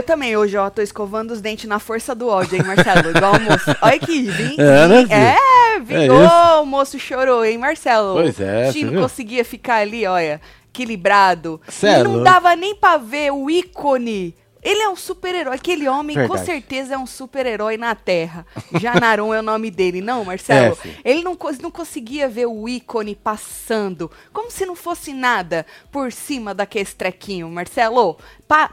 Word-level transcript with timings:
Eu 0.00 0.04
também 0.04 0.34
hoje, 0.34 0.56
ó, 0.56 0.70
tô 0.70 0.80
escovando 0.80 1.30
os 1.30 1.42
dentes 1.42 1.68
na 1.68 1.78
força 1.78 2.14
do 2.14 2.26
ódio, 2.26 2.56
hein, 2.56 2.62
Marcelo? 2.66 3.10
Igual 3.10 3.34
o 3.34 3.40
moço. 3.40 3.76
Olha 3.82 3.98
que 3.98 4.22
vim. 4.22 4.56
É, 4.58 4.88
né? 4.88 5.06
É, 5.10 5.74
É 5.76 5.80
vingou, 5.80 6.24
isso. 6.24 6.62
o 6.62 6.64
moço 6.64 6.98
chorou, 6.98 7.44
hein, 7.44 7.58
Marcelo? 7.58 8.14
Pois 8.14 8.40
é, 8.40 8.70
O 8.70 8.72
viu? 8.72 9.02
conseguia 9.02 9.44
ficar 9.44 9.74
ali, 9.76 10.06
olha, 10.06 10.40
equilibrado. 10.70 11.60
Cê 11.68 11.88
é 11.88 12.00
e 12.00 12.02
não 12.02 12.22
dava 12.22 12.56
nem 12.56 12.74
pra 12.74 12.96
ver 12.96 13.30
o 13.30 13.50
ícone. 13.50 14.34
Ele 14.62 14.80
é 14.82 14.88
um 14.88 14.96
super-herói. 14.96 15.54
Aquele 15.54 15.88
homem, 15.88 16.14
com 16.16 16.20
Verdade. 16.22 16.44
certeza, 16.44 16.94
é 16.94 16.98
um 16.98 17.06
super-herói 17.06 17.76
na 17.76 17.94
Terra. 17.94 18.46
Janaron 18.78 19.32
é 19.34 19.40
o 19.40 19.42
nome 19.42 19.70
dele, 19.70 20.00
não, 20.02 20.24
Marcelo? 20.24 20.76
É. 20.84 21.10
Ele 21.10 21.22
não, 21.22 21.36
não 21.62 21.70
conseguia 21.70 22.28
ver 22.28 22.46
o 22.46 22.68
ícone 22.68 23.14
passando, 23.14 24.10
como 24.32 24.50
se 24.50 24.66
não 24.66 24.76
fosse 24.76 25.12
nada 25.14 25.64
por 25.90 26.12
cima 26.12 26.54
daquele 26.54 26.84
trequinho, 26.86 27.48
Marcelo. 27.50 28.18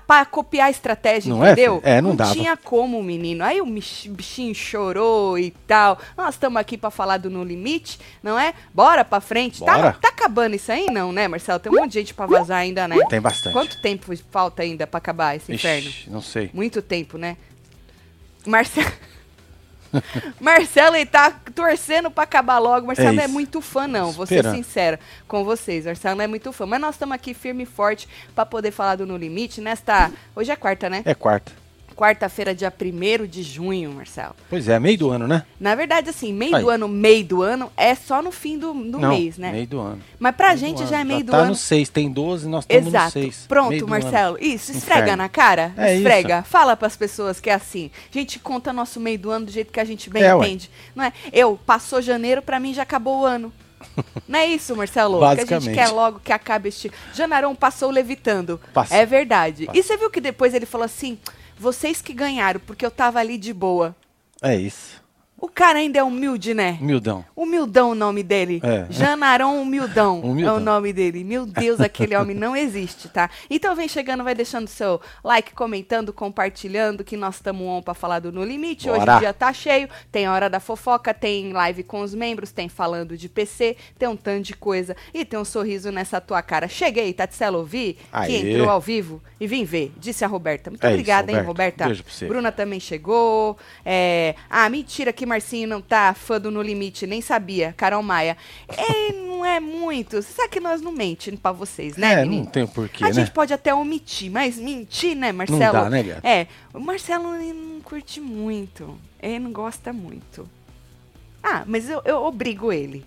Pra 0.08 0.26
copiar 0.26 0.67
a 0.67 0.72
estratégia, 0.72 1.30
Não 1.31 1.45
é, 1.45 1.52
entendeu? 1.52 1.80
filho? 1.80 1.88
É, 1.88 2.02
não 2.02 2.16
dava. 2.16 2.34
tinha 2.34 2.58
como, 2.58 3.04
menino. 3.04 3.44
Aí 3.44 3.62
o 3.62 3.66
bichinho 3.66 4.55
chorou 4.55 5.38
e 5.38 5.52
tal. 5.68 5.99
Nós 6.18 6.34
estamos 6.34 6.60
aqui 6.60 6.76
pra 6.79 6.90
falar 6.90 7.18
do 7.18 7.29
No 7.29 7.43
Limite, 7.43 7.99
não 8.24 8.40
é? 8.40 8.55
Bora 8.74 9.05
pra 9.05 9.21
frente. 9.21 9.63
Tá, 9.63 9.76
Bora. 9.76 9.93
tá 10.01 10.07
acabando 10.07 10.55
isso 10.55 10.71
aí, 10.71 10.88
não, 10.88 11.12
né, 11.12 11.27
Marcelo? 11.27 11.60
Tem 11.60 11.71
um 11.71 11.76
monte 11.76 11.91
de 11.91 11.99
gente 11.99 12.13
pra 12.16 12.26
vazar 12.26 12.57
ainda, 12.57 12.88
né? 12.88 12.98
Tem 13.07 13.21
bastante. 13.21 13.54
Quanto 13.54 13.79
tempo 13.79 14.12
falta 14.32 14.63
ainda 14.63 14.88
pra 14.88 14.98
acabar 14.98 15.35
esse 15.35 15.54
inferno? 15.54 15.90
Ixi, 15.90 16.10
não 16.10 16.21
sei. 16.23 16.49
Muito 16.55 16.82
tempo, 16.82 17.20
né? 17.20 17.38
Marcelo. 18.48 18.91
Marcelo, 20.40 20.96
ele 20.96 21.05
tá 21.05 21.32
torcendo 21.54 22.10
pra 22.10 22.24
acabar 22.24 22.60
logo. 22.60 22.88
Marcelo 22.88 23.10
É 23.10 23.13
não 23.13 23.24
é 23.24 23.27
muito 23.27 23.62
fã, 23.62 23.88
não. 23.88 24.12
Vou 24.12 24.26
ser 24.26 24.44
sincera 24.46 24.99
com 25.27 25.44
vocês. 25.44 25.85
Marcelo 25.85 26.16
não 26.16 26.24
é 26.24 26.27
muito 26.27 26.52
fã. 26.52 26.66
Mas 26.66 26.82
nós 26.82 26.96
estamos 26.96 27.16
aqui 27.16 27.34
firme 27.34 27.63
e 27.63 27.66
forte 27.66 28.07
pra 28.34 28.46
poder 28.46 28.71
falar 28.71 28.96
do 28.96 29.05
No 29.05 29.18
Limite 29.18 29.62
nesta. 29.62 30.12
Hoje 30.35 30.52
é 30.52 30.55
quarta, 30.55 30.90
né? 30.90 31.02
É 31.05 31.13
quarta. 31.13 31.52
Quarta-feira, 31.98 32.53
dia 32.53 32.71
1 32.71 33.26
de 33.26 33.41
junho, 33.41 33.91
Marcelo. 33.91 34.35
Pois 34.51 34.70
é, 34.70 34.79
meio 34.79 34.99
do 34.99 35.09
ano, 35.09 35.27
né? 35.27 35.43
Na 35.59 35.73
verdade, 35.73 36.12
assim, 36.12 36.31
meio 36.31 36.55
Aí. 36.55 36.62
do 36.63 36.70
ano, 36.70 36.87
meio 36.87 37.26
do 37.26 37.41
ano, 37.41 37.71
é 37.76 37.95
só 37.95 38.21
no 38.21 38.31
fim 38.31 38.55
do, 38.55 38.71
do 38.71 38.99
não, 38.99 39.09
mês, 39.09 39.39
né? 39.39 39.51
meio 39.51 39.65
do 39.65 39.79
ano. 39.79 39.99
Mas 40.20 40.35
pra 40.35 40.49
Meio 40.49 40.59
gente 40.59 40.85
já 40.85 40.99
é 40.99 41.04
meio 41.04 41.23
do 41.23 41.31
tá 41.31 41.39
ano. 41.39 41.49
no 41.49 41.55
6, 41.55 41.89
tem 41.89 42.12
12, 42.12 42.48
nós 42.48 42.65
estamos 42.65 42.84
no 42.84 42.89
Exato. 42.89 43.12
6. 43.13 43.45
Pronto, 43.48 43.87
Marcelo. 43.87 44.37
Isso, 44.39 44.71
esfrega 44.71 45.01
Inferno. 45.01 45.23
na 45.23 45.27
cara. 45.27 45.73
É 45.76 45.95
esfrega. 45.95 46.43
Fala 46.43 46.77
pras 46.77 46.95
pessoas 46.95 47.39
que 47.39 47.49
é 47.49 47.55
assim. 47.55 47.89
A 48.13 48.13
gente 48.13 48.37
conta 48.37 48.71
nosso 48.71 48.99
meio 48.99 49.17
do 49.17 49.32
ano 49.32 49.48
do 49.48 49.51
jeito 49.51 49.73
que 49.73 49.79
a 49.79 49.85
gente 49.85 50.07
bem 50.07 50.21
É, 50.21 50.35
ué. 50.35 50.45
entende. 50.45 50.70
Não 50.95 51.04
é? 51.04 51.11
Eu, 51.34 51.59
passou 51.65 51.99
janeiro, 51.99 52.43
pra 52.43 52.59
mim 52.59 52.76
já 52.76 52.84
acabou 52.84 53.21
o 53.21 53.26
ano. 53.26 53.51
Não 54.27 54.39
é 54.39 54.48
isso, 54.48 54.76
Marcelo? 54.76 55.20
Que 55.20 55.26
a 55.26 55.29
gente 55.35 55.37
Basicamente. 55.49 55.76
quer 55.76 55.87
logo 55.89 56.20
que 56.20 56.32
acabe 56.34 56.70
este. 56.70 56.91
Janarão 57.13 57.55
passou 57.55 57.89
levitando. 57.89 58.59
Passa. 58.73 58.95
É 58.95 59.05
verdade. 59.05 59.65
Passa. 59.65 59.77
E 59.79 59.84
você 59.84 59.98
viu 59.98 60.09
que 60.09 60.20
depois 60.21 60.54
ele 60.54 60.65
falou 60.65 60.85
assim: 60.85 61.17
vocês 61.60 62.02
que 62.02 62.13
ganharam, 62.13 62.60
porque 62.60 62.86
eu 62.86 62.91
tava 62.91 63.20
ali 63.20 63.38
de 63.38 63.54
boa. 63.54 63.96
É 64.41 64.56
isso. 64.56 65.02
O 65.40 65.47
cara 65.47 65.78
ainda 65.78 66.00
é 66.00 66.03
humilde, 66.03 66.56
né? 66.56 66.80
Humildão. 66.81 67.24
Humildão 67.35 67.91
o 67.91 67.96
nome 67.96 68.24
dele. 68.24 68.59
É. 68.63 68.88
Janarão 68.90 69.62
Humildão, 69.62 70.19
Humildão. 70.25 70.56
é 70.56 70.57
o 70.57 70.59
nome 70.59 70.91
dele. 70.91 71.23
Meu 71.23 71.45
Deus, 71.45 71.79
aquele 71.79 72.16
homem 72.16 72.35
não 72.35 72.56
existe, 72.56 73.07
tá? 73.07 73.29
Então 73.47 73.75
vem 73.75 73.88
chegando, 73.88 74.23
vai 74.23 74.34
deixando 74.34 74.67
seu 74.67 75.00
like, 75.23 75.53
comentando, 75.53 76.11
compartilhando, 76.11 77.03
que 77.03 77.16
nós 77.16 77.35
estamos 77.35 77.61
on 77.67 77.84
pra 77.84 77.94
falar 77.94 78.19
do 78.19 78.31
No 78.31 78.44
Limite. 78.44 78.89
Hoje 78.89 79.00
Bora. 79.00 79.17
o 79.17 79.19
dia 79.19 79.31
tá 79.34 79.53
cheio, 79.53 79.88
tem 80.11 80.25
a 80.25 80.34
hora 80.34 80.50
da 80.50 80.59
fofoca, 80.59 81.13
tem 81.13 81.53
live 81.53 81.84
com 81.84 82.01
os 82.01 82.16
membros, 82.16 82.51
tem 82.51 82.67
falando 82.67 83.16
de 83.16 83.29
PC, 83.29 83.78
tem 84.00 84.09
um 84.09 84.16
tanto 84.17 84.41
de 84.44 84.56
coisa 84.56 84.95
e 85.13 85.23
tem 85.23 85.40
um 85.40 85.45
sorriso 85.45 85.91
nessa 85.91 86.19
tua 86.19 86.41
cara. 86.41 86.67
Cheguei, 86.67 87.13
Tatselo, 87.13 87.63
vi 87.63 87.95
que 88.25 88.35
entrou 88.38 88.69
ao 88.72 88.81
vivo 88.81 89.22
e 89.40 89.45
vim 89.45 89.63
ver, 89.63 89.94
disse 90.00 90.25
a 90.25 90.28
Roberta. 90.28 90.72
Muito 90.72 90.84
É 90.84 90.88
isso, 90.88 90.94
obrigada, 90.95 91.31
hein, 91.31 91.38
Roberta. 91.44 91.47
Roberta? 91.47 91.85
Beijo 91.85 92.03
pra 92.03 92.11
você. 92.13 92.25
Bruna 92.25 92.51
também 92.51 92.79
chegou. 92.79 93.56
É... 93.85 94.34
Ah, 94.50 94.67
mentira 94.67 95.13
que 95.13 95.26
Marcinho 95.27 95.67
não 95.67 95.81
tá 95.81 96.13
fã 96.13 96.39
do 96.39 96.49
No 96.49 96.61
Limite, 96.61 97.05
nem 97.05 97.21
sabia. 97.21 97.73
Carol 97.77 98.01
Maia. 98.01 98.35
É, 98.67 99.13
não 99.13 99.45
é 99.45 99.59
muito. 99.59 100.21
Sabe 100.21 100.49
que 100.49 100.59
nós 100.59 100.81
não 100.81 100.91
mente 100.91 101.31
pra 101.38 101.51
vocês, 101.51 101.95
né, 101.97 102.13
é, 102.13 102.21
menino? 102.23 102.45
não 102.45 102.51
tem 102.51 102.65
porquê, 102.65 103.03
A 103.03 103.07
né? 103.07 103.13
gente 103.13 103.31
pode 103.31 103.53
até 103.53 103.73
omitir, 103.73 104.31
mas 104.31 104.57
mentir, 104.57 105.16
né, 105.16 105.31
Marcelo? 105.31 105.73
dá, 105.73 105.89
né, 105.89 106.03
gata? 106.03 106.27
É, 106.27 106.47
o 106.73 106.79
Marcelo 106.79 107.35
ele 107.35 107.53
não 107.53 107.81
curte 107.81 108.19
muito. 108.19 108.97
Ele 109.21 109.39
não 109.39 109.51
gosta 109.51 109.91
muito. 109.93 110.47
Ah, 111.43 111.63
mas 111.66 111.89
eu, 111.89 112.01
eu 112.05 112.23
obrigo 112.23 112.71
ele. 112.71 113.05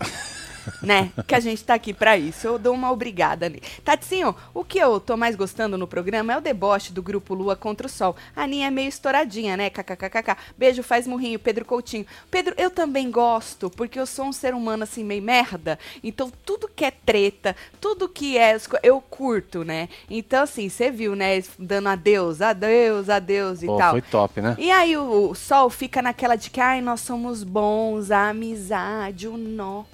né? 0.82 1.10
Que 1.26 1.34
a 1.34 1.40
gente 1.40 1.64
tá 1.64 1.74
aqui 1.74 1.92
pra 1.92 2.16
isso. 2.16 2.46
Eu 2.46 2.58
dou 2.58 2.74
uma 2.74 2.90
obrigada 2.90 3.48
nele. 3.48 3.62
Tatinho, 3.84 4.34
o 4.54 4.64
que 4.64 4.78
eu 4.78 5.00
tô 5.00 5.16
mais 5.16 5.36
gostando 5.36 5.76
no 5.76 5.86
programa 5.86 6.32
é 6.32 6.38
o 6.38 6.40
deboche 6.40 6.92
do 6.92 7.02
grupo 7.02 7.34
Lua 7.34 7.56
contra 7.56 7.86
o 7.86 7.90
Sol. 7.90 8.16
A 8.34 8.42
Aninha 8.42 8.68
é 8.68 8.70
meio 8.70 8.88
estouradinha, 8.88 9.56
né? 9.56 9.70
KKKKK. 9.70 10.36
Beijo, 10.56 10.82
faz 10.82 11.06
murrinho, 11.06 11.38
Pedro 11.38 11.64
Coutinho. 11.64 12.06
Pedro, 12.30 12.54
eu 12.56 12.70
também 12.70 13.10
gosto, 13.10 13.70
porque 13.70 13.98
eu 13.98 14.06
sou 14.06 14.26
um 14.26 14.32
ser 14.32 14.54
humano 14.54 14.84
assim, 14.84 15.04
meio 15.04 15.22
merda. 15.22 15.78
Então, 16.02 16.32
tudo 16.44 16.68
que 16.68 16.84
é 16.84 16.90
treta, 16.90 17.54
tudo 17.80 18.08
que 18.08 18.38
é. 18.38 18.56
Eu 18.82 19.00
curto, 19.00 19.64
né? 19.64 19.88
Então, 20.08 20.42
assim, 20.42 20.68
você 20.68 20.90
viu, 20.90 21.14
né? 21.14 21.42
Dando 21.58 21.88
adeus, 21.88 22.40
adeus, 22.40 23.08
adeus 23.08 23.62
e 23.62 23.66
Pô, 23.66 23.76
tal. 23.76 23.92
foi 23.92 24.02
top, 24.02 24.40
né? 24.40 24.56
E 24.58 24.70
aí 24.70 24.96
o, 24.96 25.30
o 25.30 25.34
Sol 25.34 25.70
fica 25.70 26.02
naquela 26.02 26.36
de 26.36 26.50
que, 26.50 26.60
ai, 26.60 26.80
nós 26.80 27.00
somos 27.00 27.42
bons, 27.42 28.10
a 28.10 28.30
amizade, 28.30 29.28
o 29.28 29.36
nó 29.36 29.84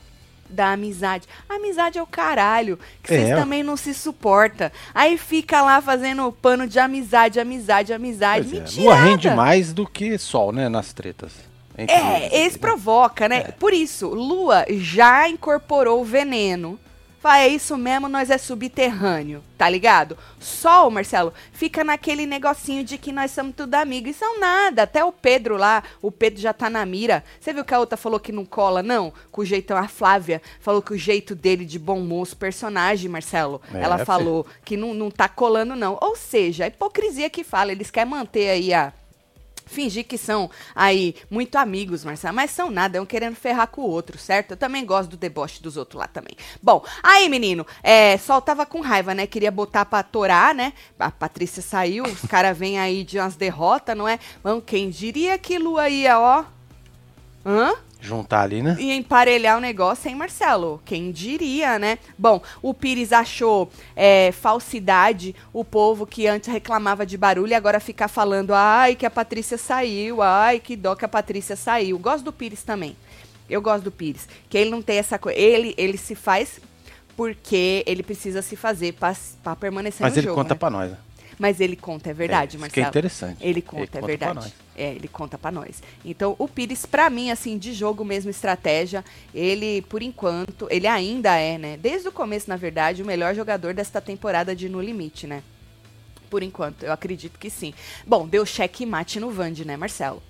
da 0.49 0.73
amizade. 0.73 1.27
A 1.49 1.55
amizade 1.57 1.99
é 1.99 2.03
o 2.03 2.07
caralho, 2.07 2.79
que 3.03 3.15
É, 3.15 3.19
vocês 3.19 3.33
ó. 3.33 3.41
também 3.41 3.62
não 3.62 3.77
se 3.77 3.93
suporta. 3.95 4.73
Aí 4.95 5.17
fica 5.19 5.62
lá 5.62 5.81
fazendo 5.81 6.31
pano 6.33 6.67
de 6.67 6.79
amizade, 6.79 7.39
amizade, 7.41 7.93
amizade. 7.93 8.49
Pois 8.49 8.53
é, 8.57 8.61
Mentira. 8.61 8.83
Lua 8.84 8.95
rende 8.95 9.31
mais 9.31 9.73
do 9.73 9.87
que 9.87 10.17
Sol, 10.19 10.53
né? 10.53 10.69
Nas 10.69 10.93
tretas. 10.93 11.33
Entre 11.79 11.95
eles 11.95 12.07
É, 12.07 12.27
aqui, 12.27 12.37
esse 12.37 12.57
né? 12.57 12.61
provoca, 12.61 13.29
né? 13.29 13.37
É. 13.49 13.53
Por 13.53 13.73
isso, 13.75 14.09
Lua 14.09 14.65
já 14.71 15.29
incorporou 15.29 16.01
o 16.01 16.05
veneno. 16.05 16.78
Fala, 17.26 17.41
é 17.41 17.48
isso 17.48 17.76
mesmo, 17.76 18.09
nós 18.09 18.31
é 18.31 18.38
subterrâneo, 18.38 19.42
tá 19.59 19.69
ligado? 19.69 20.16
Sol, 20.38 20.92
Marcelo, 20.92 21.34
fica 21.50 21.82
naquele 21.82 22.25
negocinho 22.25 22.84
de 22.84 22.97
que 22.97 23.10
nós 23.10 23.32
somos 23.32 23.56
tudo 23.56 23.75
amigos. 23.75 24.12
E 24.12 24.14
são 24.14 24.38
nada. 24.38 24.84
Até 24.84 25.04
o 25.04 25.10
Pedro 25.10 25.56
lá, 25.56 25.82
o 26.00 26.12
Pedro 26.12 26.41
já 26.41 26.53
tá 26.53 26.70
na 26.70 26.86
mira. 26.86 27.25
Você 27.41 27.53
viu 27.53 27.65
que 27.65 27.75
a 27.75 27.81
outra 27.81 27.97
falou 27.97 28.20
que 28.20 28.31
não 28.31 28.44
cola, 28.44 28.81
não? 28.81 29.12
Com 29.32 29.41
o 29.41 29.44
jeitão, 29.44 29.76
a 29.76 29.88
Flávia 29.88 30.41
falou 30.60 30.81
que 30.81 30.92
o 30.94 30.97
jeito 30.97 31.34
dele 31.34 31.65
de 31.65 31.81
bom 31.81 31.98
moço, 31.98 32.36
personagem, 32.36 33.10
Marcelo, 33.10 33.60
É, 33.75 33.82
ela 33.82 33.98
fi. 33.98 34.04
falou 34.04 34.47
que 34.65 34.76
não, 34.76 34.94
não 34.94 35.10
tá 35.10 35.28
colando, 35.28 35.75
não. 35.75 35.98
Ou 36.00 36.15
seja, 36.15 36.62
a 36.62 36.69
hipocrisia 36.69 37.28
que 37.28 37.42
fala, 37.42 37.72
eles 37.72 37.91
querem 37.91 38.09
manter 38.09 38.50
aí 38.50 38.72
a 38.72 38.92
fingir 39.66 40.06
que 40.06 40.16
são 40.16 40.50
aí 40.75 41.15
muito 41.28 41.56
amigos, 41.56 42.04
Marcelo, 42.04 42.34
mas 42.34 42.50
são 42.53 42.71
nada, 42.71 42.97
é 42.97 43.00
um 43.00 43.06
querendo 43.06 43.34
ferrar 43.34 43.66
com 43.66 43.82
o 43.82 43.91
outro, 43.91 44.16
certo? 44.16 44.53
Eu 44.53 44.56
também 44.56 44.87
gosto 44.87 45.10
do 45.10 45.16
deboche 45.16 45.60
dos 45.62 45.77
outros 45.77 45.99
lá 45.99 46.06
também. 46.06 46.37
Bom, 46.62 46.82
aí, 47.03 47.28
menino, 47.28 47.66
é, 47.82 48.16
Sol 48.16 48.41
tava 48.41 48.65
com 48.65 48.81
raiva, 48.81 49.12
né? 49.15 49.27
Queria 49.27 49.50
botar 49.50 49.84
pra 49.84 50.03
torar, 50.03 50.54
né? 50.54 50.72
A 50.99 51.10
Patrícia 51.10 51.60
saiu, 51.60 52.04
os 52.04 52.22
caras 52.22 52.56
vêm 52.56 52.78
aí 52.78 53.04
de 53.04 53.19
umas 53.19 53.37
derrotas, 53.37 53.97
não 53.97 54.09
é? 54.09 54.18
Bom, 54.42 54.60
quem 54.60 54.89
diria 54.89 55.36
que 55.36 55.59
Lua 55.59 55.89
ia, 55.89 56.18
ó. 56.18 56.45
Hã? 57.45 57.74
Juntar 58.01 58.43
ali, 58.43 58.63
né? 58.63 58.77
Ia 58.78 58.95
emparelhar 58.95 59.57
o 59.57 59.60
negócio, 59.60 60.09
hein, 60.09 60.15
Marcelo? 60.15 60.81
Quem 60.84 61.10
diria, 61.10 61.78
né? 61.78 61.98
Bom, 62.16 62.41
o 62.63 62.72
Pires 62.75 63.13
achou 63.13 63.71
é, 63.97 64.31
falsidade 64.33 65.34
o 65.53 65.65
povo 65.65 66.07
que 66.07 66.27
antes 66.27 66.48
reclamava 66.53 67.04
de 67.07 67.16
barulho 67.16 67.51
e 67.53 67.54
agora 67.54 67.81
fica 67.81 68.07
falando, 68.07 68.53
ai, 68.54 68.95
que 68.95 69.07
a 69.07 69.10
Patrícia 69.10 69.57
saiu, 69.59 70.22
ai, 70.22 70.60
que 70.60 70.77
dó 70.77 70.95
que 70.95 71.04
a 71.04 71.09
Patrícia 71.09 71.57
saiu. 71.57 71.98
Gosto 71.98 72.25
do 72.25 72.33
Pires 72.33 72.63
também. 72.63 72.97
Eu 73.48 73.63
gosto 73.63 73.84
do 73.84 73.91
Pires. 73.93 74.28
Que 74.49 74.59
ele 74.59 74.71
não 74.71 74.83
tem 74.83 74.99
essa 74.99 75.19
coisa. 75.19 75.39
Ele, 75.39 75.75
ele 75.78 75.97
se 75.97 76.15
faz 76.15 76.60
porque 77.16 77.83
ele 77.87 78.03
precisa 78.03 78.42
se 78.42 78.57
fazer 78.57 78.95
pra 78.95 79.57
permanecer 79.57 80.03
Mas 80.03 80.13
no 80.13 80.19
ele 80.19 80.27
jogo. 80.27 80.37
conta 80.37 80.54
né? 80.54 80.59
pra 80.59 80.71
nós. 80.71 80.91
né? 80.91 80.99
Mas 81.38 81.60
ele 81.60 81.77
conta, 81.77 82.10
é 82.10 82.15
verdade, 82.15 82.56
É, 82.56 82.60
Marcelo. 82.60 82.72
que 82.72 82.80
é 82.80 82.88
interessante. 82.88 83.36
Ele 83.41 83.60
conta, 83.60 83.77
Ele 83.78 83.84
é 83.84 83.88
conta 83.88 83.98
pra 83.98 84.06
verdade. 84.06 84.34
nós. 84.36 84.53
É, 84.74 84.91
ele 84.94 85.09
conta 85.09 85.36
pra 85.38 85.50
nós. 85.50 85.83
Então, 86.04 86.34
o 86.38 86.48
Pires, 86.48 86.86
pra 86.86 87.10
mim, 87.10 87.30
assim, 87.30 87.59
de 87.59 87.72
jogo 87.74 88.04
mesmo, 88.04 88.30
estratégia, 88.30 89.04
ele, 89.34 89.83
por 89.83 90.03
enquanto, 90.03 90.66
ele 90.71 90.86
ainda 90.86 91.34
é, 91.36 91.59
né? 91.59 91.77
Desde 91.77 92.09
o 92.09 92.12
começo, 92.12 92.48
na 92.48 92.56
verdade, 92.56 93.03
o 93.03 93.06
melhor 93.06 93.34
jogador 93.34 93.74
desta 93.74 94.00
temporada 94.00 94.56
de 94.56 94.68
No 94.68 94.80
Limite, 94.80 95.27
né? 95.27 95.42
Por 96.30 96.42
enquanto, 96.42 96.83
eu 96.84 96.92
acredito 96.92 97.39
que 97.39 97.48
sim. 97.50 97.72
Bom, 98.06 98.27
deu 98.27 98.44
cheque 98.47 98.84
mate 98.86 99.21
no 99.21 99.30
Vand, 99.30 99.65
né, 99.65 99.77
Marcelo? 99.77 100.22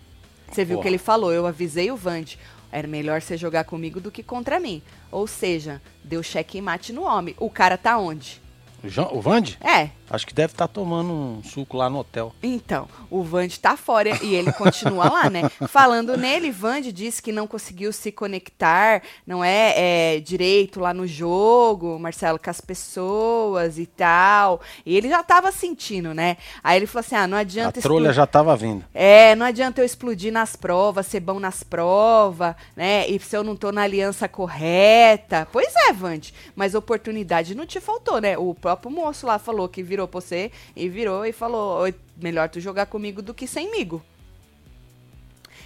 Você 0.51 0.65
viu 0.65 0.79
o 0.79 0.83
que 0.83 0.89
ele 0.89 0.99
falou, 0.99 1.33
eu 1.33 1.47
avisei 1.47 1.91
o 1.91 1.97
Vand. 1.97 2.37
Era 2.71 2.87
melhor 2.87 3.23
você 3.23 3.37
jogar 3.37 3.65
comigo 3.65 4.01
do 4.01 4.11
que 4.11 4.23
contra 4.23 4.61
mim. 4.61 4.83
Ou 5.11 5.27
seja, 5.27 5.81
deu 6.05 6.23
cheque 6.23 6.61
mate 6.61 6.93
no 6.93 7.03
homem. 7.05 7.35
O 7.39 7.49
cara 7.49 7.77
tá 7.79 7.97
onde? 7.97 8.41
O, 8.85 8.89
João, 8.89 9.09
o 9.17 9.21
Vande? 9.21 9.59
É, 9.63 9.91
Acho 10.09 10.27
que 10.27 10.35
deve 10.35 10.53
estar 10.53 10.69
tomando 10.69 11.13
um 11.13 11.43
suco 11.43 11.77
lá 11.77 11.91
no 11.91 11.99
hotel. 11.99 12.33
Então, 12.43 12.89
o 13.11 13.23
Vande 13.23 13.59
tá 13.59 13.77
fora 13.77 14.23
e 14.23 14.35
ele 14.35 14.53
continua 14.53 15.09
lá, 15.09 15.29
né? 15.29 15.49
Falando 15.69 16.17
nele, 16.17 16.51
Vande 16.51 16.93
disse 16.93 17.21
que 17.21 17.33
não 17.33 17.47
conseguiu 17.47 17.93
se 17.93 18.13
conectar, 18.13 19.03
não 19.27 19.43
é, 19.43 19.75
é, 20.17 20.21
direito 20.21 20.79
lá 20.81 20.95
no 20.95 21.07
jogo, 21.07 21.99
Marcelo, 21.99 22.39
com 22.39 22.51
as 22.51 22.61
pessoas 22.61 23.79
e 23.79 23.87
tal. 23.87 24.61
E 24.85 24.97
ele 24.97 25.09
já 25.09 25.23
tava 25.23 25.51
sentindo, 25.51 26.15
né? 26.15 26.37
Aí 26.63 26.79
ele 26.79 26.87
falou 26.87 27.01
assim: 27.01 27.17
ah, 27.17 27.27
não 27.27 27.39
adianta. 27.39 27.81
A 27.81 27.83
trolha 27.83 28.13
já 28.13 28.27
tava 28.27 28.55
vindo. 28.57 28.85
É, 28.95 29.35
não 29.35 29.47
adianta 29.47 29.81
eu 29.81 29.85
explodir 29.85 30.33
nas 30.33 30.55
provas, 30.55 31.07
ser 31.07 31.21
bom 31.21 31.41
nas 31.41 31.63
provas, 31.63 32.55
né? 32.77 33.09
E 33.09 33.19
se 33.19 33.37
eu 33.37 33.43
não 33.43 33.57
tô 33.57 33.73
na 33.73 33.83
aliança 33.83 34.29
correta. 34.29 35.49
Pois 35.51 35.75
é, 35.89 35.93
Vande, 35.93 36.33
mas 36.55 36.75
oportunidade 36.75 37.55
não 37.55 37.67
te 37.67 37.81
faltou, 37.81 38.21
né? 38.21 38.39
O 38.39 38.55
próprio 38.55 38.91
moço 38.91 39.27
lá 39.27 39.39
falou 39.39 39.69
que 39.69 39.83
virou 39.97 40.07
pra 40.09 40.21
você 40.21 40.51
e 40.77 40.89
virou 40.89 41.25
e 41.25 41.33
falou: 41.33 41.83
melhor 42.21 42.49
tu 42.51 42.61
jogar 42.61 42.85
comigo 42.87 43.23
do 43.23 43.33
que 43.33 43.47
semigo. 43.47 44.03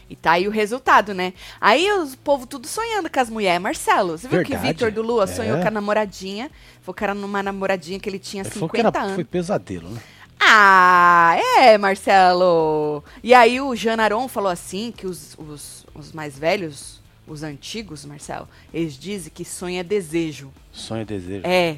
E 0.09 0.17
tá 0.17 0.33
aí 0.33 0.49
o 0.49 0.51
resultado, 0.51 1.15
né? 1.15 1.33
Aí 1.61 1.89
o 1.93 2.17
povo 2.19 2.45
tudo 2.47 2.67
sonhando 2.67 3.09
com 3.11 3.21
as 3.21 3.31
mulheres. 3.31 3.63
Marcelo, 3.63 4.19
você 4.19 4.27
viu 4.29 4.39
Verdade. 4.39 4.61
que 4.63 4.69
Vitor 4.69 4.91
do 4.91 5.03
Lua 5.03 5.27
sonhou 5.27 5.59
É. 5.59 5.63
com 5.63 5.69
a 5.69 5.71
namoradinha? 5.71 6.51
Era 7.01 7.15
numa 7.15 7.41
namoradinha 7.43 8.01
que 8.01 8.09
ele 8.09 8.19
tinha 8.19 8.43
Ele 8.43 8.51
falou 8.51 8.69
50 8.69 8.91
que 8.91 8.97
era, 8.97 9.05
anos. 9.05 9.15
foi 9.15 9.25
pesadelo, 9.25 9.89
né? 9.89 10.01
Ah, 10.41 11.37
é, 11.59 11.79
Marcelo. 11.79 13.05
E 13.23 13.33
aí 13.33 13.61
o 13.61 13.75
Janaron 13.77 14.27
falou 14.27 14.51
assim 14.51 14.93
que 14.97 15.07
os, 15.07 15.37
os, 15.39 15.87
os 15.95 16.11
mais 16.13 16.37
velhos, 16.37 17.01
os 17.29 17.45
antigos, 17.45 18.05
Marcelo, 18.05 18.49
eles 18.75 18.95
dizem 18.99 19.31
que 19.33 19.45
sonho 19.45 19.79
é 19.79 19.85
desejo. 19.85 20.51
Sonho 20.73 21.03
e 21.03 21.05
desejo. 21.05 21.47
É. 21.47 21.77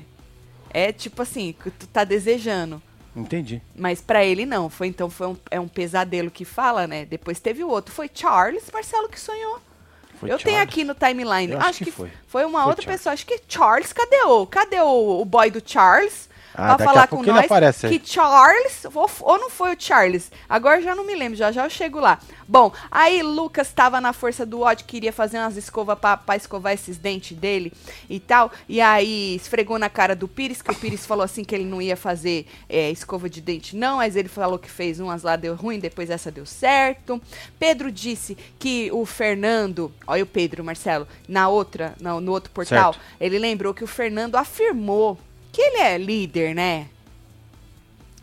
É 0.72 0.92
tipo 0.92 1.22
assim, 1.22 1.54
que 1.62 1.70
tu 1.70 1.86
tá 1.86 2.04
desejando. 2.04 2.82
Entendi. 3.14 3.60
Mas 3.76 4.00
pra 4.00 4.24
ele 4.24 4.46
não. 4.46 4.70
Foi 4.70 4.86
então 4.86 5.10
foi 5.10 5.26
um, 5.28 5.36
é 5.50 5.60
um 5.60 5.68
pesadelo 5.68 6.30
que 6.30 6.44
fala, 6.44 6.86
né? 6.86 7.04
Depois 7.04 7.38
teve 7.40 7.62
o 7.62 7.68
outro. 7.68 7.94
Foi 7.94 8.10
Charles, 8.12 8.64
Marcelo, 8.72 9.08
que 9.08 9.20
sonhou. 9.20 9.60
Foi 10.18 10.32
eu 10.32 10.38
tenho 10.38 10.56
Charles. 10.56 10.72
aqui 10.72 10.84
no 10.84 10.94
timeline. 10.94 11.52
Acho, 11.54 11.66
acho 11.68 11.78
que, 11.78 11.84
que 11.86 11.90
foi. 11.90 12.10
foi. 12.26 12.44
uma 12.44 12.60
Foi 12.60 12.68
outra 12.70 12.84
Charles. 12.84 13.00
pessoa. 13.00 13.12
Acho 13.12 13.26
que 13.26 13.40
Charles, 13.48 13.92
cadê 13.92 14.22
o. 14.22 14.46
Cadê 14.46 14.80
o, 14.80 15.20
o 15.20 15.24
boy 15.24 15.50
do 15.50 15.62
Charles? 15.64 16.28
Ah, 16.54 16.76
pra 16.76 16.84
falar 16.84 17.06
com 17.06 17.22
nós 17.22 17.44
aparece 17.44 17.88
que 17.88 18.00
Charles, 18.04 18.84
ou, 18.92 19.10
ou 19.20 19.38
não 19.38 19.50
foi 19.50 19.74
o 19.74 19.76
Charles, 19.78 20.30
agora 20.48 20.82
já 20.82 20.94
não 20.94 21.04
me 21.04 21.14
lembro, 21.14 21.36
já 21.36 21.50
já 21.50 21.64
eu 21.64 21.70
chego 21.70 21.98
lá. 21.98 22.18
Bom, 22.46 22.72
aí 22.90 23.22
Lucas 23.22 23.72
tava 23.72 24.00
na 24.00 24.12
força 24.12 24.44
do 24.44 24.60
ódio, 24.60 24.86
queria 24.86 25.12
fazer 25.12 25.38
umas 25.38 25.56
escovas 25.56 25.98
pra, 25.98 26.16
pra 26.16 26.36
escovar 26.36 26.72
esses 26.72 26.98
dentes 26.98 27.36
dele 27.36 27.72
e 28.08 28.20
tal, 28.20 28.50
e 28.68 28.80
aí 28.80 29.36
esfregou 29.36 29.78
na 29.78 29.88
cara 29.88 30.14
do 30.14 30.28
Pires, 30.28 30.60
que 30.60 30.70
o 30.70 30.74
Pires 30.74 31.06
falou 31.06 31.24
assim 31.24 31.44
que 31.44 31.54
ele 31.54 31.64
não 31.64 31.80
ia 31.80 31.96
fazer 31.96 32.46
é, 32.68 32.90
escova 32.90 33.28
de 33.30 33.40
dente 33.40 33.76
não, 33.76 33.96
mas 33.96 34.16
ele 34.16 34.28
falou 34.28 34.58
que 34.58 34.70
fez 34.70 35.00
umas 35.00 35.22
lá, 35.22 35.36
deu 35.36 35.54
ruim, 35.54 35.78
depois 35.78 36.10
essa 36.10 36.30
deu 36.30 36.44
certo. 36.44 37.20
Pedro 37.58 37.90
disse 37.90 38.36
que 38.58 38.90
o 38.92 39.04
Fernando, 39.06 39.92
olha 40.06 40.22
o 40.22 40.26
Pedro, 40.26 40.62
Marcelo, 40.64 41.06
na 41.28 41.48
outra, 41.48 41.94
no, 42.00 42.20
no 42.20 42.32
outro 42.32 42.50
portal, 42.50 42.92
Certo. 42.92 43.04
ele 43.20 43.38
lembrou 43.38 43.72
que 43.74 43.84
o 43.84 43.86
Fernando 43.86 44.36
afirmou 44.36 45.18
que 45.52 45.60
ele 45.60 45.78
é 45.78 45.98
líder, 45.98 46.54
né? 46.54 46.88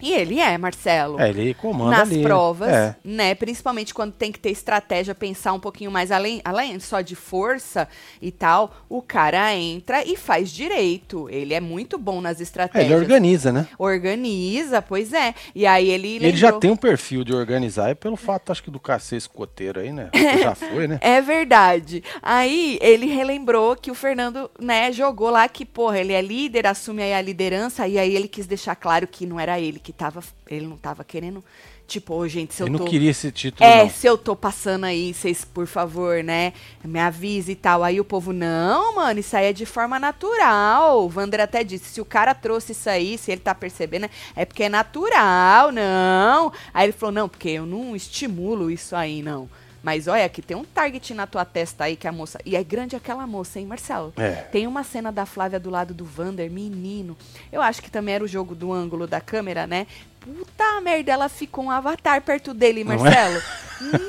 E 0.01 0.13
ele 0.13 0.39
é, 0.39 0.57
Marcelo. 0.57 1.19
É, 1.19 1.29
ele 1.29 1.53
comanda 1.53 1.91
nas 1.97 2.09
ali. 2.11 2.21
provas, 2.23 2.69
É. 2.69 2.95
né? 3.03 3.35
Principalmente 3.35 3.93
quando 3.93 4.13
tem 4.13 4.31
que 4.31 4.39
ter 4.39 4.49
estratégia, 4.51 5.13
pensar 5.15 5.53
um 5.53 5.59
pouquinho 5.59 5.91
mais 5.91 6.11
além, 6.11 6.41
além 6.43 6.79
só 6.79 7.01
de 7.01 7.15
força 7.15 7.87
e 8.21 8.31
tal. 8.31 8.73
O 8.87 9.01
cara 9.01 9.53
entra 9.55 10.03
e 10.05 10.15
faz 10.15 10.51
direito. 10.51 11.29
Ele 11.29 11.53
é 11.53 11.59
muito 11.59 11.97
bom 11.97 12.21
nas 12.21 12.39
É, 12.39 12.43
estratégias. 12.43 12.91
ele 12.91 13.01
organiza, 13.01 13.51
né? 13.51 13.67
Organiza, 13.77 14.81
pois 14.81 15.13
é. 15.13 15.33
E 15.53 15.65
aí 15.65 15.89
ele 15.89 16.07
E 16.07 16.15
ele 16.17 16.37
já 16.37 16.47
lembrou- 16.47 16.59
tem 16.59 16.71
um 16.71 16.75
perfil 16.77 17.23
de 17.23 17.33
organizar, 17.33 17.89
é 17.89 17.93
pelo 17.95 18.15
fato, 18.15 18.51
acho 18.51 18.63
que, 18.63 18.71
do 18.71 18.79
cacete 18.79 19.17
escoteiro 19.19 19.79
aí, 19.79 19.91
né? 19.91 20.09
Já 20.41 20.55
foi, 20.55 20.87
né? 20.87 20.97
É 21.01 21.21
verdade. 21.21 22.03
Aí 22.21 22.77
ele 22.81 23.05
relembrou 23.07 23.75
que 23.75 23.91
o 23.91 23.95
Fernando, 23.95 24.49
né, 24.59 24.91
jogou 24.91 25.29
lá 25.29 25.47
que, 25.47 25.65
porra, 25.65 25.99
ele 25.99 26.13
é 26.13 26.21
líder, 26.21 26.65
assume 26.67 27.01
aí 27.03 27.13
a 27.13 27.21
liderança, 27.21 27.87
e 27.87 27.97
aí 27.97 28.15
ele 28.15 28.27
quis 28.27 28.45
deixar 28.47 28.75
claro 28.75 29.07
que 29.07 29.25
não 29.25 29.39
era 29.39 29.59
ele 29.59 29.79
que 29.79 29.88
tava. 29.93 30.23
Ele 30.49 30.67
não 30.67 30.77
tava 30.77 31.03
querendo. 31.03 31.43
Tipo, 31.87 32.13
ô, 32.13 32.27
gente, 32.27 32.53
se 32.53 32.61
eu 32.61 32.67
Ele 32.67 32.77
tô. 32.77 32.83
não 32.83 32.91
queria 32.91 33.09
esse 33.09 33.31
título, 33.31 33.67
É, 33.67 33.83
não. 33.83 33.89
se 33.89 34.05
eu 34.05 34.15
tô 34.15 34.35
passando 34.35 34.83
aí, 34.83 35.11
vocês, 35.11 35.43
por 35.43 35.65
favor, 35.65 36.23
né, 36.23 36.53
me 36.83 36.99
avise 36.99 37.53
e 37.53 37.55
tal. 37.55 37.83
Aí 37.83 37.99
o 37.99 38.05
povo, 38.05 38.31
não, 38.31 38.93
mano, 38.95 39.19
isso 39.19 39.35
aí 39.35 39.47
é 39.47 39.53
de 39.53 39.65
forma 39.65 39.99
natural. 39.99 41.03
O 41.03 41.09
Vander 41.09 41.39
até 41.41 41.63
disse, 41.63 41.85
se 41.85 41.99
o 42.01 42.05
cara 42.05 42.35
trouxe 42.35 42.73
isso 42.73 42.87
aí, 42.89 43.17
se 43.17 43.31
ele 43.31 43.41
tá 43.41 43.55
percebendo, 43.55 44.07
é 44.35 44.45
porque 44.45 44.63
é 44.63 44.69
natural, 44.69 45.71
não. 45.71 46.53
Aí 46.73 46.85
ele 46.85 46.93
falou, 46.93 47.11
não, 47.13 47.27
porque 47.27 47.49
eu 47.49 47.65
não 47.65 47.95
estimulo 47.95 48.69
isso 48.69 48.95
aí, 48.95 49.23
não. 49.23 49.49
Mas 49.81 50.07
olha, 50.07 50.27
que 50.27 50.41
tem 50.41 50.57
um 50.57 50.65
target 50.65 51.13
na 51.13 51.25
tua 51.25 51.45
testa 51.45 51.85
aí 51.85 51.95
que 51.95 52.07
a 52.07 52.11
moça. 52.11 52.39
E 52.45 52.55
é 52.55 52.63
grande 52.63 52.95
aquela 52.95 53.25
moça, 53.25 53.59
hein, 53.59 53.65
Marcelo? 53.65 54.13
É. 54.17 54.31
Tem 54.51 54.67
uma 54.67 54.83
cena 54.83 55.11
da 55.11 55.25
Flávia 55.25 55.59
do 55.59 55.69
lado 55.69 55.93
do 55.93 56.05
Vander, 56.05 56.51
menino. 56.51 57.17
Eu 57.51 57.61
acho 57.61 57.81
que 57.81 57.89
também 57.89 58.15
era 58.15 58.23
o 58.23 58.27
jogo 58.27 58.53
do 58.53 58.73
ângulo 58.73 59.07
da 59.07 59.21
câmera, 59.21 59.65
né? 59.65 59.87
Puta 60.19 60.81
merda, 60.81 61.11
ela 61.13 61.29
ficou 61.29 61.65
um 61.65 61.71
avatar 61.71 62.21
perto 62.21 62.53
dele, 62.53 62.81
é? 62.81 62.83
Marcelo. 62.83 63.41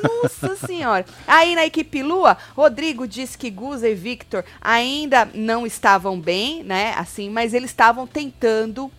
Nossa 0.03 0.57
senhora. 0.67 1.07
Aí 1.27 1.55
na 1.55 1.65
equipe 1.65 2.03
Lua, 2.03 2.37
Rodrigo 2.57 3.07
disse 3.07 3.39
que 3.39 3.49
Guza 3.49 3.89
e 3.89 3.95
Victor 3.95 4.45
ainda 4.61 5.29
não 5.33 5.65
estavam 5.65 6.21
bem, 6.21 6.65
né? 6.65 6.95
Assim, 6.97 7.31
mas 7.31 7.55
eles 7.55 7.71
estavam 7.71 8.09
tentando 8.09 8.91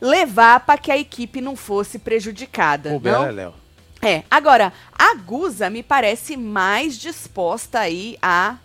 levar 0.00 0.60
para 0.60 0.78
que 0.78 0.90
a 0.90 0.96
equipe 0.96 1.40
não 1.40 1.54
fosse 1.54 1.98
prejudicada. 1.98 2.96
O 2.96 3.00
não? 3.00 3.30
Léo. 3.30 3.54
É, 4.00 4.22
agora, 4.30 4.72
a 4.96 5.14
Guza 5.14 5.68
me 5.68 5.82
parece 5.82 6.36
mais 6.36 6.96
disposta 6.96 7.80
aí 7.80 8.16
a 8.22 8.56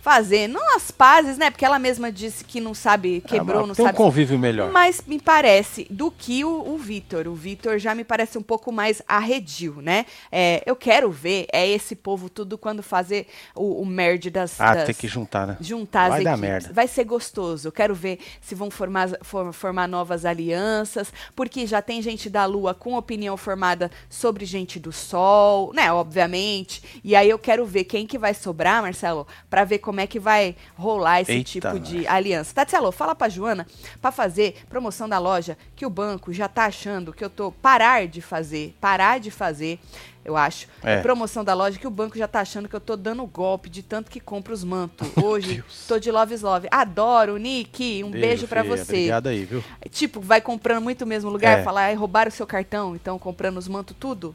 fazer, 0.00 0.48
não 0.48 0.76
as 0.76 0.90
pazes, 0.90 1.36
né? 1.36 1.50
Porque 1.50 1.64
ela 1.64 1.78
mesma 1.78 2.10
disse 2.10 2.44
que 2.44 2.60
não 2.60 2.72
sabe, 2.74 3.20
quebrou, 3.26 3.64
Ah, 3.64 3.66
não 3.66 3.74
tem 3.74 3.84
sabe. 3.84 3.96
um 3.96 4.02
convívio 4.04 4.38
melhor. 4.38 4.70
Mas 4.72 5.02
me 5.06 5.20
parece, 5.20 5.86
do 5.90 6.10
que 6.10 6.44
o, 6.44 6.72
o 6.74 6.78
Vitor. 6.78 7.28
O 7.28 7.34
Vitor 7.34 7.78
já 7.78 7.94
me 7.94 8.02
parece 8.04 8.38
um 8.38 8.42
pouco 8.42 8.72
mais 8.72 9.02
arredio, 9.06 9.80
né? 9.82 10.06
É, 10.32 10.62
eu 10.66 10.74
quero 10.76 11.10
ver, 11.10 11.46
é 11.52 11.68
esse 11.68 11.94
povo 11.94 12.28
tudo 12.30 12.56
quando 12.56 12.82
fazer 12.82 13.26
o, 13.54 13.82
o 13.82 13.86
merge 13.86 14.30
das. 14.30 14.60
Ah, 14.60 14.74
das- 14.74 14.86
tem 14.86 14.94
que 14.94 15.06
juntar, 15.08 15.46
né? 15.46 15.56
juntar 15.60 16.08
Vai 16.08 16.18
as 16.18 16.24
dar 16.24 16.30
equipes. 16.32 16.50
merda. 16.50 16.72
Vai 16.72 16.88
ser 16.88 17.04
gostoso. 17.04 17.68
Eu 17.68 17.72
quero 17.72 17.94
ver 17.94 18.18
se 18.40 18.54
vão 18.54 18.70
formar, 18.70 19.10
for- 19.22 19.52
formar 19.52 19.86
novas 19.88 20.24
alianças, 20.24 21.12
porque 21.34 21.66
já 21.66 21.82
tem 21.82 22.00
gente 22.00 22.30
da 22.30 22.44
Lua 22.46 22.72
com 22.74 22.94
opinião 22.94 23.36
formada 23.36 23.90
sobre 24.08 24.44
gente 24.44 24.78
do 24.78 24.92
Sol, 24.92 25.72
né? 25.74 25.92
Obviamente. 25.92 27.00
E 27.02 27.14
aí 27.16 27.28
eu 27.28 27.38
quero 27.38 27.66
ver 27.66 27.84
quem 27.84 28.06
que 28.06 28.16
vai 28.18 28.32
sobrar, 28.34 28.80
Marcelo, 28.82 29.26
pra 29.48 29.64
ver 29.64 29.78
como 29.78 29.89
é 29.98 30.06
que 30.06 30.20
vai 30.20 30.54
rolar 30.76 31.22
esse 31.22 31.32
Eita, 31.32 31.50
tipo 31.50 31.80
de 31.80 31.96
nós. 31.96 32.06
aliança. 32.06 32.54
Tatielo, 32.54 32.92
fala 32.92 33.14
pra 33.14 33.28
Joana 33.28 33.66
pra 34.00 34.12
fazer 34.12 34.54
promoção 34.68 35.08
da 35.08 35.18
loja 35.18 35.56
que 35.74 35.84
o 35.86 35.90
banco 35.90 36.32
já 36.32 36.46
tá 36.46 36.66
achando 36.66 37.12
que 37.12 37.24
eu 37.24 37.30
tô 37.30 37.50
parar 37.50 38.06
de 38.06 38.20
fazer, 38.20 38.76
parar 38.80 39.18
de 39.18 39.30
fazer. 39.30 39.80
Eu 40.22 40.36
acho. 40.36 40.68
É. 40.82 41.00
Promoção 41.00 41.42
da 41.42 41.54
loja 41.54 41.78
que 41.78 41.86
o 41.86 41.90
banco 41.90 42.16
já 42.18 42.28
tá 42.28 42.40
achando 42.40 42.68
que 42.68 42.76
eu 42.76 42.80
tô 42.80 42.94
dando 42.94 43.24
golpe 43.26 43.70
de 43.70 43.82
tanto 43.82 44.10
que 44.10 44.20
compra 44.20 44.52
os 44.52 44.62
mantos. 44.62 45.08
Hoje 45.16 45.54
Deus. 45.54 45.86
tô 45.88 45.98
de 45.98 46.10
love 46.10 46.34
is 46.34 46.42
love. 46.42 46.68
Adoro, 46.70 47.38
Nick. 47.38 48.04
Um 48.04 48.10
beijo, 48.10 48.46
filha. 48.46 48.62
você. 48.62 48.92
Obrigado 48.92 49.28
aí, 49.28 49.44
viu? 49.46 49.64
Tipo, 49.90 50.20
vai 50.20 50.42
comprando 50.42 50.82
muito 50.82 51.00
no 51.00 51.06
mesmo 51.06 51.30
lugar, 51.30 51.60
É. 51.60 51.62
falar, 51.62 51.96
roubaram 51.96 52.28
o 52.28 52.32
seu 52.32 52.46
cartão, 52.46 52.94
então 52.94 53.18
comprando 53.18 53.56
os 53.56 53.66
mantos 53.66 53.96
tudo? 53.98 54.34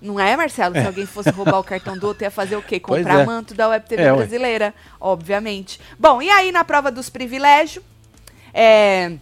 Não 0.00 0.18
é, 0.18 0.36
Marcelo? 0.36 0.74
Se 0.74 0.86
alguém 0.86 1.06
fosse 1.06 1.30
roubar 1.30 1.58
o 1.58 1.64
cartão 1.64 1.96
do 1.96 2.06
outro, 2.06 2.24
ia 2.24 2.30
fazer 2.30 2.56
o 2.56 2.62
quê? 2.62 2.80
Comprar 2.80 3.20
é. 3.20 3.26
manto 3.26 3.54
da 3.54 3.68
Web 3.68 3.86
TV 3.86 4.02
É, 4.02 4.12
brasileira, 4.12 4.74
obviamente. 4.98 5.78
Bom, 5.98 6.22
e 6.22 6.30
aí 6.30 6.50
na 6.50 6.64
prova 6.64 6.90
dos 6.90 7.10
privilégios, 7.10 7.84
é, 8.54 9.12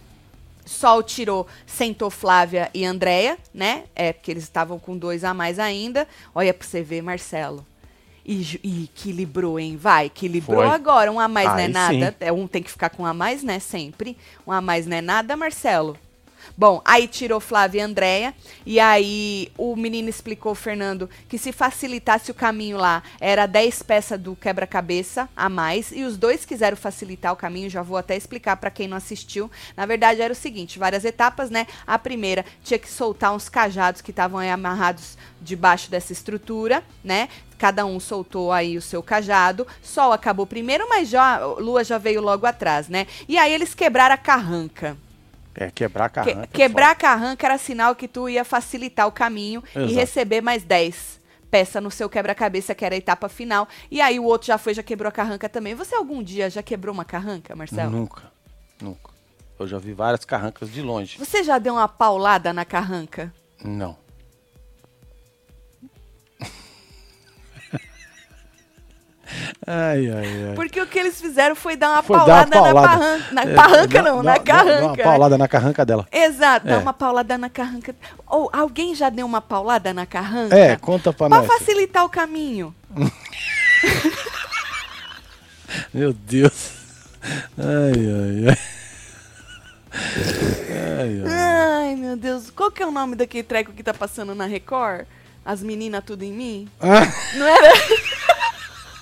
Sol 0.65 1.01
tirou, 1.01 1.47
sentou 1.65 2.11
Flávia 2.11 2.69
e 2.73 2.85
Andréia, 2.85 3.37
né? 3.51 3.85
É, 3.95 4.13
porque 4.13 4.29
eles 4.29 4.43
estavam 4.43 4.77
com 4.77 4.95
dois 4.95 5.23
a 5.23 5.33
mais 5.33 5.57
ainda. 5.57 6.07
Olha 6.33 6.53
pra 6.53 6.65
você 6.65 6.83
ver, 6.83 7.01
Marcelo. 7.01 7.65
E, 8.23 8.59
e 8.63 8.83
equilibrou, 8.83 9.59
hein? 9.59 9.75
Vai, 9.75 10.05
equilibrou 10.05 10.61
Foi. 10.61 10.67
agora. 10.67 11.11
Um 11.11 11.19
a 11.19 11.27
mais 11.27 11.49
não 11.49 11.57
é 11.57 11.63
Aí 11.63 11.67
nada. 11.71 12.11
sim. 12.11 12.15
É, 12.19 12.31
um 12.31 12.47
tem 12.47 12.61
que 12.61 12.69
ficar 12.69 12.91
com 12.91 13.01
um 13.01 13.05
a 13.07 13.13
mais, 13.13 13.41
né? 13.41 13.57
Sempre. 13.57 14.15
Um 14.45 14.51
a 14.51 14.61
mais 14.61 14.85
não 14.85 14.97
é 14.97 15.01
nada, 15.01 15.35
Marcelo. 15.35 15.97
Bom, 16.59 16.81
aí 16.83 17.07
tirou 17.07 17.39
Flávia 17.39 17.79
e 17.79 17.81
Andréia, 17.81 18.35
e 18.65 18.81
aí 18.81 19.49
o 19.57 19.77
menino 19.77 20.09
explicou, 20.09 20.53
Fernando, 20.53 21.09
que 21.29 21.37
se 21.37 21.53
facilitasse 21.53 22.31
o 22.31 22.33
caminho 22.33 22.75
lá, 22.75 23.01
era 23.17 23.45
10 23.45 23.81
peças 23.83 24.19
do 24.19 24.35
quebra-cabeça 24.35 25.29
a 25.37 25.47
mais, 25.47 25.89
e 25.93 26.03
os 26.03 26.17
dois 26.17 26.43
quiseram 26.43 26.75
facilitar 26.75 27.31
o 27.31 27.37
caminho, 27.37 27.69
já 27.69 27.81
vou 27.81 27.95
até 27.95 28.17
explicar 28.17 28.57
para 28.57 28.69
quem 28.69 28.89
não 28.89 28.97
assistiu. 28.97 29.49
Na 29.77 29.85
verdade, 29.85 30.21
era 30.21 30.33
o 30.33 30.35
seguinte, 30.35 30.77
várias 30.77 31.05
etapas, 31.05 31.49
né? 31.49 31.65
A 31.87 31.97
primeira 31.97 32.43
tinha 32.61 32.77
que 32.77 32.89
soltar 32.89 33.33
uns 33.33 33.47
cajados 33.47 34.01
que 34.01 34.11
estavam 34.11 34.39
amarrados 34.39 35.17
debaixo 35.41 35.89
dessa 35.89 36.11
estrutura, 36.11 36.83
né? 37.01 37.29
Cada 37.57 37.85
um 37.85 38.01
soltou 38.01 38.51
aí 38.51 38.75
o 38.75 38.81
seu 38.81 39.01
cajado. 39.01 39.65
Sol 39.81 40.11
acabou 40.11 40.45
primeiro, 40.45 40.89
mas 40.89 41.07
já 41.07 41.37
Lua 41.37 41.85
já 41.85 41.97
veio 41.97 42.19
logo 42.19 42.45
atrás, 42.45 42.89
né? 42.89 43.07
E 43.29 43.37
aí 43.37 43.53
eles 43.53 43.73
quebraram 43.73 44.15
a 44.15 44.17
carranca. 44.17 44.97
É, 45.59 45.69
quebrar 45.69 46.09
Que- 46.09 46.15
carranca. 46.15 46.41
é 46.43 46.47
quebrar 46.47 46.91
a 46.91 46.95
carranca 46.95 47.45
era 47.47 47.57
sinal 47.57 47.93
que 47.95 48.07
tu 48.07 48.29
ia 48.29 48.45
facilitar 48.45 49.05
o 49.07 49.11
caminho 49.11 49.61
e 49.75 49.79
Exato. 49.79 49.93
receber 49.95 50.41
mais 50.41 50.63
10 50.63 51.19
peças 51.51 51.81
no 51.83 51.91
seu 51.91 52.07
quebra-cabeça, 52.09 52.73
que 52.73 52.85
era 52.85 52.95
a 52.95 52.97
etapa 52.97 53.27
final. 53.27 53.67
E 53.91 53.99
aí 53.99 54.19
o 54.19 54.23
outro 54.23 54.47
já 54.47 54.57
foi, 54.57 54.73
já 54.73 54.83
quebrou 54.83 55.09
a 55.09 55.11
carranca 55.11 55.49
também. 55.49 55.75
Você 55.75 55.95
algum 55.95 56.23
dia 56.23 56.49
já 56.49 56.63
quebrou 56.63 56.93
uma 56.93 57.03
carranca. 57.03 57.55
Marcelo? 57.55 57.91
Nunca, 57.91 58.23
nunca. 58.81 59.09
Eu 59.59 59.67
já 59.67 59.77
vi 59.77 59.91
várias 59.91 60.23
carrancas 60.23 60.71
de 60.71 60.81
longe. 60.81 61.17
Você 61.17 61.43
já 61.43 61.57
deu 61.57 61.73
uma 61.73 61.87
paulada 61.89 62.53
na 62.53 62.63
carranca? 62.63 63.33
Não. 63.61 63.97
Ai, 69.67 70.09
ai, 70.09 70.47
ai. 70.49 70.55
Porque 70.55 70.79
o 70.81 70.87
que 70.87 70.97
eles 70.99 71.19
fizeram 71.21 71.55
foi 71.55 71.75
dar 71.75 71.89
uma 71.91 72.03
Foi 72.03 72.17
dar 72.17 72.25
paulada, 72.25 72.55
uma 72.57 72.63
paulada. 72.63 72.87
na 72.87 72.97
parranca. 72.97 73.33
Na 73.33 73.41
É, 73.41 73.53
parranca 73.55 73.87
dá- 73.87 74.01
não, 74.03 74.23
na 74.23 74.33
Dá 74.33 74.39
carranca. 74.39 74.83
uma 74.85 74.97
paulada 74.97 75.37
na 75.37 75.47
carranca 75.47 75.85
dela. 75.85 76.07
Exato, 76.11 76.67
É. 76.67 76.71
dar 76.71 76.79
uma 76.79 76.93
paulada 76.93 77.37
na 77.37 77.49
carranca. 77.49 77.95
Ou 78.27 78.49
alguém 78.53 78.93
já 78.95 79.09
deu 79.09 79.25
uma 79.25 79.41
paulada 79.41 79.93
na 79.93 80.05
carranca? 80.05 80.57
É, 80.57 80.75
conta 80.75 81.11
pra 81.13 81.29
Pra 81.29 81.37
nós. 81.39 81.47
facilitar 81.47 82.03
o 82.05 82.09
caminho. 82.09 82.73
Meu 85.93 86.11
Deus. 86.13 86.71
Ai, 87.57 87.93
ai, 87.93 88.49
ai. 88.49 88.57
Ai, 89.91 91.21
ai. 91.25 91.89
Ai, 91.89 91.95
meu 91.95 92.15
Deus. 92.17 92.49
Qual 92.49 92.71
que 92.71 92.81
é 92.81 92.85
o 92.85 92.91
nome 92.91 93.15
daquele 93.15 93.43
treco 93.43 93.71
que 93.73 93.83
tá 93.83 93.93
passando 93.93 94.33
na 94.33 94.45
Record? 94.45 95.05
As 95.45 95.61
meninas 95.63 96.03
tudo 96.05 96.23
em 96.23 96.31
mim? 96.31 96.69
Ah, 96.79 97.01
Não 97.35 97.45
era? 97.47 97.73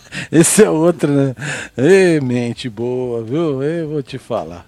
esse 0.31 0.63
é 0.63 0.69
outro, 0.69 1.11
né? 1.11 1.35
Ei, 1.77 2.19
mente 2.19 2.69
boa, 2.69 3.23
viu? 3.23 3.61
Eu 3.63 3.89
vou 3.89 4.03
te 4.03 4.17
falar. 4.17 4.65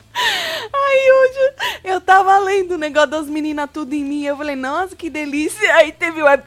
Aí 0.74 1.12
hoje 1.12 1.54
eu 1.84 2.02
tava 2.02 2.38
lendo 2.40 2.74
o 2.74 2.78
negócio 2.78 3.10
das 3.10 3.28
meninas 3.28 3.70
tudo 3.72 3.94
em 3.94 4.04
mim. 4.04 4.24
Eu 4.24 4.36
falei, 4.38 4.56
nossa, 4.56 4.96
que 4.96 5.10
delícia. 5.10 5.74
Aí 5.76 5.92
teve 5.92 6.22
o 6.22 6.26
Web 6.26 6.44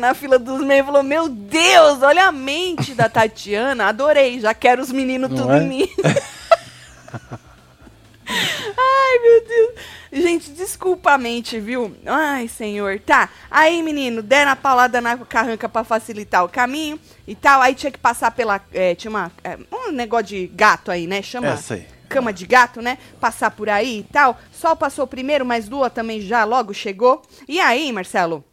na 0.00 0.14
fila 0.14 0.38
dos 0.38 0.60
meios. 0.64 0.86
Falou, 0.86 1.02
meu 1.02 1.28
Deus, 1.28 2.02
olha 2.02 2.26
a 2.26 2.32
mente 2.32 2.94
da 2.94 3.08
Tatiana. 3.08 3.86
Adorei, 3.86 4.40
já 4.40 4.52
quero 4.52 4.82
os 4.82 4.90
meninos 4.90 5.30
Não 5.30 5.36
tudo 5.36 5.52
é? 5.52 5.62
em 5.62 5.68
mim. 5.68 5.88
Ai, 8.76 9.18
meu 9.18 9.44
Deus. 9.46 9.74
Gente, 10.12 10.50
desculpa 10.52 11.12
a 11.12 11.18
mente, 11.18 11.58
viu? 11.58 11.94
Ai, 12.06 12.46
senhor. 12.48 13.00
Tá. 13.00 13.28
Aí, 13.50 13.82
menino, 13.82 14.22
deram 14.22 14.52
a 14.52 14.56
paulada 14.56 15.00
na 15.00 15.16
carranca 15.18 15.68
pra 15.68 15.82
facilitar 15.84 16.44
o 16.44 16.48
caminho 16.48 16.98
e 17.26 17.34
tal. 17.34 17.60
Aí 17.60 17.74
tinha 17.74 17.90
que 17.90 17.98
passar 17.98 18.30
pela. 18.30 18.60
é, 18.72 18.94
tinha 18.94 19.10
uma, 19.10 19.32
é, 19.42 19.58
um 19.72 19.90
negócio 19.90 20.26
de 20.26 20.46
gato 20.46 20.90
aí, 20.90 21.06
né? 21.06 21.20
Chama 21.22 21.48
Essa 21.48 21.74
aí. 21.74 21.86
cama 22.08 22.32
de 22.32 22.46
gato, 22.46 22.80
né? 22.80 22.98
Passar 23.20 23.50
por 23.50 23.68
aí 23.68 24.00
e 24.00 24.02
tal. 24.04 24.38
Sol 24.52 24.76
passou 24.76 25.06
primeiro, 25.06 25.44
mas 25.44 25.68
Lua 25.68 25.90
também 25.90 26.20
já 26.20 26.44
logo 26.44 26.72
chegou. 26.72 27.22
E 27.48 27.58
aí, 27.60 27.92
Marcelo, 27.92 28.44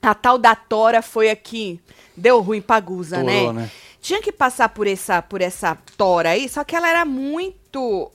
a 0.00 0.14
tal 0.14 0.38
da 0.38 0.54
Tora 0.54 1.02
foi 1.02 1.30
aqui. 1.30 1.80
Deu 2.16 2.40
ruim 2.40 2.60
pra 2.60 2.78
Guza, 2.80 3.16
Torou, 3.16 3.52
né? 3.52 3.62
né? 3.62 3.70
Tinha 4.00 4.20
que 4.20 4.32
passar 4.32 4.68
por 4.68 4.86
essa, 4.86 5.22
por 5.22 5.40
essa 5.40 5.76
Tora 5.96 6.30
aí, 6.30 6.48
só 6.48 6.64
que 6.64 6.74
ela 6.76 6.88
era 6.88 7.04
muito 7.04 7.61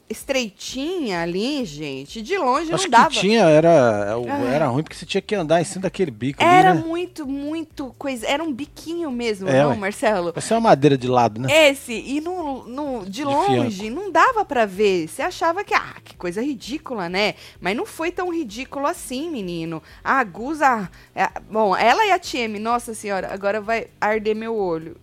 estreitinha 0.10 1.22
ali, 1.22 1.66
gente. 1.66 2.22
De 2.22 2.38
longe 2.38 2.72
Acho 2.74 2.84
não 2.84 2.90
dava. 2.92 3.10
que 3.10 3.20
tinha, 3.20 3.44
era, 3.44 4.16
Ai. 4.16 4.54
era 4.54 4.68
ruim 4.68 4.84
porque 4.84 4.96
você 4.96 5.06
tinha 5.06 5.22
que 5.22 5.34
andar 5.36 5.62
em 5.62 5.64
cima 5.64 5.84
daquele 5.84 6.12
bico 6.12 6.42
Era 6.44 6.72
ali, 6.72 6.80
né? 6.80 6.86
muito, 6.86 7.26
muito 7.26 7.94
coisa. 7.98 8.26
Era 8.28 8.44
um 8.44 8.52
biquinho 8.54 9.10
mesmo, 9.12 9.48
É, 9.50 9.64
não, 9.64 9.70
ué. 9.70 9.76
Marcelo? 9.76 10.32
Vai 10.34 10.42
ser 10.42 10.54
uma 10.54 10.62
madeira 10.62 10.98
de 10.98 11.08
lado, 11.08 11.42
né? 11.42 11.70
Esse, 11.70 11.94
e 11.94 12.22
no, 12.22 12.68
no, 12.68 13.04
de, 13.06 13.12
De 13.12 13.24
longe, 13.24 13.90
não 13.90 14.12
dava 14.12 14.46
pra 14.46 14.66
ver. 14.66 15.08
Você 15.08 15.22
achava 15.22 15.64
que, 15.64 15.74
ah, 15.74 15.96
que 16.04 16.16
coisa 16.16 16.42
ridícula, 16.42 17.10
né? 17.10 17.36
Mas 17.60 17.76
não 17.76 17.86
foi 17.86 18.12
tão 18.12 18.34
ridículo 18.34 18.86
assim, 18.86 19.30
menino. 19.30 19.82
A 20.04 20.24
Guza. 20.24 20.90
é, 21.16 21.30
bom, 21.50 21.76
ela 21.76 22.06
e 22.06 22.12
a 22.12 22.20
TM, 22.20 22.60
nossa 22.60 22.94
senhora, 22.94 23.34
agora 23.34 23.60
vai 23.62 23.88
arder 24.00 24.36
meu 24.36 24.56
olho. 24.56 24.98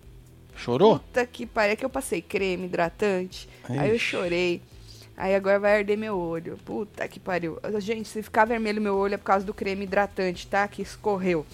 Chorou? 0.55 0.99
Puta 0.99 1.25
que 1.25 1.45
pariu, 1.45 1.73
é 1.73 1.75
que 1.75 1.85
eu 1.85 1.89
passei 1.89 2.21
creme 2.21 2.65
hidratante, 2.65 3.47
aí 3.67 3.89
eu 3.89 3.95
Ixi. 3.95 4.05
chorei. 4.05 4.61
Aí 5.17 5.33
agora 5.33 5.59
vai 5.59 5.77
arder 5.77 5.97
meu 5.97 6.17
olho. 6.17 6.57
Puta 6.65 7.07
que 7.07 7.19
pariu. 7.19 7.57
Gente, 7.79 8.09
se 8.09 8.21
ficar 8.21 8.43
vermelho 8.45 8.81
meu 8.81 8.95
olho 8.97 9.13
é 9.13 9.17
por 9.17 9.23
causa 9.23 9.45
do 9.45 9.53
creme 9.53 9.85
hidratante, 9.85 10.45
tá? 10.47 10.67
Que 10.67 10.81
escorreu. 10.81 11.45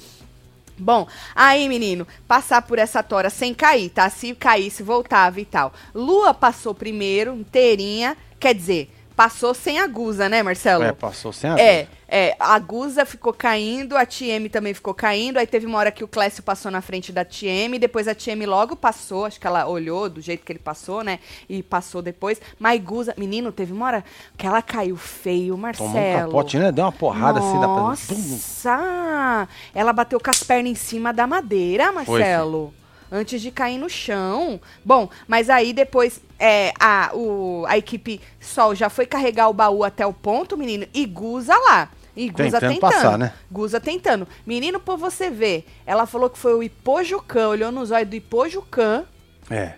Bom, 0.78 1.08
aí, 1.36 1.70
menino, 1.70 2.08
passar 2.28 2.64
por 2.64 2.80
essa 2.80 3.04
tora 3.04 3.30
sem 3.30 3.54
cair, 3.54 3.90
tá? 3.90 4.10
Se 4.10 4.34
caísse, 4.34 4.82
voltava 4.82 5.40
e 5.40 5.46
tal. 5.46 5.72
Lua 5.94 6.34
passou 6.34 6.74
primeiro, 6.74 7.36
inteirinha. 7.36 8.18
Quer 8.40 8.56
dizer, 8.56 8.90
passou 9.16 9.54
sem 9.54 9.80
a 9.80 9.86
guza, 9.86 10.28
né, 10.28 10.42
Marcelo? 10.42 10.84
É, 10.84 10.92
passou 10.92 11.32
sem 11.32 11.52
a 11.52 11.60
É, 11.60 11.88
é, 12.14 12.36
a 12.38 12.60
Guza 12.60 13.06
ficou 13.06 13.32
caindo, 13.32 13.96
a 13.96 14.06
TM 14.06 14.50
também 14.50 14.74
ficou 14.74 14.94
caindo, 14.94 15.38
aí 15.38 15.48
teve 15.48 15.66
uma 15.66 15.78
hora 15.78 15.90
que 15.94 16.04
o 16.04 16.08
Clécio 16.10 16.44
passou 16.44 16.70
na 16.70 16.82
frente 16.82 17.10
da 17.10 17.24
TM, 17.24 17.80
depois 17.80 18.06
a 18.06 18.14
TM 18.14 18.46
logo 18.46 18.76
passou, 18.76 19.24
acho 19.24 19.40
que 19.40 19.48
ela 19.48 19.66
olhou 19.66 20.10
do 20.10 20.20
jeito 20.20 20.44
que 20.46 20.52
ele 20.52 20.60
passou, 20.60 21.06
né, 21.06 21.20
e 21.48 21.64
passou 21.64 22.02
depois, 22.02 22.42
mas 22.60 22.82
Guza, 22.84 23.14
menino, 23.18 23.50
teve 23.50 23.72
uma 23.72 23.86
hora 23.86 24.04
que 24.38 24.46
ela 24.46 24.62
caiu 24.62 24.98
feio, 24.98 25.58
Marcelo. 25.58 25.90
Tomou 25.90 26.06
um 26.06 26.20
capote, 26.26 26.60
né? 26.60 26.70
Deu 26.70 26.84
uma 26.84 26.92
porrada 26.92 27.40
assim 27.40 27.58
na 27.60 27.68
Nossa, 27.68 29.48
ela 29.74 29.94
bateu 29.94 30.20
com 30.20 30.30
as 30.30 30.44
pernas 30.44 30.72
em 30.74 30.76
cima 30.76 31.14
da 31.14 31.26
madeira, 31.26 31.94
Marcelo. 31.94 32.74
Antes 33.10 33.42
de 33.42 33.52
cair 33.52 33.78
no 33.78 33.90
chão. 33.90 34.60
Bom, 34.84 35.10
mas 35.28 35.50
aí 35.50 35.72
depois 35.72 36.22
é, 36.40 36.74
a, 36.78 37.12
o, 37.14 37.66
a 37.68 37.78
equipe 37.78 38.20
Sol 38.40 38.76
já 38.76 38.90
foi 38.90 39.06
carregar 39.06 39.50
o 39.50 39.54
baú 39.54 39.84
até 39.84 40.06
o 40.06 40.14
ponto, 40.14 40.58
menino, 40.58 40.86
e 40.94 41.06
Guza 41.06 41.56
lá. 41.56 41.90
E 42.16 42.30
Guza 42.30 42.44
Tentando 42.60 42.74
tentando. 42.74 42.80
passar, 42.80 43.18
né? 43.18 43.34
Guza 43.52 43.80
tentando. 43.80 44.28
Menino, 44.46 44.80
por 44.80 44.98
você 44.98 45.30
ver, 45.30 45.66
ela 45.86 46.06
falou 46.06 46.30
que 46.30 46.38
foi 46.38 46.54
o 46.54 46.62
Ipojucan, 46.64 47.48
olhou 47.50 47.72
nos 47.72 47.92
olhos 47.92 48.10
do 48.10 48.16
Ipojucan, 48.16 49.06
É. 49.50 49.74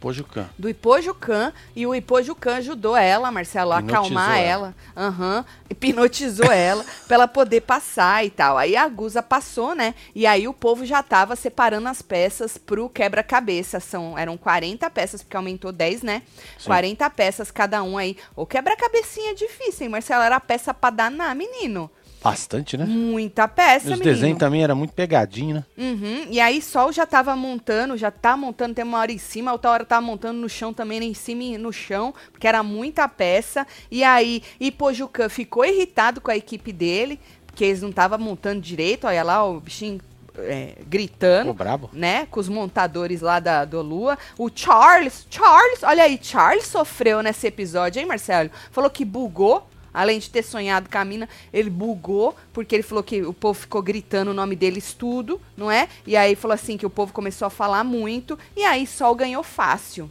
Pojucan. 0.00 0.48
do 0.56 0.68
Ipojucan, 0.68 1.52
e 1.74 1.86
o 1.86 1.94
Ipojucan 1.94 2.56
ajudou 2.56 2.96
ela, 2.96 3.30
Marcelo, 3.32 3.72
a 3.72 3.80
Hipnotizou 3.80 4.04
acalmar 4.06 4.38
ela. 4.38 4.74
Aham. 4.96 5.44
hipnotizou 5.68 6.50
ela 6.50 6.84
pra 7.06 7.16
ela 7.16 7.28
poder 7.28 7.62
passar 7.62 8.24
e 8.24 8.30
tal. 8.30 8.56
Aí 8.56 8.76
a 8.76 8.88
Guza 8.88 9.22
passou, 9.22 9.74
né? 9.74 9.94
E 10.14 10.26
aí 10.26 10.46
o 10.46 10.54
povo 10.54 10.86
já 10.86 11.02
tava 11.02 11.36
separando 11.36 11.88
as 11.88 12.00
peças 12.02 12.56
pro 12.56 12.88
quebra-cabeça. 12.88 13.80
São, 13.80 14.16
eram 14.16 14.36
40 14.36 14.88
peças, 14.90 15.22
porque 15.22 15.36
aumentou 15.36 15.72
10, 15.72 16.02
né? 16.02 16.22
Sim. 16.58 16.66
40 16.66 17.10
peças 17.10 17.50
cada 17.50 17.82
um 17.82 17.98
aí. 17.98 18.16
O 18.36 18.46
quebra-cabecinha 18.46 19.32
é 19.32 19.34
difícil, 19.34 19.84
hein, 19.84 19.88
Marcelo? 19.90 20.22
Era 20.22 20.38
peça 20.40 20.72
pra 20.72 20.90
danar, 20.90 21.34
menino. 21.34 21.90
Bastante, 22.22 22.76
né? 22.76 22.84
Muita 22.84 23.46
peça, 23.46 23.94
os 23.94 24.00
desenhos 24.00 24.38
também 24.38 24.62
era 24.62 24.74
muito 24.74 24.92
pegadinho, 24.92 25.56
né? 25.56 25.64
Uhum. 25.76 26.26
E 26.30 26.40
aí 26.40 26.60
Sol 26.60 26.92
já 26.92 27.06
tava 27.06 27.34
montando, 27.36 27.96
já 27.96 28.10
tá 28.10 28.36
montando, 28.36 28.74
tem 28.74 28.84
uma 28.84 28.98
hora 28.98 29.12
em 29.12 29.18
cima, 29.18 29.52
outra 29.52 29.70
hora 29.70 29.84
tava 29.84 30.04
montando 30.04 30.40
no 30.40 30.48
chão 30.48 30.72
também, 30.72 31.02
em 31.02 31.14
cima 31.14 31.42
e 31.44 31.58
no 31.58 31.72
chão, 31.72 32.12
porque 32.32 32.46
era 32.46 32.62
muita 32.62 33.08
peça. 33.08 33.66
E 33.90 34.02
aí 34.02 34.42
Ipojucan 34.58 35.28
ficou 35.28 35.64
irritado 35.64 36.20
com 36.20 36.30
a 36.30 36.36
equipe 36.36 36.72
dele, 36.72 37.20
porque 37.46 37.64
eles 37.64 37.82
não 37.82 37.90
estavam 37.90 38.18
montando 38.18 38.60
direito, 38.60 39.06
olha 39.06 39.22
lá 39.22 39.44
o 39.44 39.60
bichinho 39.60 40.00
é, 40.38 40.74
gritando. 40.86 41.52
Brabo. 41.52 41.90
Né, 41.92 42.26
com 42.26 42.40
os 42.40 42.48
montadores 42.48 43.20
lá 43.20 43.40
da 43.40 43.64
do 43.64 43.80
Lua. 43.80 44.18
O 44.36 44.50
Charles, 44.52 45.26
Charles, 45.30 45.82
olha 45.82 46.04
aí, 46.04 46.18
Charles 46.20 46.66
sofreu 46.66 47.22
nesse 47.22 47.46
episódio, 47.46 48.00
hein, 48.00 48.06
Marcelo? 48.06 48.50
Falou 48.70 48.90
que 48.90 49.04
bugou, 49.04 49.68
além 49.92 50.18
de 50.18 50.30
ter 50.30 50.42
sonhado 50.42 50.88
com 50.90 50.98
a 50.98 51.04
mina, 51.04 51.28
ele 51.52 51.70
bugou, 51.70 52.36
porque 52.52 52.74
ele 52.74 52.82
falou 52.82 53.02
que 53.02 53.22
o 53.22 53.32
povo 53.32 53.58
ficou 53.58 53.82
gritando 53.82 54.30
o 54.30 54.34
nome 54.34 54.54
deles 54.56 54.92
tudo, 54.92 55.40
não 55.56 55.70
é? 55.70 55.88
E 56.06 56.16
aí 56.16 56.34
falou 56.34 56.54
assim 56.54 56.76
que 56.76 56.86
o 56.86 56.90
povo 56.90 57.12
começou 57.12 57.46
a 57.46 57.50
falar 57.50 57.84
muito, 57.84 58.38
e 58.56 58.62
aí 58.64 58.86
Sol 58.86 59.14
ganhou 59.14 59.42
fácil. 59.42 60.10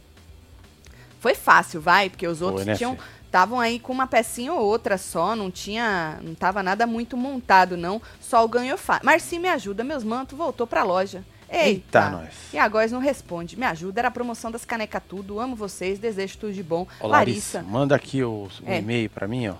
Foi 1.20 1.34
fácil, 1.34 1.80
vai, 1.80 2.08
porque 2.08 2.26
os 2.26 2.40
outros 2.42 2.64
né, 2.64 2.76
tinham 2.76 2.96
estavam 3.26 3.60
aí 3.60 3.78
com 3.78 3.92
uma 3.92 4.06
pecinha 4.06 4.52
ou 4.54 4.64
outra 4.64 4.96
só, 4.96 5.36
não 5.36 5.50
tinha, 5.50 6.18
não 6.22 6.34
tava 6.34 6.62
nada 6.62 6.86
muito 6.86 7.16
montado 7.16 7.76
não. 7.76 8.00
Sol 8.20 8.48
ganhou 8.48 8.78
fácil. 8.78 9.04
Marci 9.04 9.38
me 9.38 9.48
ajuda, 9.48 9.84
meus 9.84 10.02
mantos 10.02 10.36
voltou 10.36 10.66
pra 10.66 10.82
loja. 10.82 11.22
Eita, 11.50 11.66
Eita, 11.68 12.10
nós. 12.10 12.34
E 12.52 12.58
agora 12.58 12.86
não 12.88 13.00
responde. 13.00 13.58
Me 13.58 13.64
ajuda, 13.64 14.00
era 14.00 14.08
a 14.08 14.10
promoção 14.10 14.50
das 14.50 14.64
canecas 14.66 15.02
tudo. 15.08 15.40
Amo 15.40 15.56
vocês, 15.56 15.98
desejo 15.98 16.36
tudo 16.38 16.52
de 16.52 16.62
bom. 16.62 16.86
Ô, 17.00 17.06
Larissa, 17.06 17.58
Larissa, 17.58 17.62
manda 17.62 17.94
aqui 17.96 18.22
o, 18.22 18.48
o 18.62 18.70
É. 18.70 18.78
e-mail 18.78 19.08
pra 19.10 19.26
mim, 19.26 19.48
ó. 19.48 19.54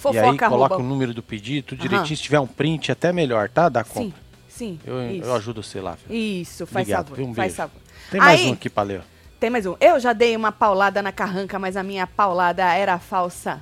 Fofoca 0.00 0.26
e 0.26 0.30
aí 0.30 0.38
coloca 0.38 0.74
arroba- 0.74 0.76
o 0.76 0.82
número 0.88 1.12
do 1.14 1.22
pedido, 1.22 1.66
tudo 1.68 1.80
Aham. 1.80 1.88
direitinho. 1.88 2.16
Se 2.16 2.22
tiver 2.22 2.40
um 2.40 2.46
print, 2.46 2.90
até 2.90 3.12
melhor, 3.12 3.48
tá? 3.48 3.68
Da 3.68 3.84
Sim, 3.84 3.90
compra. 3.92 4.20
sim. 4.48 4.80
Eu, 4.84 5.10
isso. 5.10 5.24
eu 5.28 5.34
ajudo 5.34 5.62
você 5.62 5.80
lá, 5.80 5.96
filho. 5.96 6.18
Isso, 6.18 6.66
faz 6.66 6.84
Obrigado, 6.84 7.04
favor. 7.08 7.16
viu? 7.16 7.26
Um 7.26 7.34
faz 7.34 7.52
beijo. 7.52 7.56
favor. 7.56 7.80
Tem 8.10 8.20
mais 8.20 8.40
Aí- 8.40 8.48
um 8.48 8.52
aqui 8.52 8.68
pra 8.70 8.82
ler. 8.82 9.00
ó. 9.00 9.02
Tem 9.38 9.48
mais 9.50 9.64
um. 9.64 9.74
Eu 9.80 9.98
já 10.00 10.12
dei 10.12 10.36
uma 10.36 10.52
paulada 10.52 11.00
na 11.00 11.12
carranca, 11.12 11.58
mas 11.58 11.76
a 11.76 11.82
minha 11.82 12.06
paulada 12.06 12.62
era 12.74 12.98
falsa. 12.98 13.60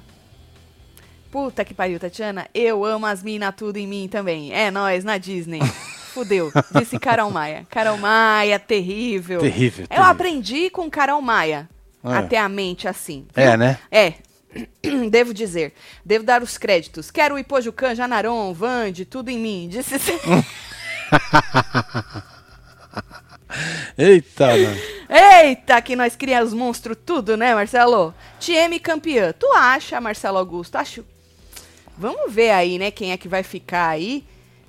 Puta 1.30 1.64
que 1.64 1.74
pariu, 1.74 2.00
Tatiana. 2.00 2.46
Eu 2.54 2.84
amo 2.84 3.04
as 3.06 3.22
minas 3.22 3.54
tudo 3.56 3.76
em 3.76 3.86
mim 3.86 4.08
também. 4.08 4.52
É 4.52 4.70
nós 4.70 5.04
na 5.04 5.18
Disney. 5.18 5.60
Fudeu. 6.14 6.50
Disse 6.76 6.98
Carol 6.98 7.30
Maia. 7.30 7.66
Carol 7.70 7.98
Maia, 7.98 8.58
terrível. 8.58 9.38
Terrível, 9.40 9.84
Eu 9.84 9.88
terrível. 9.88 10.10
aprendi 10.10 10.70
com 10.70 10.90
Carol 10.90 11.20
Maia 11.20 11.68
É. 12.02 12.12
a 12.14 12.22
ter 12.22 12.36
a 12.38 12.48
mente 12.48 12.88
assim. 12.88 13.26
É, 13.36 13.56
né? 13.56 13.78
É. 13.90 14.14
Devo 15.10 15.32
dizer, 15.34 15.74
devo 16.04 16.24
dar 16.24 16.42
os 16.42 16.56
créditos. 16.58 17.10
Quero 17.10 17.34
o 17.34 17.38
Ipojucan, 17.38 17.94
Janaron, 17.94 18.52
Vande, 18.52 19.04
tudo 19.04 19.28
em 19.30 19.38
mim. 19.38 19.68
Disse 19.70 19.94
Eita, 23.96 24.46
mano. 24.48 24.76
Eita, 25.08 25.80
que 25.80 25.96
nós 25.96 26.14
criamos 26.14 26.52
monstros 26.52 26.96
tudo, 27.04 27.36
né, 27.36 27.54
Marcelo? 27.54 28.14
TM 28.38 28.78
campeã. 28.78 29.32
Tu 29.32 29.46
acha, 29.54 30.00
Marcelo 30.00 30.38
Augusto? 30.38 30.76
Acho. 30.76 31.04
Vamos 31.96 32.32
ver 32.32 32.50
aí, 32.50 32.78
né, 32.78 32.90
quem 32.90 33.10
é 33.12 33.16
que 33.16 33.26
vai 33.28 33.42
ficar 33.42 33.88
aí. 33.88 34.24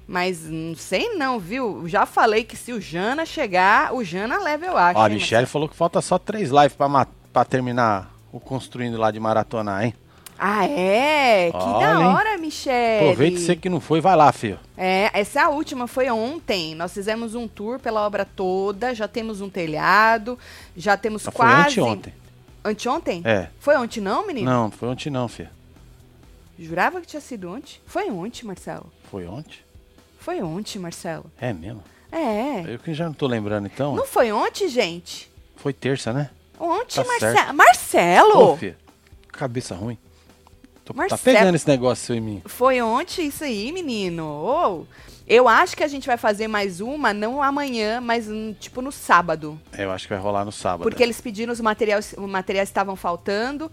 Mas 0.07 0.45
não 0.45 0.75
sei 0.75 1.13
não, 1.15 1.37
viu? 1.39 1.83
Já 1.87 2.03
falei 2.05 2.43
que 2.43 2.57
se 2.57 2.73
o 2.73 2.81
Jana 2.81 3.25
chegar, 3.27 3.93
o 3.93 4.03
Jana 4.03 4.39
leva, 4.39 4.65
eu 4.65 4.75
acho. 4.75 4.97
Ó, 4.99 5.03
a 5.03 5.07
hein, 5.07 5.13
Michelle 5.15 5.45
falou 5.45 5.69
que 5.69 5.75
falta 5.75 6.01
só 6.01 6.17
três 6.17 6.49
lives 6.49 6.73
pra, 6.73 6.87
ma- 6.89 7.05
pra 7.31 7.45
terminar 7.45 8.11
o 8.31 8.39
construindo 8.39 8.97
lá 8.97 9.11
de 9.11 9.19
maratonar, 9.19 9.83
hein? 9.83 9.93
Ah, 10.41 10.65
é? 10.65 11.51
Que 11.51 11.57
Olha, 11.57 11.87
da 11.87 12.09
hora, 12.09 12.37
Michelle. 12.37 13.09
Aproveita 13.09 13.39
você 13.39 13.57
que 13.57 13.67
não 13.67 13.81
foi, 13.81 13.99
vai 13.99 14.15
lá, 14.15 14.31
filho. 14.31 14.57
É, 14.77 15.09
essa 15.13 15.49
última 15.49 15.85
foi 15.85 16.09
ontem. 16.09 16.73
Nós 16.75 16.93
fizemos 16.93 17.35
um 17.35 17.45
tour 17.45 17.77
pela 17.77 18.05
obra 18.05 18.23
toda, 18.23 18.95
já 18.95 19.05
temos 19.05 19.41
um 19.41 19.49
telhado, 19.49 20.39
já 20.77 20.95
temos 20.95 21.23
foi 21.23 21.33
quase... 21.33 21.81
anteontem. 21.81 22.13
Anteontem? 22.63 23.21
É. 23.25 23.49
Foi 23.59 23.75
ontem 23.75 23.99
não, 23.99 24.25
menino? 24.25 24.49
Não, 24.49 24.63
não 24.63 24.71
foi 24.71 24.87
ontem 24.87 25.09
não, 25.09 25.27
filho. 25.27 25.49
Jurava 26.57 27.01
que 27.01 27.07
tinha 27.07 27.21
sido 27.21 27.51
ontem. 27.51 27.79
Foi 27.85 28.09
ontem, 28.09 28.45
Marcelo. 28.45 28.91
Foi 29.11 29.25
ontem? 29.27 29.59
Foi 30.19 30.41
ontem, 30.41 30.79
Marcelo. 30.79 31.25
É 31.39 31.51
mesmo? 31.51 31.83
É. 32.11 32.73
Eu 32.73 32.79
que 32.79 32.93
já 32.93 33.05
não 33.05 33.13
tô 33.13 33.27
lembrando, 33.27 33.67
então. 33.67 33.93
Não 33.93 34.05
foi 34.05 34.31
ontem, 34.31 34.69
gente? 34.69 35.29
Foi 35.57 35.73
terça, 35.73 36.13
né? 36.13 36.29
Ontem, 36.59 36.95
Tá 37.01 37.03
Marcelo. 37.07 37.33
certo. 37.35 37.53
Marcelo! 37.55 38.51
Ô, 38.53 38.57
filho. 38.57 38.75
Cabeça 39.31 39.73
ruim. 39.75 39.97
Tô, 40.83 40.93
tá 40.93 40.97
Marcelo- 40.97 41.21
pegando 41.23 41.55
esse 41.55 41.67
negócio 41.67 42.05
seu 42.07 42.15
em 42.15 42.21
mim. 42.21 42.41
Foi 42.45 42.81
ontem 42.81 43.27
isso 43.27 43.43
aí, 43.43 43.71
menino. 43.71 44.25
Ô, 44.25 44.85
eu 45.27 45.47
acho 45.47 45.77
que 45.77 45.83
a 45.83 45.87
gente 45.87 46.07
vai 46.07 46.17
fazer 46.17 46.47
mais 46.47 46.81
uma, 46.81 47.13
não 47.13 47.41
amanhã, 47.41 48.01
mas 48.01 48.27
hum, 48.27 48.53
tipo 48.59 48.81
no 48.81 48.91
sábado. 48.91 49.59
É, 49.71 49.85
eu 49.85 49.91
acho 49.91 50.07
que 50.07 50.13
vai 50.13 50.21
rolar 50.21 50.43
no 50.43 50.51
sábado. 50.51 50.81
Porque 50.83 51.01
eles 51.03 51.21
pediram 51.21 51.53
os 51.53 51.61
materiais, 51.61 52.13
os 52.17 52.29
materiais 52.29 52.67
estavam 52.67 52.95
faltando 52.95 53.71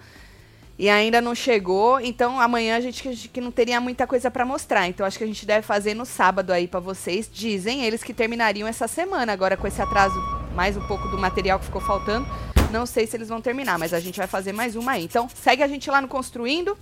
e 0.78 0.88
ainda 0.90 1.20
não 1.22 1.34
chegou. 1.34 1.98
Então 1.98 2.38
amanhã 2.38 2.76
a 2.76 2.80
gente 2.80 3.02
que, 3.02 3.08
a 3.08 3.12
gente- 3.12 3.28
que 3.30 3.40
não 3.40 3.50
teria 3.50 3.80
muita 3.80 4.06
coisa 4.06 4.30
pra 4.30 4.44
mostrar. 4.44 4.86
Então 4.86 5.04
acho 5.06 5.16
que 5.18 5.24
a 5.24 5.26
gente 5.26 5.46
deve 5.46 5.66
fazer 5.66 5.94
no 5.94 6.04
sábado 6.04 6.52
aí 6.52 6.68
pra 6.68 6.78
vocês. 6.80 7.28
Dizem 7.32 7.82
eles 7.82 8.04
que 8.04 8.12
terminariam 8.12 8.68
essa 8.68 8.86
semana. 8.86 9.32
Agora 9.32 9.56
com 9.56 9.66
esse 9.66 9.80
atraso, 9.80 10.14
mais 10.54 10.76
um 10.76 10.86
pouco 10.86 11.08
do 11.08 11.16
material 11.18 11.58
que 11.58 11.64
ficou 11.64 11.80
faltando. 11.80 12.26
Não 12.70 12.86
sei 12.86 13.06
se 13.06 13.16
eles 13.16 13.28
vão 13.28 13.40
terminar, 13.40 13.78
mas 13.78 13.92
a 13.94 14.00
gente 14.00 14.16
vai 14.16 14.26
fazer 14.26 14.52
mais 14.52 14.76
uma 14.76 14.92
aí. 14.92 15.04
Então 15.04 15.28
segue 15.34 15.62
a 15.62 15.68
gente 15.68 15.90
lá 15.90 16.00
no 16.00 16.08
Construindo. 16.08 16.76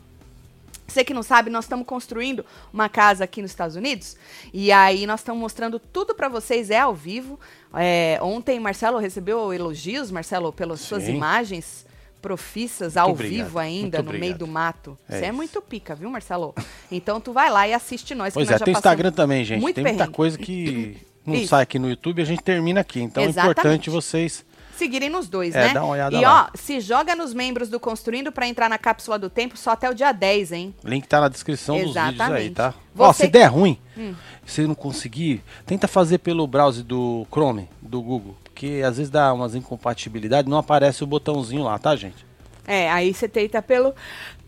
Você 0.87 1.03
que 1.03 1.15
não 1.15 1.23
sabe, 1.23 1.49
nós 1.51 1.65
estamos 1.65 1.87
construindo 1.87 2.45
uma 2.73 2.91
casa 2.91 3.25
aqui 3.25 3.41
nos 3.41 3.51
Estados 3.51 3.75
Unidos 3.75 4.17
e 4.53 4.71
aí 4.71 5.07
nós 5.07 5.21
estamos 5.21 5.41
mostrando 5.41 5.79
tudo 5.79 6.15
para 6.15 6.29
vocês, 6.29 6.71
é 6.71 6.79
ao 6.79 6.95
vivo. 6.95 7.41
É, 7.75 8.19
ontem 8.21 8.61
Marcelo 8.61 8.99
recebeu 8.99 9.53
elogios, 9.53 10.11
Marcelo, 10.11 10.53
pelas 10.53 10.81
suas 10.81 11.05
Sim. 11.05 11.17
imagens 11.17 11.87
profissas 12.21 12.97
ao 12.97 13.11
obrigado, 13.11 13.45
vivo 13.47 13.59
ainda, 13.59 13.99
muito 13.99 14.13
no 14.13 14.19
meio 14.19 14.33
obrigado. 14.35 14.39
do 14.39 14.47
mato. 14.47 14.99
É 15.09 15.19
Você 15.19 15.25
é 15.25 15.29
isso. 15.29 15.37
muito 15.37 15.63
pica, 15.63 15.95
viu, 15.95 16.11
Marcelo? 16.11 16.55
Então 16.93 17.21
tu 17.21 17.33
vai 17.33 17.51
lá 17.51 17.67
e 17.67 17.73
assiste 17.73 18.15
nós. 18.15 18.35
Pois 18.35 18.49
nós 18.49 18.61
é, 18.61 18.65
tem 18.65 18.75
Instagram 18.75 19.11
também, 19.11 19.45
gente. 19.45 19.61
muito 19.61 19.77
tem 19.77 19.85
muita 19.85 19.97
perrengue. 19.99 20.15
coisa 20.17 20.39
que 20.39 20.99
não 21.27 21.35
Isso. 21.35 21.49
sai 21.49 21.63
aqui 21.63 21.79
no 21.79 21.89
YouTube 21.89 22.19
e 22.19 22.23
a 22.23 22.27
gente 22.27 22.43
termina 22.43 22.81
aqui. 22.81 23.01
Então 23.01 23.23
é 23.23 23.27
Exatamente. 23.27 23.59
importante 23.59 23.91
vocês. 23.91 24.45
Seguirem 24.77 25.09
nos 25.09 25.29
dois, 25.29 25.55
É, 25.55 25.69
né? 25.69 25.75
dá 25.75 25.83
uma 25.85 25.93
olhada 25.93 26.17
e 26.17 26.21
lá. 26.21 26.51
ó, 26.53 26.57
se 26.57 26.81
joga 26.81 27.15
nos 27.15 27.33
membros 27.33 27.69
do 27.69 27.79
Construindo 27.79 28.33
para 28.33 28.47
entrar 28.47 28.69
na 28.69 28.77
cápsula 28.79 29.19
do 29.19 29.31
tempo 29.31 29.57
só 29.57 29.71
até 29.71 29.89
o 29.89 29.95
dia 29.95 30.11
10, 30.13 30.53
hein? 30.53 30.75
Link 30.85 31.07
tá 31.07 31.21
na 31.21 31.29
descrição 31.29 31.77
dos 31.77 31.87
vídeos 31.95 32.05
aí, 32.07 32.15
Exatamente. 32.15 32.55
tá? 32.55 32.75
Ó, 32.99 33.13
Você- 33.13 33.25
se 33.27 33.31
der 33.31 33.47
ruim, 33.47 33.79
Hum. 33.97 34.15
se 34.45 34.67
não 34.67 34.75
conseguir, 34.75 35.43
tenta 35.67 35.87
fazer 35.89 36.19
pelo 36.19 36.47
browser 36.47 36.83
do 36.85 37.27
Chrome, 37.31 37.69
do 37.81 38.01
Google. 38.03 38.37
Porque 38.45 38.83
às 38.87 38.97
vezes 38.97 39.11
dá 39.11 39.33
umas 39.33 39.55
incompatibilidades, 39.55 40.49
não 40.51 40.59
aparece 40.59 41.03
o 41.03 41.07
botãozinho 41.07 41.65
lá, 41.65 41.79
tá, 41.79 41.95
gente? 41.97 42.25
É, 42.67 42.91
aí 42.91 43.13
você 43.13 43.29
tenta 43.29 43.61
pelo 43.61 43.93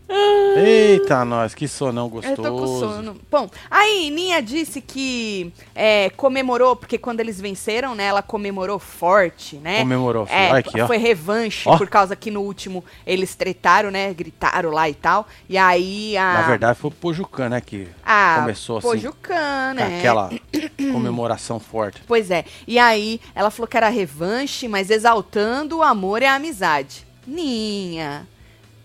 Eita, 0.09 1.25
nós, 1.25 1.53
que 1.53 1.67
sonão 1.67 2.07
gostoso. 2.09 2.41
Eu 2.41 2.51
tô 2.51 2.57
com 2.57 2.67
sono. 2.67 3.17
Bom, 3.29 3.49
aí 3.69 4.09
Ninha 4.09 4.41
disse 4.41 4.81
que 4.81 5.53
é, 5.75 6.09
comemorou, 6.11 6.75
porque 6.75 6.97
quando 6.97 7.19
eles 7.19 7.39
venceram, 7.39 7.93
né, 7.93 8.05
ela 8.05 8.21
comemorou 8.21 8.79
forte, 8.79 9.57
né? 9.57 9.79
Comemorou, 9.79 10.25
filho. 10.25 10.37
É, 10.37 10.51
aqui, 10.51 10.79
ó. 10.79 10.87
foi 10.87 10.97
revanche, 10.97 11.67
Ó. 11.67 11.77
por 11.77 11.87
causa 11.89 12.15
que 12.15 12.31
no 12.31 12.41
último 12.41 12.83
eles 13.05 13.35
tretaram, 13.35 13.91
né? 13.91 14.13
Gritaram 14.13 14.71
lá 14.71 14.89
e 14.89 14.93
tal. 14.93 15.27
E 15.49 15.57
aí 15.57 16.17
a. 16.17 16.33
Na 16.33 16.47
verdade, 16.47 16.79
foi 16.79 16.89
o 16.89 16.93
Pojucan, 16.93 17.49
né, 17.49 17.61
que 17.61 17.87
a 18.05 18.37
começou 18.39 18.77
assim, 18.77 18.87
Pojucan, 18.87 19.73
né? 19.75 19.97
aquela 19.99 20.29
comemoração 20.91 21.59
forte. 21.59 22.01
Pois 22.07 22.31
é. 22.31 22.45
E 22.65 22.79
aí 22.79 23.19
ela 23.35 23.51
falou 23.51 23.67
que 23.67 23.77
era 23.77 23.89
revanche, 23.89 24.67
mas 24.67 24.89
exaltando 24.89 25.77
o 25.77 25.83
amor 25.83 26.21
e 26.21 26.25
a 26.25 26.35
amizade. 26.35 27.05
Ninha. 27.25 28.25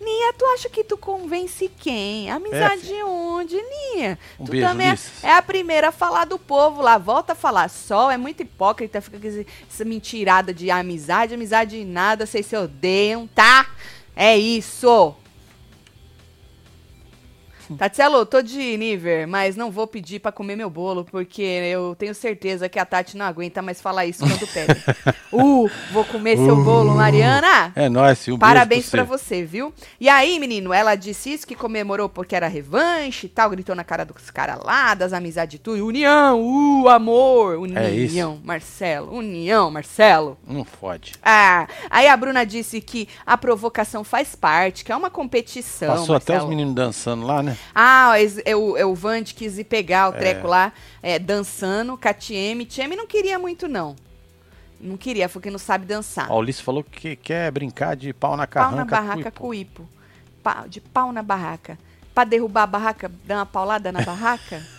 Ninha, 0.03 0.33
tu 0.33 0.45
acha 0.47 0.69
que 0.69 0.83
tu 0.83 0.97
convence 0.97 1.71
quem? 1.79 2.29
Amizade 2.29 2.93
onde, 3.05 3.57
Ninha? 3.57 4.19
Um 4.39 4.45
tu 4.45 4.51
beijo, 4.51 4.67
também 4.67 4.89
é, 4.89 4.97
é 5.23 5.33
a 5.37 5.43
primeira 5.43 5.89
a 5.89 5.93
falar 5.93 6.25
do 6.25 6.39
povo 6.39 6.83
lá. 6.83 6.99
Volta 6.99 7.33
a 7.33 7.37
falar. 7.37 7.69
Sol 7.71 8.11
é 8.11 8.17
muito 8.17 8.43
hipócrita, 8.43 9.01
fica 9.01 9.19
com 9.19 9.45
essa 9.71 9.85
mentirada 9.85 10.53
de 10.53 10.71
amizade, 10.71 11.35
amizade 11.35 11.85
nada, 11.85 12.27
vocês 12.27 12.47
se 12.47 12.57
odeiam, 12.57 13.29
tá? 13.29 13.67
É 14.17 14.37
isso. 14.37 15.15
Tatielo, 17.77 18.25
tô 18.25 18.41
de 18.41 18.77
nível, 18.77 19.29
mas 19.29 19.57
não 19.57 19.71
vou 19.71 19.87
pedir 19.87 20.21
pra 20.21 20.33
comer 20.33 20.57
meu 20.57 20.71
bolo, 20.71 21.05
porque 21.05 21.43
eu 21.43 21.95
tenho 21.97 22.15
certeza 22.15 22.69
que 22.69 22.79
a 22.79 22.87
Tati 22.87 23.17
não 23.17 23.27
aguenta 23.27 23.61
mais 23.61 23.81
falar 23.81 24.07
isso 24.07 24.25
quando 24.27 24.47
pede. 24.53 24.83
uh, 25.33 25.71
vou 25.93 26.05
comer 26.07 26.37
seu 26.39 26.57
bolo, 26.65 26.95
Mariana. 26.95 27.73
É 27.75 27.89
nóis. 27.89 28.27
Um 28.29 28.39
Parabéns 28.39 28.89
pra 28.89 29.03
pra 29.03 29.19
você, 29.19 29.45
viu? 29.45 29.73
E 30.01 30.09
aí, 30.09 30.39
menino, 30.39 30.73
ela 30.73 30.95
disse 30.95 31.33
isso 31.33 31.47
que 31.47 31.55
comemorou 31.55 32.09
porque 32.09 32.35
era 32.35 32.49
revanche 32.49 33.27
e 33.27 33.29
tal, 33.29 33.51
gritou 33.51 33.75
na 33.75 33.85
cara 33.85 34.05
dos 34.05 34.31
caras 34.31 34.59
lá, 34.63 34.95
das 34.95 35.13
amizades 35.13 35.61
tudo. 35.63 35.85
União, 35.85 36.41
uh, 36.41 36.89
amor, 36.89 37.59
união, 37.59 37.83
É 37.83 37.91
isso. 37.91 38.41
Marcelo, 38.45 39.15
união, 39.15 39.71
Marcelo. 39.71 40.39
Não 40.47 40.65
fode. 40.65 41.13
Ah, 41.23 41.67
aí 41.91 42.09
a 42.09 42.17
Bruna 42.17 42.45
disse 42.45 42.81
que 42.81 43.09
a 43.27 43.37
provocação 43.37 44.05
faz 44.05 44.35
parte, 44.35 44.85
que 44.85 44.93
é 44.93 44.97
uma 44.97 45.11
competição. 45.11 45.89
Passou 45.89 46.17
até 46.17 46.33
os 46.33 46.45
Marcelo. 46.45 46.49
meninos 46.49 46.75
dançando 46.75 47.27
lá, 47.27 47.43
né? 47.43 47.57
Ah, 47.75 48.13
é 48.45 48.55
o, 48.57 48.77
é 48.77 48.85
o 48.85 48.95
Vande 48.95 49.35
quis 49.35 49.59
ir 49.59 49.65
pegar 49.65 50.11
o 50.11 50.15
É. 50.15 50.19
treco 50.19 50.47
lá, 50.47 50.73
é, 51.03 51.19
dançando 51.19 51.97
com 51.97 52.09
a 52.09 52.15
Tieme. 52.15 52.67
Não 52.97 53.07
queria 53.07 53.39
muito, 53.39 53.67
não. 53.69 53.97
Não 54.81 54.97
queria, 54.97 55.29
foi 55.29 55.41
que 55.41 55.51
não 55.51 55.59
sabe 55.61 55.87
dançar. 55.87 56.29
A 56.31 56.35
Ulisses 56.35 56.61
falou 56.61 56.83
que 56.83 57.15
quer 57.15 57.51
brincar 57.53 57.95
de 57.95 58.13
pau 58.13 58.37
na 58.37 58.47
pau 58.47 58.65
carranca. 58.65 58.77
na 58.77 58.85
barraca 58.85 59.31
com 59.31 59.47
com 59.47 59.55
ipo. 59.55 59.89
Pa- 60.43 60.65
de 60.69 60.81
pau 60.81 61.13
na 61.13 61.23
barraca. 61.23 61.79
Pra 62.13 62.25
derrubar 62.25 62.65
a 62.65 62.67
barraca, 62.67 63.11
dar 63.25 63.37
uma 63.37 63.47
paulada 63.47 63.93
na 63.93 64.03
barraca? 64.03 64.61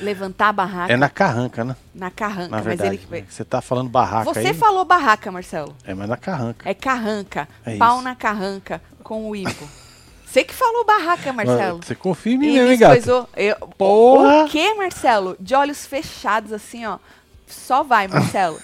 Levantar 0.00 0.48
a 0.48 0.52
barraca 0.52 0.92
É 0.92 0.96
na 0.96 1.08
carranca, 1.08 1.64
né? 1.64 1.76
na 1.94 2.10
carranca. 2.10 2.48
Na 2.48 2.56
mas 2.56 2.64
verdade. 2.64 2.96
ele... 2.96 3.20
né? 3.20 3.26
Você 3.30 3.44
tá 3.44 3.60
falando 3.62 3.88
barraca 3.88 4.24
Você 4.24 4.48
aí. 4.48 4.54
falou 4.54 4.84
barraca, 4.84 5.30
Marcelo. 5.30 5.74
É, 5.84 5.94
mas 5.94 6.08
na 6.08 6.16
carranca. 6.16 6.68
É 6.68 6.74
carranca. 6.74 7.48
É 7.64 7.76
pau 7.76 7.94
isso. 7.96 8.04
na 8.04 8.16
carranca 8.16 8.82
com 9.04 9.30
o 9.30 9.36
ipo. 9.36 9.68
Você 10.34 10.42
que 10.42 10.52
falou 10.52 10.84
barraca, 10.84 11.32
Marcelo. 11.32 11.78
Você 11.80 11.94
confia 11.94 12.34
em 12.34 12.38
mim 12.38 12.46
hein, 12.58 12.76
coisou- 12.88 13.28
eu- 13.36 13.54
Porra! 13.78 14.44
O 14.46 14.48
que, 14.48 14.74
Marcelo? 14.74 15.36
De 15.38 15.54
olhos 15.54 15.86
fechados, 15.86 16.52
assim, 16.52 16.84
ó. 16.84 16.98
Só 17.54 17.82
vai, 17.82 18.06
Marcelo. 18.08 18.60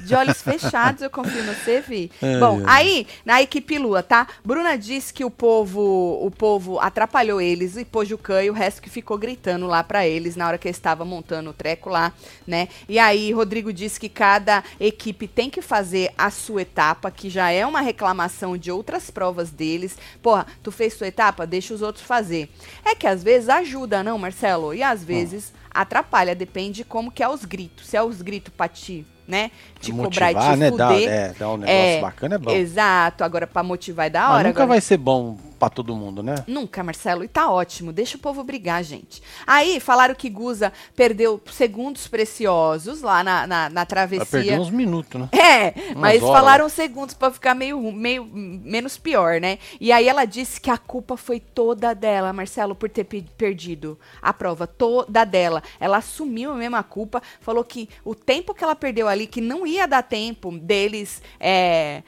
De 0.00 0.14
olhos 0.14 0.40
fechados, 0.42 1.02
eu 1.02 1.10
confio 1.10 1.44
no 1.44 1.54
você, 1.54 1.80
Vi. 1.80 2.10
Ai, 2.20 2.40
Bom, 2.40 2.62
ai. 2.66 2.86
aí, 2.86 3.06
na 3.24 3.40
equipe 3.40 3.78
Lua, 3.78 4.02
tá? 4.02 4.26
Bruna 4.44 4.76
disse 4.76 5.12
que 5.12 5.24
o 5.24 5.30
povo, 5.30 6.18
o 6.24 6.30
povo 6.30 6.78
atrapalhou 6.80 7.40
eles 7.40 7.76
e 7.76 7.84
Pojucan 7.84 8.42
e 8.42 8.50
o 8.50 8.52
resto 8.52 8.82
que 8.82 8.90
ficou 8.90 9.16
gritando 9.16 9.66
lá 9.66 9.84
pra 9.84 10.06
eles 10.06 10.34
na 10.34 10.46
hora 10.46 10.58
que 10.58 10.66
eles 10.66 10.76
estavam 10.76 11.06
montando 11.06 11.50
o 11.50 11.52
treco 11.52 11.88
lá, 11.88 12.12
né? 12.46 12.68
E 12.88 12.98
aí, 12.98 13.32
Rodrigo 13.32 13.72
disse 13.72 14.00
que 14.00 14.08
cada 14.08 14.64
equipe 14.80 15.28
tem 15.28 15.48
que 15.48 15.62
fazer 15.62 16.12
a 16.16 16.30
sua 16.30 16.62
etapa, 16.62 17.10
que 17.10 17.30
já 17.30 17.50
é 17.50 17.64
uma 17.66 17.80
reclamação 17.80 18.56
de 18.56 18.70
outras 18.70 19.10
provas 19.10 19.50
deles. 19.50 19.96
Porra, 20.22 20.46
tu 20.62 20.72
fez 20.72 20.94
sua 20.94 21.06
etapa? 21.06 21.46
Deixa 21.46 21.74
os 21.74 21.82
outros 21.82 22.04
fazer. 22.04 22.48
É 22.84 22.94
que 22.94 23.06
às 23.06 23.22
vezes 23.22 23.48
ajuda, 23.48 24.02
não, 24.02 24.18
Marcelo? 24.18 24.74
E 24.74 24.82
às 24.82 25.04
vezes 25.04 25.52
atrapalha, 25.74 26.34
depende 26.34 26.76
de 26.78 26.84
como 26.84 27.10
que 27.10 27.22
é 27.22 27.28
os 27.28 27.44
gritos. 27.44 27.86
Se 27.86 27.96
é 27.96 28.02
os 28.02 28.20
gritos 28.22 28.52
pra 28.56 28.68
ti, 28.68 29.06
né? 29.26 29.50
Te 29.80 29.92
cobrar 29.92 30.30
e 30.30 30.34
Motivar, 30.34 30.54
te 30.54 30.58
né? 30.60 30.70
Fuder. 30.70 31.08
é, 31.08 31.34
dar 31.38 31.48
um 31.50 31.56
negócio 31.56 31.74
É, 31.80 32.00
bacana 32.00 32.34
é 32.34 32.38
bom. 32.38 32.50
Exato, 32.50 33.24
agora 33.24 33.46
pra 33.46 33.62
motivar 33.62 34.06
é 34.06 34.10
da 34.10 34.20
Mas 34.22 34.30
hora. 34.30 34.48
nunca 34.48 34.62
agora... 34.62 34.66
vai 34.66 34.80
ser 34.80 34.96
bom 34.96 35.36
pra 35.62 35.70
todo 35.70 35.94
mundo, 35.94 36.22
né? 36.24 36.34
Nunca, 36.48 36.82
Marcelo. 36.82 37.22
E 37.22 37.28
tá 37.28 37.48
ótimo. 37.48 37.92
Deixa 37.92 38.16
o 38.16 38.20
povo 38.20 38.42
brigar, 38.42 38.82
gente. 38.82 39.22
Aí 39.46 39.78
falaram 39.78 40.12
que 40.14 40.28
Guza 40.28 40.72
perdeu 40.96 41.40
segundos 41.52 42.08
preciosos 42.08 43.00
lá 43.00 43.22
na, 43.22 43.46
na, 43.46 43.68
na 43.70 43.86
travessia. 43.86 44.26
perder 44.26 44.58
uns 44.58 44.70
minutos, 44.70 45.20
né? 45.20 45.28
É, 45.32 45.94
mas 45.94 46.20
horas. 46.22 46.36
falaram 46.36 46.68
segundos 46.68 47.14
pra 47.14 47.30
ficar 47.30 47.54
meio, 47.54 47.92
meio 47.92 48.24
menos 48.24 48.98
pior, 48.98 49.40
né? 49.40 49.58
E 49.80 49.92
aí 49.92 50.08
ela 50.08 50.24
disse 50.24 50.60
que 50.60 50.70
a 50.70 50.76
culpa 50.78 51.16
foi 51.16 51.38
toda 51.38 51.94
dela, 51.94 52.32
Marcelo, 52.32 52.74
por 52.74 52.90
ter 52.90 53.04
pe- 53.04 53.24
perdido 53.36 53.96
a 54.20 54.32
prova, 54.32 54.66
toda 54.66 55.24
dela. 55.24 55.62
Ela 55.78 55.98
assumiu 55.98 56.52
a 56.74 56.82
culpa, 56.82 57.22
falou 57.40 57.62
que 57.64 57.88
o 58.04 58.14
tempo 58.14 58.54
que 58.54 58.64
ela 58.64 58.74
perdeu 58.74 59.06
ali, 59.06 59.26
que 59.26 59.40
não 59.40 59.66
ia 59.66 59.86
dar 59.86 60.02
tempo 60.02 60.50
deles 60.58 61.22
é, 61.38 62.02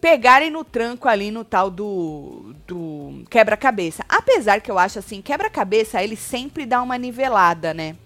pegarem 0.00 0.50
no 0.50 0.64
tranco 0.64 1.08
ali 1.08 1.30
no 1.30 1.44
tal 1.44 1.70
do, 1.70 2.54
do 2.66 3.24
quebra-cabeça. 3.30 4.04
Apesar 4.08 4.60
que 4.60 4.70
eu 4.70 4.78
acho 4.78 4.98
assim, 4.98 5.20
quebra-cabeça 5.20 6.02
ele 6.02 6.16
sempre 6.16 6.64
dá 6.64 6.80
uma 6.82 6.96
nivelada, 6.96 7.74
né? 7.74 7.96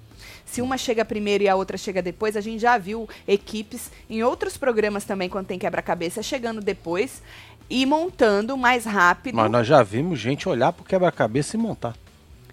Se 0.45 0.61
uma 0.61 0.77
chega 0.77 1.05
primeiro 1.05 1.45
e 1.45 1.49
a 1.49 1.55
outra 1.57 1.79
chega 1.79 2.03
depois, 2.03 2.37
a 2.37 2.41
gente 2.41 2.61
já 2.61 2.77
viu 2.77 3.09
equipes 3.27 3.91
em 4.09 4.23
outros 4.23 4.57
programas 4.57 5.05
também, 5.05 5.29
quando 5.29 5.47
tem 5.47 5.59
quebra-cabeça, 5.59 6.23
chegando 6.23 6.61
depois 6.61 7.23
e 7.71 7.87
montando 7.87 8.57
mais 8.57 8.85
rápido. 8.85 9.37
Mas 9.37 9.51
nós 9.51 9.67
já 9.67 9.83
vimos 9.83 10.19
gente 10.19 10.47
olhar 10.49 10.73
pro 10.73 10.85
quebra-cabeça 10.85 11.57
e 11.57 11.59
montar. 11.59 11.95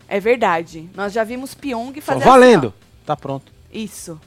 É 0.07 0.19
verdade. 0.19 0.89
Nós 0.95 1.11
já 1.11 1.23
vimos 1.25 1.53
Pyong 1.53 1.93
Só 1.95 2.13
fazer 2.13 2.23
valendo. 2.25 2.67
assim, 2.67 2.89
Tá 3.05 3.17
pronto. 3.17 3.51
Isso, 3.71 4.19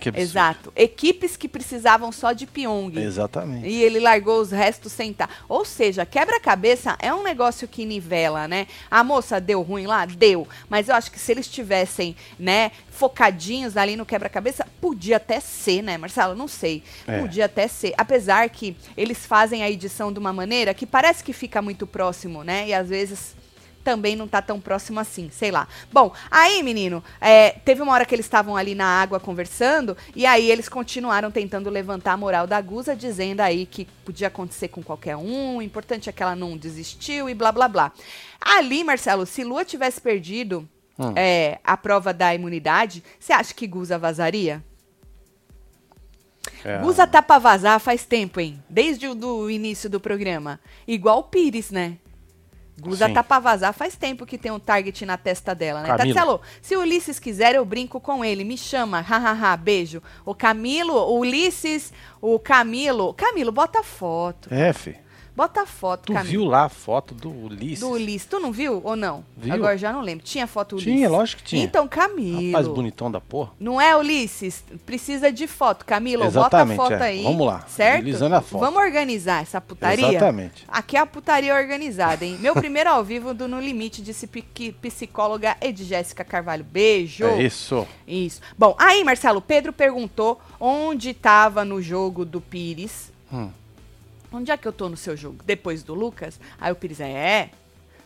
Que 0.00 0.08
absurdo. 0.08 0.18
exato. 0.18 0.72
Equipes 0.74 1.36
que 1.36 1.48
precisavam 1.48 2.10
só 2.10 2.32
de 2.32 2.46
Pyong. 2.46 2.98
Exatamente. 2.98 3.66
E 3.68 3.82
ele 3.82 4.00
largou 4.00 4.40
os 4.40 4.50
restos 4.50 4.92
sem 4.92 5.12
tá. 5.12 5.28
Ou 5.48 5.64
seja, 5.64 6.04
quebra-cabeça 6.04 6.96
é 6.98 7.12
um 7.14 7.22
negócio 7.22 7.68
que 7.68 7.84
nivela, 7.84 8.48
né? 8.48 8.66
A 8.90 9.04
moça 9.04 9.40
deu 9.40 9.62
ruim 9.62 9.86
lá? 9.86 10.04
Deu. 10.04 10.46
Mas 10.68 10.88
eu 10.88 10.94
acho 10.94 11.10
que 11.10 11.18
se 11.18 11.32
eles 11.32 11.46
tivessem, 11.48 12.16
né, 12.38 12.72
focadinhos 12.90 13.76
ali 13.76 13.94
no 13.96 14.06
quebra-cabeça, 14.06 14.66
podia 14.80 15.18
até 15.18 15.38
ser, 15.38 15.82
né, 15.82 15.96
Marcelo? 15.96 16.34
Não 16.34 16.48
sei. 16.48 16.82
É. 17.06 17.20
Podia 17.20 17.44
até 17.44 17.68
ser. 17.68 17.94
Apesar 17.96 18.48
que 18.50 18.76
eles 18.96 19.24
fazem 19.24 19.62
a 19.62 19.70
edição 19.70 20.12
de 20.12 20.18
uma 20.18 20.32
maneira 20.32 20.74
que 20.74 20.86
parece 20.86 21.22
que 21.22 21.32
fica 21.32 21.62
muito 21.62 21.86
próximo, 21.86 22.42
né? 22.42 22.68
E 22.68 22.74
às 22.74 22.88
vezes 22.88 23.36
também 23.86 24.16
não 24.16 24.26
tá 24.26 24.42
tão 24.42 24.60
próximo 24.60 24.98
assim, 24.98 25.30
sei 25.30 25.52
lá. 25.52 25.68
Bom, 25.92 26.12
aí, 26.28 26.60
menino, 26.60 27.04
é, 27.20 27.50
teve 27.50 27.80
uma 27.80 27.92
hora 27.92 28.04
que 28.04 28.12
eles 28.12 28.26
estavam 28.26 28.56
ali 28.56 28.74
na 28.74 28.84
água 28.84 29.20
conversando, 29.20 29.96
e 30.12 30.26
aí 30.26 30.50
eles 30.50 30.68
continuaram 30.68 31.30
tentando 31.30 31.70
levantar 31.70 32.14
a 32.14 32.16
moral 32.16 32.48
da 32.48 32.60
Guza, 32.60 32.96
dizendo 32.96 33.42
aí 33.42 33.64
que 33.64 33.84
podia 34.04 34.26
acontecer 34.26 34.66
com 34.66 34.82
qualquer 34.82 35.14
um, 35.14 35.58
o 35.58 35.62
importante 35.62 36.10
é 36.10 36.12
que 36.12 36.20
ela 36.20 36.34
não 36.34 36.56
desistiu 36.56 37.30
e 37.30 37.34
blá 37.34 37.52
blá 37.52 37.68
blá. 37.68 37.92
Ali, 38.40 38.82
Marcelo, 38.82 39.24
se 39.24 39.44
Lua 39.44 39.64
tivesse 39.64 40.00
perdido 40.00 40.68
Hum. 40.98 41.12
é, 41.14 41.58
a 41.62 41.76
prova 41.76 42.10
da 42.14 42.34
imunidade, 42.34 43.04
você 43.20 43.30
acha 43.30 43.52
que 43.52 43.66
Guza 43.66 43.98
vazaria? 43.98 44.64
É, 46.64 46.78
Guza 46.78 47.06
tá 47.06 47.20
pra 47.20 47.38
vazar 47.38 47.78
faz 47.78 48.06
tempo, 48.06 48.40
hein? 48.40 48.60
Desde 48.68 49.06
o 49.06 49.14
do 49.14 49.50
início 49.50 49.90
do 49.90 50.00
programa. 50.00 50.58
Igual 50.88 51.18
o 51.18 51.24
Pires, 51.24 51.70
né? 51.70 51.98
Guza 52.78 53.06
Sim. 53.06 53.14
tá 53.14 53.22
pra 53.22 53.38
vazar 53.38 53.72
faz 53.72 53.96
tempo 53.96 54.26
que 54.26 54.36
tem 54.36 54.52
um 54.52 54.58
target 54.58 55.06
na 55.06 55.16
testa 55.16 55.54
dela, 55.54 55.80
né? 55.80 55.88
Camilo. 55.88 56.14
Tatselo, 56.14 56.40
se 56.60 56.76
o 56.76 56.80
Ulisses 56.80 57.18
quiser, 57.18 57.54
eu 57.54 57.64
brinco 57.64 57.98
com 57.98 58.24
ele. 58.24 58.44
Me 58.44 58.58
chama, 58.58 59.00
hahaha, 59.00 59.56
beijo. 59.56 60.02
O 60.24 60.34
Camilo, 60.34 60.92
o 60.92 61.20
Ulisses, 61.20 61.92
o 62.20 62.38
Camilo. 62.38 63.14
Camilo, 63.14 63.50
bota 63.50 63.82
foto. 63.82 64.52
É, 64.52 64.72
fi. 64.72 64.96
Bota 65.36 65.66
foto, 65.66 66.06
Tu 66.06 66.12
Camilo. 66.14 66.30
viu 66.30 66.44
lá 66.46 66.64
a 66.64 66.68
foto 66.70 67.14
do 67.14 67.30
Ulisses? 67.30 67.80
Do 67.80 67.90
Ulisses. 67.90 68.26
Tu 68.26 68.40
não 68.40 68.50
viu 68.50 68.80
ou 68.82 68.96
não? 68.96 69.22
Viu. 69.36 69.52
Agora 69.52 69.76
já 69.76 69.92
não 69.92 70.00
lembro. 70.00 70.24
Tinha 70.24 70.46
foto 70.46 70.76
Ulisses? 70.76 70.94
Tinha, 70.94 71.10
lógico 71.10 71.42
que 71.42 71.48
tinha. 71.48 71.62
Então, 71.62 71.86
Camilo. 71.86 72.46
Rapaz 72.52 72.66
bonitão 72.66 73.10
da 73.10 73.20
porra. 73.20 73.52
Não 73.60 73.78
é, 73.78 73.94
Ulisses? 73.94 74.64
Precisa 74.86 75.30
de 75.30 75.46
foto. 75.46 75.84
Camilo, 75.84 76.24
Exatamente, 76.24 76.78
bota 76.78 76.94
a 76.94 76.96
foto 76.96 77.02
é. 77.02 77.06
aí. 77.06 77.22
Vamos 77.22 77.46
lá. 77.46 77.66
Certo? 77.68 78.00
Utilizando 78.00 78.32
a 78.32 78.40
foto. 78.40 78.60
Vamos 78.60 78.80
organizar 78.80 79.42
essa 79.42 79.60
putaria? 79.60 80.08
Exatamente. 80.08 80.64
Aqui 80.68 80.96
é 80.96 81.00
a 81.00 81.06
putaria 81.06 81.54
organizada, 81.54 82.24
hein? 82.24 82.38
Meu 82.40 82.54
primeiro 82.54 82.88
ao 82.88 83.04
vivo 83.04 83.34
do 83.34 83.46
No 83.46 83.60
Limite, 83.60 84.00
disse 84.00 84.26
psicóloga 84.80 85.54
Ed 85.60 85.84
Jéssica 85.84 86.24
Carvalho. 86.24 86.64
Beijo. 86.64 87.26
É 87.26 87.42
isso. 87.42 87.86
Isso. 88.08 88.40
Bom, 88.56 88.74
aí, 88.78 89.04
Marcelo, 89.04 89.42
Pedro 89.42 89.70
perguntou 89.70 90.40
onde 90.58 91.10
estava 91.10 91.62
no 91.62 91.82
jogo 91.82 92.24
do 92.24 92.40
Pires. 92.40 93.12
Hum. 93.30 93.50
Onde 94.32 94.50
é 94.50 94.56
que 94.56 94.66
eu 94.66 94.72
tô 94.72 94.88
no 94.88 94.96
seu 94.96 95.16
jogo? 95.16 95.38
Depois 95.44 95.82
do 95.82 95.94
Lucas? 95.94 96.38
Aí 96.60 96.72
o 96.72 96.76
Pires 96.76 97.00
é, 97.00 97.50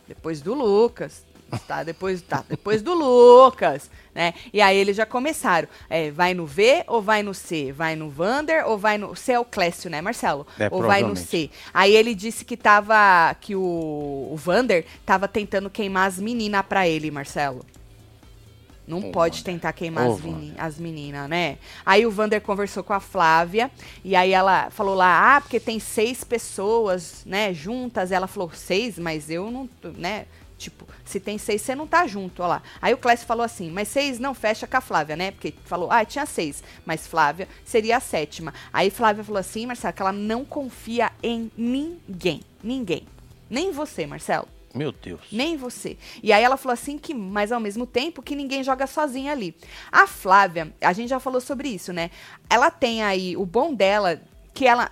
depois 0.07 0.41
do 0.41 0.53
Lucas. 0.53 1.23
Tá, 1.67 1.83
depois, 1.83 2.21
tá, 2.21 2.45
depois 2.47 2.81
do 2.81 2.93
Lucas, 2.93 3.89
né? 4.15 4.33
E 4.53 4.61
aí 4.61 4.77
eles 4.77 4.95
já 4.95 5.05
começaram. 5.05 5.67
É, 5.89 6.09
vai 6.09 6.33
no 6.33 6.45
V 6.45 6.85
ou 6.87 7.01
vai 7.01 7.21
no 7.21 7.33
C? 7.33 7.73
Vai 7.73 7.95
no 7.95 8.09
Vander 8.09 8.65
ou 8.67 8.77
vai 8.77 8.97
no. 8.97 9.15
C 9.15 9.33
é 9.33 9.39
o 9.39 9.43
Clécio, 9.43 9.89
né, 9.89 10.01
Marcelo? 10.01 10.47
É, 10.57 10.69
ou 10.71 10.81
vai 10.81 11.03
no. 11.03 11.15
C. 11.15 11.49
Aí 11.73 11.93
ele 11.93 12.15
disse 12.15 12.45
que 12.45 12.55
tava. 12.55 13.35
que 13.39 13.55
o, 13.55 14.29
o 14.31 14.35
Vander 14.37 14.85
tava 15.05 15.27
tentando 15.27 15.69
queimar 15.69 16.07
as 16.07 16.19
meninas 16.19 16.65
pra 16.65 16.87
ele, 16.87 17.11
Marcelo. 17.11 17.65
Não 18.99 19.11
pode 19.11 19.43
tentar 19.43 19.73
queimar 19.73 20.05
as, 20.05 20.21
meni- 20.21 20.53
as 20.57 20.77
meninas, 20.77 21.29
né? 21.29 21.57
Aí 21.85 22.05
o 22.05 22.11
Vander 22.11 22.41
conversou 22.41 22.83
com 22.83 22.93
a 22.93 22.99
Flávia 22.99 23.71
e 24.03 24.15
aí 24.15 24.31
ela 24.31 24.69
falou 24.69 24.93
lá, 24.95 25.37
ah, 25.37 25.41
porque 25.41 25.59
tem 25.59 25.79
seis 25.79 26.23
pessoas, 26.23 27.23
né, 27.25 27.53
juntas. 27.53 28.11
Ela 28.11 28.27
falou, 28.27 28.51
seis, 28.53 28.99
mas 28.99 29.29
eu 29.29 29.49
não, 29.49 29.67
tô, 29.67 29.89
né? 29.89 30.25
Tipo, 30.57 30.85
se 31.03 31.19
tem 31.19 31.39
seis, 31.39 31.61
você 31.63 31.73
não 31.73 31.87
tá 31.87 32.05
junto, 32.05 32.43
ó 32.43 32.47
lá. 32.47 32.61
Aí 32.79 32.93
o 32.93 32.97
Clécio 32.97 33.25
falou 33.25 33.43
assim, 33.43 33.71
mas 33.71 33.87
seis 33.87 34.19
não 34.19 34.33
fecha 34.35 34.67
com 34.67 34.77
a 34.77 34.81
Flávia, 34.81 35.15
né? 35.15 35.31
Porque 35.31 35.55
falou, 35.65 35.91
ah, 35.91 36.05
tinha 36.05 36.23
seis, 36.27 36.63
mas 36.85 37.07
Flávia 37.07 37.47
seria 37.65 37.97
a 37.97 37.99
sétima. 37.99 38.53
Aí 38.71 38.91
Flávia 38.91 39.23
falou 39.23 39.39
assim, 39.39 39.65
Marcelo, 39.65 39.93
que 39.93 40.01
ela 40.03 40.11
não 40.11 40.45
confia 40.45 41.11
em 41.23 41.51
ninguém. 41.57 42.41
Ninguém. 42.63 43.07
Nem 43.49 43.71
você, 43.71 44.05
Marcelo. 44.05 44.47
Meu 44.73 44.91
Deus. 44.91 45.21
Nem 45.31 45.57
você. 45.57 45.97
E 46.23 46.31
aí 46.31 46.43
ela 46.43 46.57
falou 46.57 46.73
assim 46.73 46.97
que, 46.97 47.13
mas 47.13 47.51
ao 47.51 47.59
mesmo 47.59 47.85
tempo, 47.85 48.21
que 48.21 48.35
ninguém 48.35 48.63
joga 48.63 48.87
sozinha 48.87 49.31
ali. 49.31 49.55
A 49.91 50.07
Flávia, 50.07 50.73
a 50.81 50.93
gente 50.93 51.09
já 51.09 51.19
falou 51.19 51.41
sobre 51.41 51.69
isso, 51.69 51.91
né? 51.91 52.09
Ela 52.49 52.71
tem 52.71 53.03
aí 53.03 53.35
o 53.35 53.45
bom 53.45 53.73
dela, 53.73 54.21
que 54.53 54.65
ela. 54.65 54.91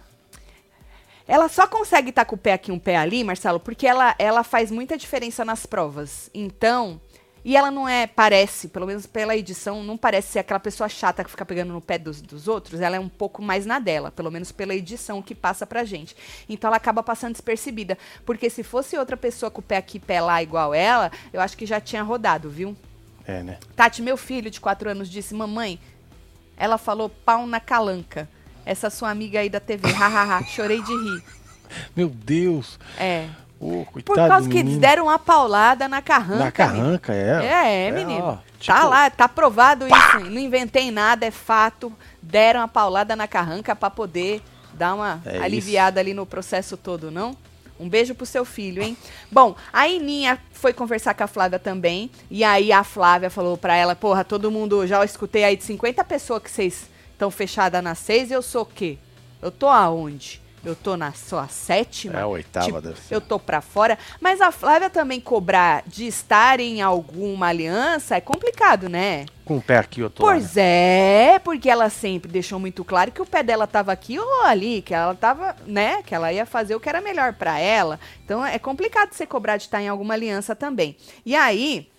Ela 1.28 1.48
só 1.48 1.68
consegue 1.68 2.10
estar 2.10 2.26
com 2.26 2.36
o 2.36 2.40
pé 2.40 2.54
aqui 2.54 2.72
um 2.72 2.80
pé 2.80 2.98
ali, 2.98 3.24
Marcelo, 3.24 3.60
porque 3.60 3.86
ela, 3.86 4.16
ela 4.18 4.44
faz 4.44 4.72
muita 4.72 4.98
diferença 4.98 5.46
nas 5.46 5.66
provas. 5.66 6.30
Então. 6.34 7.00
E 7.44 7.56
ela 7.56 7.72
não 7.72 7.88
é, 7.88 8.06
parece, 8.06 8.68
pelo 8.68 8.86
menos 8.86 9.06
pela 9.06 9.36
edição, 9.36 9.84
não 9.84 9.98
parece 9.98 10.34
ser 10.34 10.40
aquela 10.40 10.60
pessoa 10.60 10.90
chata 10.90 11.24
que 11.24 11.30
fica 11.30 11.46
pegando 11.46 11.72
no 11.72 11.82
pé 11.82 11.98
dos, 11.98 12.22
dos 12.22 12.48
outros. 12.48 12.82
Ela 12.82 12.98
é 12.98 13.00
um 13.00 13.10
pouco 13.10 13.42
mais 13.42 13.66
na 13.66 13.80
dela, 13.80 14.12
pelo 14.12 14.30
menos 14.30 14.52
pela 14.52 14.76
edição 14.76 15.22
que 15.22 15.34
passa 15.34 15.66
pra 15.66 15.84
gente. 15.84 16.16
Então 16.48 16.68
ela 16.68 16.78
acaba 16.78 17.02
passando 17.02 17.32
despercebida. 17.32 17.98
Porque 18.26 18.50
se 18.50 18.64
fosse 18.64 18.98
outra 18.98 19.16
pessoa 19.16 19.50
com 19.50 19.62
o 19.62 19.64
pé 19.64 19.78
aqui 19.78 19.98
e 19.98 20.02
pé 20.02 20.20
lá 20.22 20.44
igual 20.44 20.74
ela, 20.74 21.12
eu 21.32 21.40
acho 21.40 21.58
que 21.58 21.66
já 21.66 21.80
tinha 21.80 22.04
rodado, 22.04 22.50
viu? 22.50 22.76
É, 23.26 23.44
né? 23.44 23.58
Tati, 23.76 24.02
meu 24.02 24.18
filho 24.18 24.50
de 24.50 24.60
4 24.60 24.90
anos, 24.90 25.10
disse: 25.10 25.34
Mamãe, 25.34 25.80
ela 26.58 26.78
falou 26.78 27.10
pau 27.10 27.48
na 27.48 27.60
calanca. 27.60 28.28
Essa 28.66 28.90
sua 28.90 29.10
amiga 29.10 29.40
aí 29.40 29.50
da 29.50 29.60
TV, 29.60 29.92
hahaha, 29.92 30.44
chorei 30.44 30.82
de 30.82 30.92
rir. 30.92 31.24
Meu 31.96 32.10
Deus. 32.10 32.80
É. 32.98 33.30
Ô, 33.60 33.86
Por 34.06 34.16
causa 34.16 34.48
que 34.48 34.58
eles 34.58 34.78
deram 34.78 35.04
uma 35.04 35.20
paulada 35.20 35.88
na 35.88 36.02
carranca. 36.02 36.66
Na 36.66 36.72
menino. 36.72 37.00
carranca, 37.00 37.14
é. 37.14 37.46
É, 37.46 37.88
é, 37.88 37.92
menino. 37.92 38.24
ó, 38.24 38.32
tá 38.36 38.42
tipo, 38.60 38.88
lá, 38.88 39.10
tá 39.10 39.28
provado 39.28 39.86
isso. 39.86 40.20
Não 40.30 40.40
inventei 40.40 40.90
nada, 40.92 41.26
é 41.26 41.32
fato. 41.32 41.92
Deram 42.22 42.62
uma 42.62 42.68
paulada 42.70 43.16
na 43.16 43.28
carranca 43.28 43.76
pra 43.76 43.90
poder 43.90 44.42
dar 44.74 44.94
uma 44.94 45.22
É 45.26 45.40
aliviada 45.40 46.00
ali 46.00 46.14
no 46.14 46.26
processo 46.26 46.78
todo, 46.78 47.12
não? 47.12 47.36
Um 47.78 47.88
beijo 47.88 48.14
pro 48.14 48.26
seu 48.26 48.44
filho, 48.44 48.84
hein? 48.84 48.98
Bom, 49.32 49.56
a 49.72 49.88
Ininha 49.88 50.38
foi 50.52 50.74
conversar 50.74 51.14
com 51.14 51.24
a 51.24 51.28
Flávia 51.28 51.58
também. 51.58 52.12
E 52.30 52.44
aí 52.44 52.72
a 52.72 52.84
Flávia 52.84 53.30
falou 53.30 53.58
pra 53.58 53.76
ela: 53.76 53.96
Porra, 53.96 54.24
todo 54.24 54.52
mundo, 54.52 54.86
já 54.86 55.04
escutei 55.04 55.44
aí 55.46 55.56
de 55.56 55.64
50 55.64 56.04
pessoas 56.04 56.44
que 56.44 56.52
vocês 56.52 56.90
estão 57.12 57.32
fechadas 57.32 57.82
nas 57.84 57.98
seis. 58.00 58.32
E 58.32 58.34
eu 58.34 58.42
sou 58.42 58.64
o 58.64 58.66
quê? 58.66 58.98
Eu 59.42 59.50
tô 59.52 59.68
aonde? 59.68 60.42
Eu 60.64 60.76
tô 60.76 60.98
na 60.98 61.14
sua 61.14 61.48
sétima? 61.48 62.20
É 62.20 62.22
a 62.22 62.28
oitava, 62.28 62.66
Tipo, 62.66 62.82
deve 62.82 63.00
ser. 63.00 63.16
Eu 63.16 63.22
tô 63.22 63.40
pra 63.40 63.62
fora. 63.62 63.98
Mas 64.20 64.42
a 64.42 64.52
Flávia 64.52 64.90
também 64.90 65.20
cobrar 65.22 65.84
de 65.88 66.06
estar 66.06 66.60
em 66.60 66.82
alguma 66.82 67.48
aliança 67.48 68.16
é 68.16 68.22
complicado, 68.22 68.90
né? 68.90 69.26
Com 69.46 69.58
o 69.58 69.62
pé 69.62 69.78
aqui, 69.78 70.02
eu 70.02 70.10
tô 70.10 70.24
lá, 70.24 70.34
né? 70.34 70.40
Pois 70.40 70.58
é, 70.58 71.40
porque 71.44 71.70
ela 71.70 71.90
sempre 71.90 72.32
deixou 72.32 72.60
muito 72.60 72.84
claro 72.86 73.12
que 73.12 73.22
o 73.22 73.26
pé 73.26 73.42
dela 73.42 73.66
tava 73.66 73.92
aqui 73.92 74.20
ou 74.20 74.44
ali, 74.44 74.82
que 74.84 74.94
ela 74.94 75.16
tava, 75.16 75.56
né, 75.66 76.04
que 76.04 76.14
ela 76.14 76.32
ia 76.32 76.46
fazer 76.46 76.76
o 76.76 76.80
que 76.80 76.88
era 76.88 77.02
melhor 77.02 77.34
pra 77.34 77.58
ela. 77.58 78.00
Então 78.24 78.46
é 78.46 78.60
complicado 78.60 79.12
você 79.14 79.26
cobrar 79.26 79.58
de 79.58 79.64
estar 79.64 79.82
em 79.82 79.88
alguma 79.88 80.14
aliança 80.14 80.56
também. 80.56 80.96
E 81.26 81.36
aí, 81.36 81.90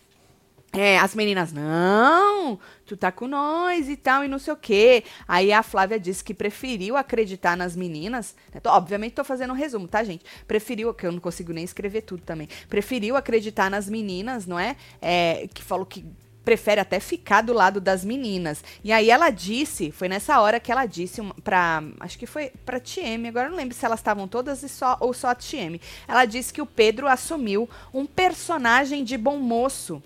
É, 0.72 0.98
as 1.00 1.16
meninas, 1.16 1.52
não, 1.52 2.56
tu 2.86 2.96
tá 2.96 3.10
com 3.10 3.26
nós 3.26 3.88
e 3.88 3.96
tal, 3.96 4.24
e 4.24 4.28
não 4.28 4.38
sei 4.38 4.52
o 4.52 4.56
quê. 4.56 5.02
Aí 5.26 5.52
a 5.52 5.64
Flávia 5.64 5.98
disse 5.98 6.22
que 6.22 6.32
preferiu 6.32 6.96
acreditar 6.96 7.56
nas 7.56 7.74
meninas. 7.74 8.36
né, 8.54 8.60
tô- 8.60 8.70
obviamente 8.70 9.14
tô 9.14 9.24
fazendo 9.24 9.50
um 9.52 9.56
resumo, 9.56 9.88
tá, 9.88 10.04
gente? 10.04 10.24
Preferiu, 10.46 10.94
que 10.94 11.04
eu 11.06 11.10
não 11.12 11.18
consigo 11.18 11.52
nem 11.52 11.64
escrever 11.64 12.02
tudo 12.02 12.22
também. 12.22 12.48
Preferiu 12.68 13.16
acreditar 13.16 13.68
nas 13.68 13.88
meninas, 13.88 14.46
não 14.46 14.58
é? 14.58 14.76
É, 15.02 15.48
que 15.52 15.60
falou 15.62 15.84
que 15.84 16.04
prefere 16.44 16.80
até 16.80 17.00
ficar 17.00 17.42
do 17.42 17.52
lado 17.52 17.80
das 17.80 18.04
meninas. 18.04 18.62
E 18.82 18.92
aí 18.92 19.10
ela 19.10 19.30
disse, 19.30 19.90
foi 19.90 20.08
nessa 20.08 20.40
hora 20.40 20.58
que 20.60 20.70
ela 20.72 20.86
disse 20.86 21.20
pra, 21.44 21.82
acho 22.00 22.18
que 22.18 22.26
foi 22.26 22.50
pra 22.64 22.78
TM, 22.80 23.28
agora 23.28 23.48
não 23.48 23.56
lembro 23.56 23.74
se 23.74 23.84
elas 23.84 24.00
estavam 24.00 24.26
todas 24.28 24.62
e 24.62 24.68
só, 24.68 24.96
ou 25.00 25.12
só 25.12 25.28
a 25.28 25.34
TM. 25.34 25.80
Ela 26.08 26.24
disse 26.24 26.52
que 26.52 26.62
o 26.62 26.66
Pedro 26.66 27.08
assumiu 27.08 27.68
um 27.92 28.06
personagem 28.06 29.04
de 29.04 29.18
bom 29.18 29.36
moço, 29.38 30.02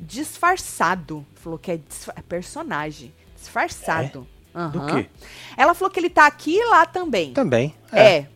disfarçado. 0.00 1.24
Falou 1.36 1.58
que 1.58 1.72
é, 1.72 1.80
é 2.16 2.22
personagem, 2.22 3.12
disfarçado. 3.36 4.26
Do 4.52 4.58
Aham. 4.80 5.02
quê? 5.02 5.08
Ela 5.56 5.74
falou 5.74 5.90
que 5.92 6.00
ele 6.00 6.10
tá 6.10 6.26
aqui 6.26 6.56
e 6.56 6.64
lá 6.66 6.84
também. 6.86 7.32
Também. 7.32 7.74
É. 7.92 8.26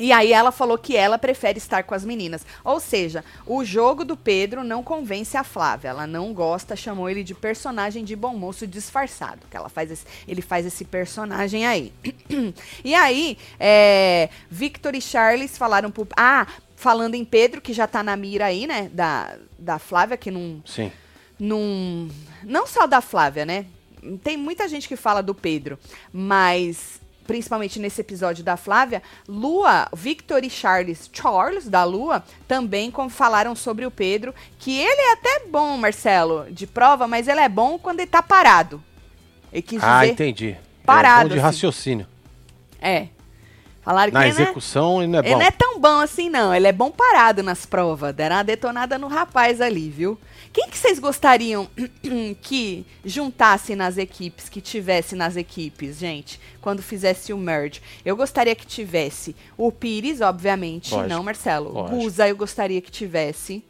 E 0.00 0.12
aí 0.12 0.32
ela 0.32 0.52
falou 0.52 0.78
que 0.78 0.96
ela 0.96 1.18
prefere 1.18 1.58
estar 1.58 1.82
com 1.82 1.92
as 1.92 2.04
meninas. 2.04 2.46
Ou 2.64 2.78
seja, 2.78 3.24
o 3.44 3.64
jogo 3.64 4.04
do 4.04 4.16
Pedro 4.16 4.62
não 4.62 4.80
convence 4.80 5.36
a 5.36 5.42
Flávia. 5.42 5.88
Ela 5.88 6.06
não 6.06 6.32
gosta, 6.32 6.76
chamou 6.76 7.10
ele 7.10 7.24
de 7.24 7.34
personagem 7.34 8.04
de 8.04 8.14
bom 8.14 8.34
moço 8.36 8.64
disfarçado. 8.64 9.40
Que 9.50 9.56
ela 9.56 9.68
faz 9.68 9.90
esse- 9.90 10.06
ele 10.28 10.40
faz 10.40 10.64
esse 10.64 10.84
personagem 10.84 11.66
aí. 11.66 11.92
e 12.84 12.94
aí, 12.94 13.36
é, 13.58 14.28
Victor 14.48 14.94
e 14.94 15.00
Charles 15.00 15.58
falaram 15.58 15.90
pro. 15.90 16.06
Ah, 16.16 16.46
falando 16.78 17.14
em 17.16 17.24
Pedro, 17.24 17.60
que 17.60 17.72
já 17.72 17.86
tá 17.88 18.02
na 18.04 18.16
mira 18.16 18.46
aí, 18.46 18.66
né? 18.66 18.88
Da, 18.92 19.36
da 19.58 19.78
Flávia, 19.80 20.16
que 20.16 20.30
não, 20.30 20.62
Sim. 20.64 20.92
num. 21.38 22.08
Não 22.44 22.66
só 22.68 22.86
da 22.86 23.00
Flávia, 23.00 23.44
né? 23.44 23.66
Tem 24.22 24.36
muita 24.36 24.68
gente 24.68 24.86
que 24.86 24.94
fala 24.94 25.20
do 25.20 25.34
Pedro, 25.34 25.76
mas 26.12 27.00
principalmente 27.26 27.78
nesse 27.80 28.00
episódio 28.00 28.42
da 28.44 28.56
Flávia, 28.56 29.02
Lua, 29.28 29.86
Victor 29.92 30.42
e 30.44 30.48
Charles, 30.48 31.10
Charles 31.12 31.68
da 31.68 31.84
Lua, 31.84 32.24
também 32.46 32.90
falaram 33.10 33.54
sobre 33.54 33.84
o 33.84 33.90
Pedro, 33.90 34.32
que 34.58 34.78
ele 34.78 35.00
é 35.02 35.12
até 35.12 35.46
bom, 35.46 35.76
Marcelo, 35.76 36.46
de 36.50 36.66
prova, 36.66 37.06
mas 37.06 37.28
ele 37.28 37.40
é 37.40 37.48
bom 37.48 37.76
quando 37.78 38.00
ele 38.00 38.08
tá 38.10 38.22
parado. 38.22 38.82
Ele 39.52 39.60
quis 39.60 39.82
Ah, 39.82 40.00
dizer, 40.00 40.12
entendi. 40.12 40.56
parado, 40.86 41.20
É 41.20 41.22
bom 41.24 41.34
de 41.34 41.40
assim. 41.40 41.42
raciocínio. 41.44 42.06
é. 42.80 43.08
Falaram 43.88 44.12
Na 44.12 44.20
que 44.20 44.26
ele 44.26 44.34
não 44.34 44.40
é- 44.40 44.42
execução 44.44 45.02
ele 45.02 45.10
não 45.12 45.18
é 45.18 45.22
ele 45.22 45.30
bom. 45.32 45.38
não 45.38 45.46
é 45.46 45.50
tão 45.50 45.80
bom 45.80 46.00
assim, 46.00 46.28
não. 46.28 46.54
Ele 46.54 46.66
é 46.66 46.72
bom 46.72 46.90
parado 46.90 47.42
nas 47.42 47.64
provas. 47.64 48.14
Deram 48.14 48.36
uma 48.36 48.42
detonada 48.44 48.98
no 48.98 49.06
rapaz 49.08 49.62
ali, 49.62 49.88
viu? 49.88 50.18
Quem 50.52 50.68
que 50.68 50.76
vocês 50.76 50.98
gostariam 50.98 51.66
que 52.42 52.84
juntasse 53.02 53.74
nas 53.74 53.96
equipes, 53.96 54.50
que 54.50 54.60
tivesse 54.60 55.16
nas 55.16 55.36
equipes, 55.36 55.96
gente, 55.98 56.38
quando 56.60 56.82
fizesse 56.82 57.32
o 57.32 57.38
merge? 57.38 57.80
Eu 58.04 58.14
gostaria 58.14 58.54
que 58.54 58.66
tivesse 58.66 59.34
o 59.56 59.72
Pires, 59.72 60.20
obviamente. 60.20 60.92
Lógico, 60.92 61.08
não, 61.14 61.22
Marcelo. 61.22 61.72
lógico. 61.72 61.96
Guza, 61.96 62.28
eu 62.28 62.36
gostaria 62.36 62.82
que 62.82 62.90
tivesse. 62.90 63.64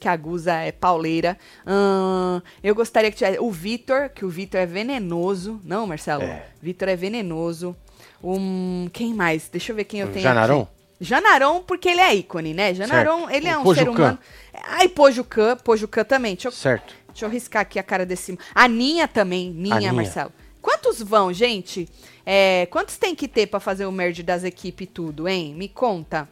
Que 0.00 0.08
a 0.08 0.16
Guza 0.16 0.54
é 0.54 0.72
pauleira. 0.72 1.36
Ahn, 1.66 2.40
eu 2.62 2.74
gostaria 2.74 3.10
que 3.10 3.18
tivesse 3.18 3.38
o 3.38 3.50
Vitor, 3.50 4.08
que 4.08 4.24
o 4.24 4.30
Vitor 4.30 4.60
é 4.60 4.66
venenoso. 4.66 5.60
Não, 5.62 5.86
Marcelo? 5.86 6.22
É. 6.22 6.46
Vitor 6.62 6.88
é 6.88 6.96
venenoso. 6.96 7.76
Um, 8.28 8.88
quem 8.92 9.14
mais? 9.14 9.48
Deixa 9.48 9.72
eu 9.72 9.76
ver 9.76 9.84
quem 9.84 10.00
eu 10.00 10.08
tenho 10.08 10.22
Janarão? 10.22 10.62
aqui. 10.62 10.70
Janaron, 10.98 11.60
porque 11.62 11.88
ele 11.90 12.00
é 12.00 12.14
ícone, 12.14 12.54
né? 12.54 12.72
Janaron, 12.74 13.20
Certo. 13.26 13.34
ele 13.34 13.46
é 13.48 13.56
um 13.58 13.60
ser 13.60 13.84
Pojucan. 13.84 13.90
humano. 13.92 14.18
Ai, 14.64 14.88
Pojucan, 14.88 15.56
Pojucan 15.58 16.04
também. 16.04 16.34
Deixa 16.34 16.48
eu, 16.48 16.52
Certo. 16.52 16.94
deixa 17.08 17.26
eu 17.26 17.30
riscar 17.30 17.62
aqui 17.62 17.78
a 17.78 17.82
cara 17.82 18.06
desse. 18.06 18.36
A 18.54 18.66
Ninha 18.66 19.06
também, 19.06 19.50
Ninha, 19.50 19.76
Ninha. 19.78 19.92
Marcelo. 19.92 20.32
Quantos 20.62 21.00
vão, 21.02 21.32
gente? 21.32 21.88
É, 22.24 22.66
quantos 22.70 22.96
tem 22.96 23.14
que 23.14 23.28
ter 23.28 23.46
pra 23.46 23.60
fazer 23.60 23.86
o 23.86 23.92
merge 23.92 24.22
das 24.22 24.42
equipes 24.42 24.88
e 24.88 24.90
tudo, 24.90 25.28
hein? 25.28 25.54
Me 25.54 25.68
conta. 25.68 26.26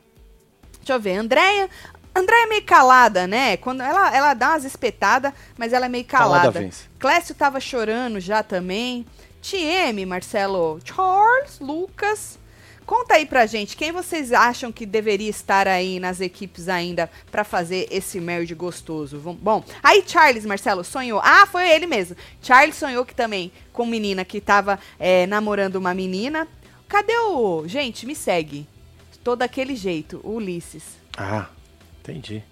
Deixa 0.78 0.94
eu 0.94 1.00
ver. 1.00 1.18
Andréia. 1.18 1.68
Andréia 2.16 2.44
é 2.44 2.46
meio 2.48 2.62
calada, 2.64 3.26
né? 3.26 3.56
Quando 3.58 3.82
ela, 3.82 4.16
ela 4.16 4.34
dá 4.34 4.50
umas 4.50 4.64
espetadas, 4.64 5.32
mas 5.58 5.72
ela 5.72 5.86
é 5.86 5.88
meio 5.88 6.04
Calada 6.04 6.38
calada. 6.42 6.60
vence. 6.60 6.84
Clécio 6.98 7.34
tava 7.34 7.60
chorando 7.60 8.18
já 8.20 8.42
também. 8.42 9.04
TM, 9.44 10.06
Marcelo. 10.06 10.80
Charles, 10.82 11.60
Lucas. 11.60 12.38
Conta 12.86 13.14
aí 13.14 13.24
pra 13.26 13.46
gente, 13.46 13.76
quem 13.76 13.92
vocês 13.92 14.30
acham 14.30 14.70
que 14.70 14.84
deveria 14.84 15.28
estar 15.30 15.66
aí 15.66 15.98
nas 15.98 16.20
equipes 16.20 16.68
ainda 16.68 17.10
pra 17.30 17.42
fazer 17.42 17.86
esse 17.90 18.20
merge 18.20 18.54
gostoso? 18.54 19.18
Bom, 19.18 19.64
aí 19.82 20.02
Charles, 20.06 20.44
Marcelo, 20.44 20.84
sonhou. 20.84 21.20
Ah, 21.22 21.46
foi 21.46 21.70
ele 21.70 21.86
mesmo. 21.86 22.16
Charles 22.42 22.76
sonhou 22.76 23.04
que 23.04 23.14
também 23.14 23.50
com 23.72 23.86
menina 23.86 24.22
que 24.24 24.38
tava 24.38 24.78
é, 24.98 25.26
namorando 25.26 25.76
uma 25.76 25.94
menina. 25.94 26.46
Cadê 26.88 27.16
o... 27.16 27.66
Gente, 27.66 28.06
me 28.06 28.14
segue. 28.14 28.66
Tô 29.22 29.34
daquele 29.34 29.76
jeito, 29.76 30.20
o 30.22 30.34
Ulisses. 30.34 30.84
Ah, 31.16 31.46
entendi. 32.00 32.44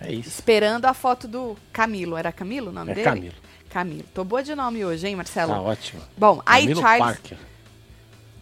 É 0.00 0.12
isso. 0.12 0.28
Esperando 0.28 0.84
a 0.84 0.94
foto 0.94 1.26
do 1.26 1.56
Camilo. 1.72 2.16
Era 2.16 2.30
Camilo 2.30 2.70
o 2.70 2.72
nome 2.72 2.92
É 2.92 2.94
dele? 2.94 3.04
Camilo. 3.04 3.47
Camilo. 3.68 4.04
Tô 4.14 4.24
boa 4.24 4.42
de 4.42 4.54
nome 4.54 4.84
hoje, 4.84 5.06
hein, 5.06 5.16
Marcelo? 5.16 5.52
Tá 5.52 5.60
ótimo. 5.60 6.02
Bom, 6.16 6.42
aí 6.44 6.62
Camilo 6.62 6.80
Charles... 6.80 7.18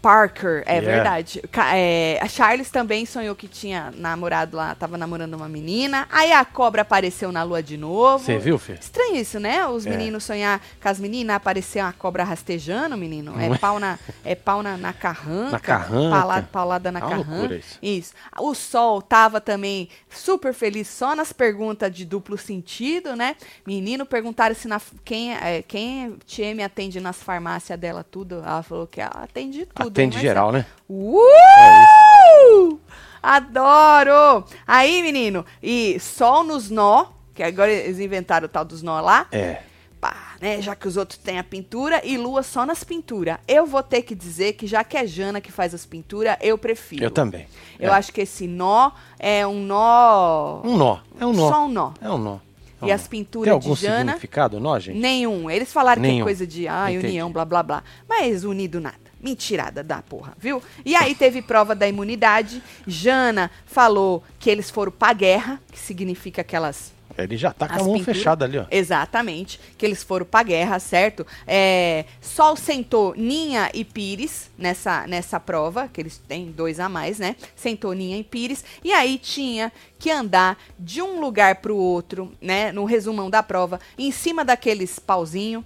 Parker. 0.03 0.63
É 0.67 0.77
Yeah. 0.77 0.87
verdade. 0.97 1.43
É, 1.75 2.19
a 2.23 2.29
Charles 2.29 2.71
também 2.71 3.07
sonhou 3.07 3.35
que 3.35 3.49
tinha 3.49 3.93
namorado 3.97 4.57
lá, 4.57 4.75
tava 4.75 4.97
namorando 4.99 5.35
uma 5.35 5.49
menina. 5.49 6.07
Aí 6.11 6.33
a 6.33 6.45
cobra 6.45 6.83
apareceu 6.83 7.33
na 7.33 7.43
lua 7.43 7.63
de 7.63 7.77
novo. 7.77 8.25
Você 8.25 8.39
viu, 8.39 8.59
Fê? 8.59 8.75
Estranho 8.75 9.17
isso, 9.17 9.41
né? 9.41 9.67
Os 9.67 9.87
É. 9.87 9.91
meninos 9.91 10.25
sonhar 10.25 10.61
com 10.81 10.89
as 10.89 10.99
meninas, 11.01 11.37
aparecer 11.37 11.81
uma 11.83 11.93
cobra 11.93 12.23
rastejando, 12.25 12.97
menino. 12.97 13.35
É 13.41 13.47
é? 13.47 13.59
pau 13.59 13.79
na, 13.81 13.99
é 14.25 14.35
pau 14.35 14.63
na, 14.63 14.77
na 14.77 14.93
carranca. 14.93 15.51
Na 15.53 15.61
carranca. 15.61 16.11
Paulada, 16.21 16.49
paulada 16.53 16.93
na 16.93 17.01
É 17.01 17.05
uma 17.05 17.11
carranca. 17.25 17.55
isso. 17.57 17.79
Isso. 17.83 18.13
O 18.39 18.55
Sol 18.55 19.01
tava 19.03 19.41
também 19.41 19.89
super 20.11 20.53
feliz 20.53 20.89
só 20.89 21.15
nas 21.17 21.33
perguntas 21.33 21.93
de 21.93 22.05
duplo 22.05 22.37
sentido, 22.37 23.17
né? 23.17 23.35
Menino, 23.67 24.05
perguntaram 24.05 24.55
se 24.55 24.69
na, 24.69 24.81
quem, 25.05 25.35
é, 25.35 25.63
quem 25.63 26.17
TM 26.27 26.63
atende 26.63 27.01
nas 27.01 27.23
farmácias 27.23 27.79
dela 27.79 28.05
tudo. 28.05 28.37
Ela 28.37 28.63
falou 28.63 28.87
que 28.87 29.01
ela 29.01 29.23
atende 29.23 29.67
tudo. 29.67 29.86
Atende 29.89 30.17
hein, 30.17 30.23
geral, 30.23 30.53
né? 30.53 30.65
Uh! 30.89 32.79
Adoro! 33.23 34.45
Aí, 34.67 35.03
menino, 35.03 35.45
e 35.63 35.99
sol 36.01 36.45
nos 36.45 36.71
nó, 36.71 37.07
que 37.35 37.43
agora 37.43 37.71
eles 37.73 37.99
inventaram 37.99 38.47
o 38.47 38.49
tal 38.49 38.65
dos 38.65 38.83
nó 38.83 39.01
lá. 39.01 39.27
É. 39.33 39.63
Pá, 40.01 40.35
né? 40.41 40.61
Já 40.61 40.77
que 40.77 40.87
os 40.87 40.97
outros 40.97 41.19
têm 41.19 41.39
a 41.39 41.45
pintura 41.45 42.01
e 42.05 42.17
lua 42.19 42.43
só 42.43 42.65
nas 42.67 42.85
pinturas. 42.85 43.39
Eu 43.49 43.67
vou 43.67 43.83
ter 43.83 44.03
que 44.03 44.15
dizer 44.15 44.53
que 44.53 44.67
já 44.67 44.85
que 44.85 44.97
é 44.97 45.07
Jana 45.07 45.41
que 45.41 45.51
faz 45.51 45.75
as 45.75 45.87
pinturas, 45.87 46.37
eu 46.41 46.57
prefiro. 46.59 47.03
Eu 47.03 47.11
também. 47.11 47.47
Eu 47.81 47.91
É. 47.93 47.95
acho 47.97 48.13
que 48.13 48.21
esse 48.21 48.47
nó 48.47 48.91
é 49.19 49.47
um 49.47 49.61
nó. 49.61 50.61
Um 50.63 50.77
nó. 50.77 50.99
É 51.19 51.27
um 51.27 51.33
nó. 51.33 51.49
Só 51.51 51.65
um 51.65 51.69
nó. 51.69 51.93
É 52.01 52.11
um 52.11 52.19
nó. 52.19 52.39
É 52.83 52.87
E 52.89 52.93
as 52.93 53.03
Tem 53.03 53.11
pinturas 53.11 53.53
algum 53.55 53.75
de 53.75 53.81
Jana. 53.81 54.13
significado 54.13 54.61
nó, 54.61 54.79
gente? 54.79 54.99
Nenhum. 54.99 55.51
Eles 55.51 55.73
falaram 55.73 56.01
que 56.03 56.07
é 56.09 56.11
Nenhum. 56.13 56.25
coisa 56.25 56.47
de 56.47 56.69
ah, 56.69 56.93
Entendi. 56.93 57.07
união, 57.09 57.33
blá 57.33 57.45
blá 57.47 57.63
blá. 57.63 57.83
Mas 58.07 58.45
unido 58.45 58.79
nada. 58.81 59.06
Mentirada 59.21 59.83
da 59.83 60.03
porra, 60.03 60.37
viu? 60.39 60.63
E 60.85 60.95
aí 60.95 61.15
teve 61.15 61.41
prova 61.43 61.75
da 61.75 61.89
imunidade. 61.89 62.63
Jana 62.87 63.51
falou 63.65 64.23
que 64.39 64.51
eles 64.51 64.71
foram 64.71 64.93
pra 64.93 65.13
guerra, 65.13 65.61
que 65.73 65.79
significa 65.79 66.43
aquelas 66.43 66.93
Ele 67.17 67.37
já 67.37 67.51
tá 67.51 67.67
com 67.67 67.75
As 67.75 67.81
a 67.81 67.85
mão 67.85 67.95
pinturas. 67.95 68.17
fechada 68.19 68.45
ali, 68.45 68.59
ó. 68.59 68.67
Exatamente, 68.71 69.59
que 69.79 69.87
eles 69.87 70.03
foram 70.03 70.27
pra 70.27 70.43
guerra, 70.43 70.79
certo? 70.79 71.27
É, 71.47 72.05
Sol 72.21 72.57
sentou 72.57 73.15
Ninha 73.17 73.71
e 73.73 73.85
Pires 73.87 74.51
nessa, 74.59 75.07
nessa 75.07 75.41
prova, 75.41 75.89
que 75.89 75.99
eles 75.99 76.19
têm 76.19 76.51
dois 76.53 76.79
a 76.79 76.89
mais, 76.91 77.19
né? 77.19 77.35
Sentou 77.57 77.95
Ninha 77.95 78.19
e 78.19 78.23
Pires, 78.25 78.63
e 78.85 78.93
aí 78.93 79.17
tinha 79.19 79.73
que 79.99 80.11
andar 80.11 80.59
de 80.79 81.01
um 81.01 81.19
lugar 81.21 81.57
pro 81.57 81.75
outro, 81.75 82.31
né? 82.39 82.71
No 82.71 82.85
resumão 82.85 83.31
da 83.31 83.43
prova, 83.43 83.81
em 83.97 84.13
cima 84.13 84.45
daqueles 84.45 84.99
pauzinho 84.99 85.65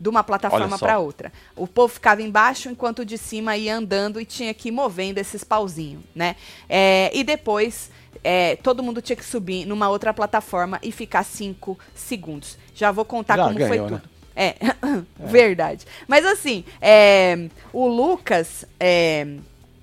de 0.00 0.08
uma 0.08 0.24
plataforma 0.24 0.78
para 0.78 0.98
outra. 0.98 1.30
O 1.54 1.66
povo 1.66 1.92
ficava 1.92 2.22
embaixo 2.22 2.70
enquanto 2.70 3.00
o 3.00 3.04
de 3.04 3.18
cima 3.18 3.54
ia 3.58 3.76
andando 3.76 4.18
e 4.18 4.24
tinha 4.24 4.54
que 4.54 4.68
ir 4.68 4.72
movendo 4.72 5.18
esses 5.18 5.44
pauzinhos, 5.44 6.02
né? 6.14 6.36
É, 6.66 7.10
e 7.12 7.22
depois 7.22 7.90
é, 8.24 8.56
todo 8.56 8.82
mundo 8.82 9.02
tinha 9.02 9.14
que 9.16 9.24
subir 9.24 9.66
numa 9.66 9.90
outra 9.90 10.14
plataforma 10.14 10.78
e 10.82 10.90
ficar 10.90 11.22
cinco 11.22 11.78
segundos. 11.94 12.56
Já 12.74 12.90
vou 12.90 13.04
contar 13.04 13.36
Já 13.36 13.44
como 13.44 13.58
foi 13.58 13.68
ganhou, 13.68 13.88
tudo. 13.88 13.96
né? 13.96 14.02
É, 14.34 14.54
verdade. 15.20 15.86
Mas 16.08 16.24
assim, 16.24 16.64
é, 16.80 17.48
o 17.70 17.86
Lucas, 17.86 18.64
é, 18.78 19.26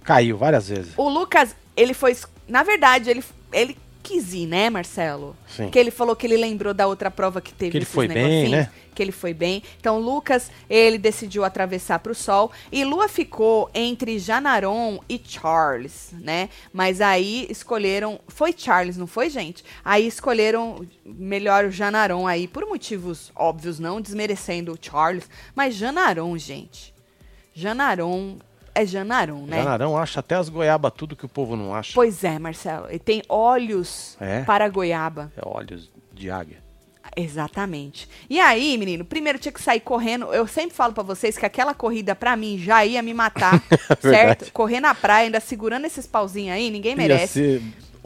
Caiu 0.03 0.35
várias 0.35 0.67
vezes. 0.69 0.93
o 0.97 1.07
Lucas, 1.07 1.55
ele 1.75 1.93
foi, 1.93 2.17
na 2.47 2.63
verdade, 2.63 3.11
ele, 3.11 3.23
ele 3.53 3.77
ir, 4.15 4.47
né, 4.47 4.69
Marcelo? 4.69 5.35
Sim. 5.47 5.69
Que 5.69 5.77
ele 5.79 5.91
falou 5.91 6.15
que 6.15 6.25
ele 6.25 6.37
lembrou 6.37 6.73
da 6.73 6.87
outra 6.87 7.09
prova 7.11 7.41
que 7.41 7.53
teve 7.53 7.71
Que 7.71 7.77
ele 7.77 7.85
foi 7.85 8.07
bem, 8.07 8.49
né? 8.49 8.69
Que 8.93 9.03
ele 9.03 9.11
foi 9.11 9.33
bem. 9.33 9.61
Então, 9.79 9.99
Lucas, 9.99 10.51
ele 10.69 10.97
decidiu 10.97 11.43
atravessar 11.43 11.99
para 11.99 12.11
o 12.11 12.15
Sol. 12.15 12.51
E 12.71 12.83
Lua 12.83 13.07
ficou 13.07 13.69
entre 13.73 14.17
Janaron 14.17 14.99
e 15.07 15.21
Charles, 15.23 16.09
né? 16.13 16.49
Mas 16.73 16.99
aí 16.99 17.45
escolheram. 17.49 18.19
Foi 18.27 18.53
Charles, 18.57 18.97
não 18.97 19.07
foi, 19.07 19.29
gente? 19.29 19.63
Aí 19.85 20.07
escolheram 20.07 20.85
melhor 21.05 21.65
o 21.65 21.71
Janaron 21.71 22.25
aí, 22.25 22.47
por 22.47 22.65
motivos 22.65 23.31
óbvios, 23.35 23.79
não 23.79 24.01
desmerecendo 24.01 24.73
o 24.73 24.77
Charles. 24.81 25.29
Mas 25.55 25.75
Janaron, 25.75 26.37
gente. 26.37 26.93
Janaron 27.53 28.37
é 28.81 28.85
Janaron, 28.85 29.45
né? 29.45 29.57
Janarão 29.57 29.97
acha 29.97 30.19
até 30.19 30.35
as 30.35 30.49
goiabas 30.49 30.91
tudo 30.95 31.15
que 31.15 31.25
o 31.25 31.29
povo 31.29 31.55
não 31.55 31.73
acha. 31.73 31.91
Pois 31.95 32.23
é, 32.23 32.37
Marcelo. 32.39 32.87
Ele 32.89 32.99
tem 32.99 33.21
olhos 33.27 34.15
É? 34.19 34.41
para 34.43 34.67
goiaba. 34.69 35.31
É 35.35 35.41
olhos 35.45 35.89
de 36.13 36.29
águia. 36.29 36.57
Exatamente. 37.15 38.07
E 38.29 38.39
aí, 38.39 38.77
menino, 38.77 39.03
primeiro 39.03 39.39
tinha 39.39 39.51
que 39.51 39.61
sair 39.61 39.79
correndo. 39.79 40.31
Eu 40.33 40.45
sempre 40.45 40.75
falo 40.75 40.93
pra 40.93 41.01
vocês 41.03 41.37
que 41.37 41.45
aquela 41.45 41.73
corrida 41.73 42.13
pra 42.15 42.35
mim 42.35 42.57
já 42.59 42.85
ia 42.85 43.01
me 43.01 43.13
matar, 43.13 43.61
certo? 43.99 44.01
Verdade. 44.01 44.51
Correr 44.51 44.79
na 44.79 44.93
praia, 44.93 45.25
ainda 45.25 45.39
segurando 45.39 45.85
esses 45.85 46.05
pauzinhos 46.05 46.55
aí, 46.55 46.69
ninguém 46.69 46.91
Ia 46.91 46.97
merece. 46.97 47.27
ser 47.33 47.61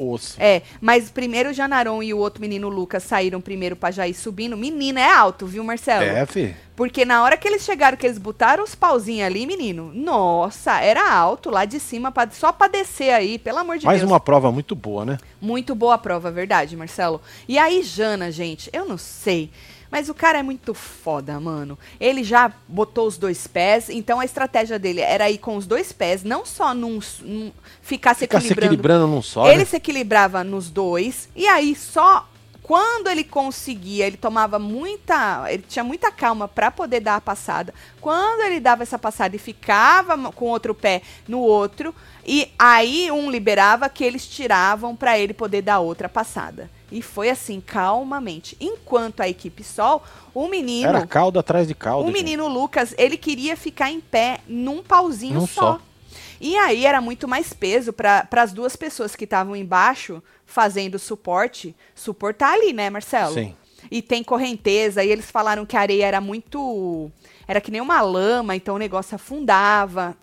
osso. 0.09 0.35
É, 0.39 0.61
mas 0.79 1.09
primeiro 1.09 1.49
o 1.49 1.53
Janaron 1.53 2.01
e 2.01 2.13
o 2.13 2.17
outro 2.17 2.41
menino 2.41 2.69
Lucas 2.69 3.03
saíram 3.03 3.41
primeiro 3.41 3.75
pra 3.75 3.91
já 3.91 4.07
ir 4.07 4.13
subindo. 4.13 4.55
Menina, 4.57 4.99
é 4.99 5.11
alto, 5.11 5.45
viu, 5.45 5.63
Marcelo? 5.63 6.03
É, 6.03 6.25
fi. 6.25 6.55
Porque 6.75 7.05
na 7.05 7.23
hora 7.23 7.37
que 7.37 7.47
eles 7.47 7.63
chegaram, 7.63 7.95
que 7.95 8.07
eles 8.07 8.17
botaram 8.17 8.63
os 8.63 8.73
pauzinhos 8.73 9.27
ali, 9.27 9.45
menino, 9.45 9.91
nossa, 9.93 10.79
era 10.79 11.13
alto 11.13 11.49
lá 11.49 11.63
de 11.65 11.79
cima, 11.79 12.11
pra, 12.11 12.27
só 12.31 12.51
pra 12.51 12.67
descer 12.67 13.13
aí, 13.13 13.37
pelo 13.37 13.59
amor 13.59 13.77
de 13.77 13.85
Mais 13.85 13.99
Deus. 13.99 14.09
uma 14.11 14.19
prova 14.19 14.51
muito 14.51 14.75
boa, 14.75 15.05
né? 15.05 15.17
Muito 15.39 15.75
boa 15.75 15.95
a 15.95 15.97
prova, 15.97 16.31
verdade, 16.31 16.75
Marcelo? 16.75 17.21
E 17.47 17.57
aí, 17.59 17.83
Jana, 17.83 18.31
gente, 18.31 18.69
eu 18.73 18.85
não 18.85 18.97
sei. 18.97 19.51
Mas 19.91 20.07
o 20.07 20.13
cara 20.13 20.39
é 20.39 20.43
muito 20.43 20.73
foda, 20.73 21.37
mano. 21.39 21.77
Ele 21.99 22.23
já 22.23 22.51
botou 22.67 23.05
os 23.05 23.17
dois 23.17 23.45
pés, 23.45 23.89
então 23.89 24.21
a 24.21 24.25
estratégia 24.25 24.79
dele 24.79 25.01
era 25.01 25.29
ir 25.29 25.37
com 25.37 25.57
os 25.57 25.67
dois 25.67 25.91
pés, 25.91 26.23
não 26.23 26.45
só 26.45 26.73
num, 26.73 26.99
num- 27.21 27.51
ficar 27.81 28.13
se 28.13 28.21
Ficar 28.21 28.39
se 28.39 28.45
equilibrando. 28.47 28.73
equilibrando 28.73 29.07
num 29.07 29.21
só, 29.21 29.47
ele 29.49 29.57
né? 29.59 29.65
se 29.65 29.75
equilibrava 29.75 30.43
nos 30.45 30.69
dois, 30.69 31.27
e 31.35 31.45
aí 31.45 31.75
só 31.75 32.25
quando 32.63 33.09
ele 33.09 33.23
conseguia, 33.25 34.07
ele 34.07 34.15
tomava 34.15 34.57
muita, 34.57 35.45
ele 35.51 35.65
tinha 35.67 35.83
muita 35.83 36.09
calma 36.09 36.47
pra 36.47 36.71
poder 36.71 37.01
dar 37.01 37.15
a 37.17 37.21
passada. 37.21 37.73
Quando 37.99 38.41
ele 38.43 38.61
dava 38.61 38.83
essa 38.83 38.97
passada 38.97 39.35
e 39.35 39.39
ficava 39.39 40.31
com 40.31 40.45
o 40.45 40.49
outro 40.49 40.73
pé 40.73 41.01
no 41.27 41.39
outro, 41.39 41.93
e 42.25 42.49
aí 42.57 43.11
um 43.11 43.29
liberava 43.29 43.89
que 43.89 44.03
eles 44.05 44.25
tiravam 44.25 44.95
pra 44.95 45.19
ele 45.19 45.33
poder 45.33 45.63
dar 45.63 45.79
outra 45.79 46.07
passada. 46.07 46.69
E 46.91 47.01
foi 47.01 47.29
assim, 47.29 47.61
calmamente. 47.61 48.57
Enquanto 48.59 49.21
a 49.21 49.29
equipe 49.29 49.63
Sol, 49.63 50.03
o 50.33 50.47
menino, 50.47 50.89
Era 50.89 51.07
caldo 51.07 51.39
atrás 51.39 51.67
de 51.67 51.73
caldo. 51.73 52.03
o 52.03 52.11
gente. 52.11 52.23
menino 52.23 52.47
Lucas, 52.47 52.93
ele 52.97 53.17
queria 53.17 53.55
ficar 53.55 53.89
em 53.89 54.01
pé 54.01 54.39
num 54.47 54.83
pauzinho 54.83 55.35
Num 55.35 55.47
só. 55.47 55.61
só. 55.61 55.81
E 56.39 56.57
aí 56.57 56.85
era 56.85 56.99
muito 56.99 57.27
mais 57.27 57.53
peso 57.53 57.93
para 57.93 58.27
as 58.31 58.51
duas 58.51 58.75
pessoas 58.75 59.15
que 59.15 59.23
estavam 59.25 59.55
embaixo 59.55 60.21
fazendo 60.45 60.97
suporte, 60.99 61.75
suportar 61.95 62.53
ali, 62.55 62.73
né, 62.73 62.89
Marcelo? 62.89 63.33
Sim. 63.35 63.55
E 63.89 64.01
tem 64.01 64.23
correnteza, 64.23 65.03
e 65.03 65.09
eles 65.09 65.29
falaram 65.31 65.65
que 65.65 65.77
a 65.77 65.81
areia 65.81 66.05
era 66.05 66.19
muito. 66.21 67.11
Era 67.47 67.61
que 67.61 67.71
nem 67.71 67.79
uma 67.81 68.01
lama, 68.01 68.55
então 68.55 68.75
o 68.75 68.79
negócio 68.79 69.15
afundava. 69.15 70.15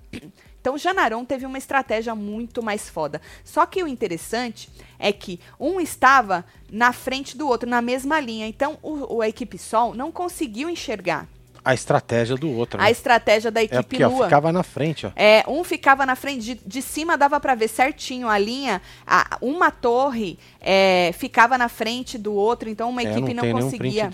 Então 0.60 0.74
o 0.74 0.78
Janarão 0.78 1.24
teve 1.24 1.46
uma 1.46 1.56
estratégia 1.58 2.14
muito 2.14 2.62
mais 2.62 2.88
foda. 2.88 3.20
Só 3.44 3.64
que 3.64 3.82
o 3.82 3.88
interessante 3.88 4.68
é 4.98 5.12
que 5.12 5.38
um 5.58 5.80
estava 5.80 6.44
na 6.70 6.92
frente 6.92 7.36
do 7.36 7.46
outro, 7.48 7.68
na 7.68 7.80
mesma 7.80 8.20
linha. 8.20 8.46
Então 8.46 8.76
o, 8.82 9.16
o- 9.16 9.22
a 9.22 9.28
equipe 9.28 9.56
Sol 9.56 9.94
não 9.94 10.10
conseguiu 10.12 10.68
enxergar 10.68 11.26
A 11.64 11.72
estratégia 11.74 12.36
do 12.36 12.50
outro. 12.50 12.80
a 12.80 12.84
né? 12.84 12.90
estratégia 12.90 13.50
da 13.50 13.60
É 13.60 13.64
equipe 13.64 13.82
porque 13.84 14.04
ó, 14.04 14.08
Lua. 14.08 14.24
ficava 14.24 14.52
na 14.52 14.62
frente, 14.62 15.06
ó. 15.06 15.10
É, 15.14 15.44
um 15.46 15.62
ficava 15.64 16.04
na 16.04 16.16
frente, 16.16 16.42
de, 16.42 16.60
de 16.66 16.82
cima 16.82 17.16
dava 17.16 17.38
pra 17.40 17.54
ver 17.54 17.68
certinho 17.68 18.28
a 18.28 18.36
linha, 18.38 18.82
a- 19.06 19.38
uma 19.40 19.70
torre 19.70 20.38
é, 20.60 21.12
ficava 21.16 21.56
na 21.56 21.68
frente 21.68 22.18
do 22.18 22.32
outro, 22.34 22.68
então 22.68 22.90
uma 22.90 23.02
É, 23.02 23.10
equipe 23.10 23.32
não 23.32 23.44
não, 23.44 23.60
conseguia, 23.60 24.10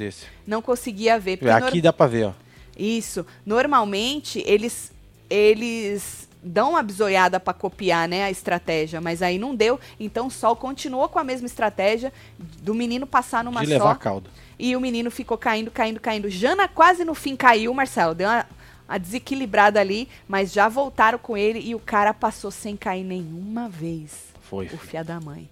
não 0.47 0.61
conseguia 0.63 1.19
ver. 1.19 1.39
porque 1.39 1.51
Aqui 1.51 1.77
nor- 1.77 1.83
dá 1.83 1.93
pra 1.93 2.07
ver, 2.07 2.27
ó. 2.27 2.33
Isso, 2.79 3.25
normalmente 3.47 4.43
eles 4.47 4.93
eles 5.31 6.29
dão 6.45 6.71
uma 6.71 6.83
bisoiada 6.83 7.41
pra 7.41 7.55
copiar, 7.55 8.07
né, 8.07 8.25
a 8.25 8.31
estratégia, 8.31 9.01
mas 9.01 9.23
aí 9.23 9.39
não 9.39 9.55
deu, 9.55 9.81
então 9.99 10.27
o 10.27 10.31
Sol 10.31 10.55
continuou 10.55 11.09
com 11.09 11.19
a 11.19 11.25
mesma 11.25 11.47
estratégia 11.47 12.13
do 12.39 12.75
menino 12.75 13.07
passar 13.07 13.43
numa 13.43 13.63
de 13.63 13.69
só. 13.69 13.73
levar 13.73 13.99
caldo. 13.99 14.31
E 14.59 14.77
o 14.77 14.81
menino 14.81 15.11
ficou 15.11 15.39
caindo, 15.39 15.71
caindo, 15.71 15.99
caindo. 15.99 16.29
Jana 16.29 16.69
quase 16.69 17.05
no 17.05 17.15
fim 17.15 17.35
caiu, 17.35 17.75
Marcelo. 17.75 18.15
Deu 18.15 18.29
uma, 18.29 18.47
uma 18.89 18.99
desequilibrada 18.99 19.81
ali, 19.81 20.09
mas 20.29 20.53
já 20.53 20.69
voltaram 20.69 21.19
com 21.19 21.37
ele 21.37 21.59
e 21.59 21.75
o 21.75 21.81
cara 21.81 22.15
passou 22.15 22.51
sem 22.51 22.77
cair 22.77 23.03
nenhuma 23.03 23.69
vez. 23.69 24.27
Foi. 24.43 24.67
O 24.67 24.79
fia 24.79 25.03
da 25.03 25.19
mãe. 25.21 25.49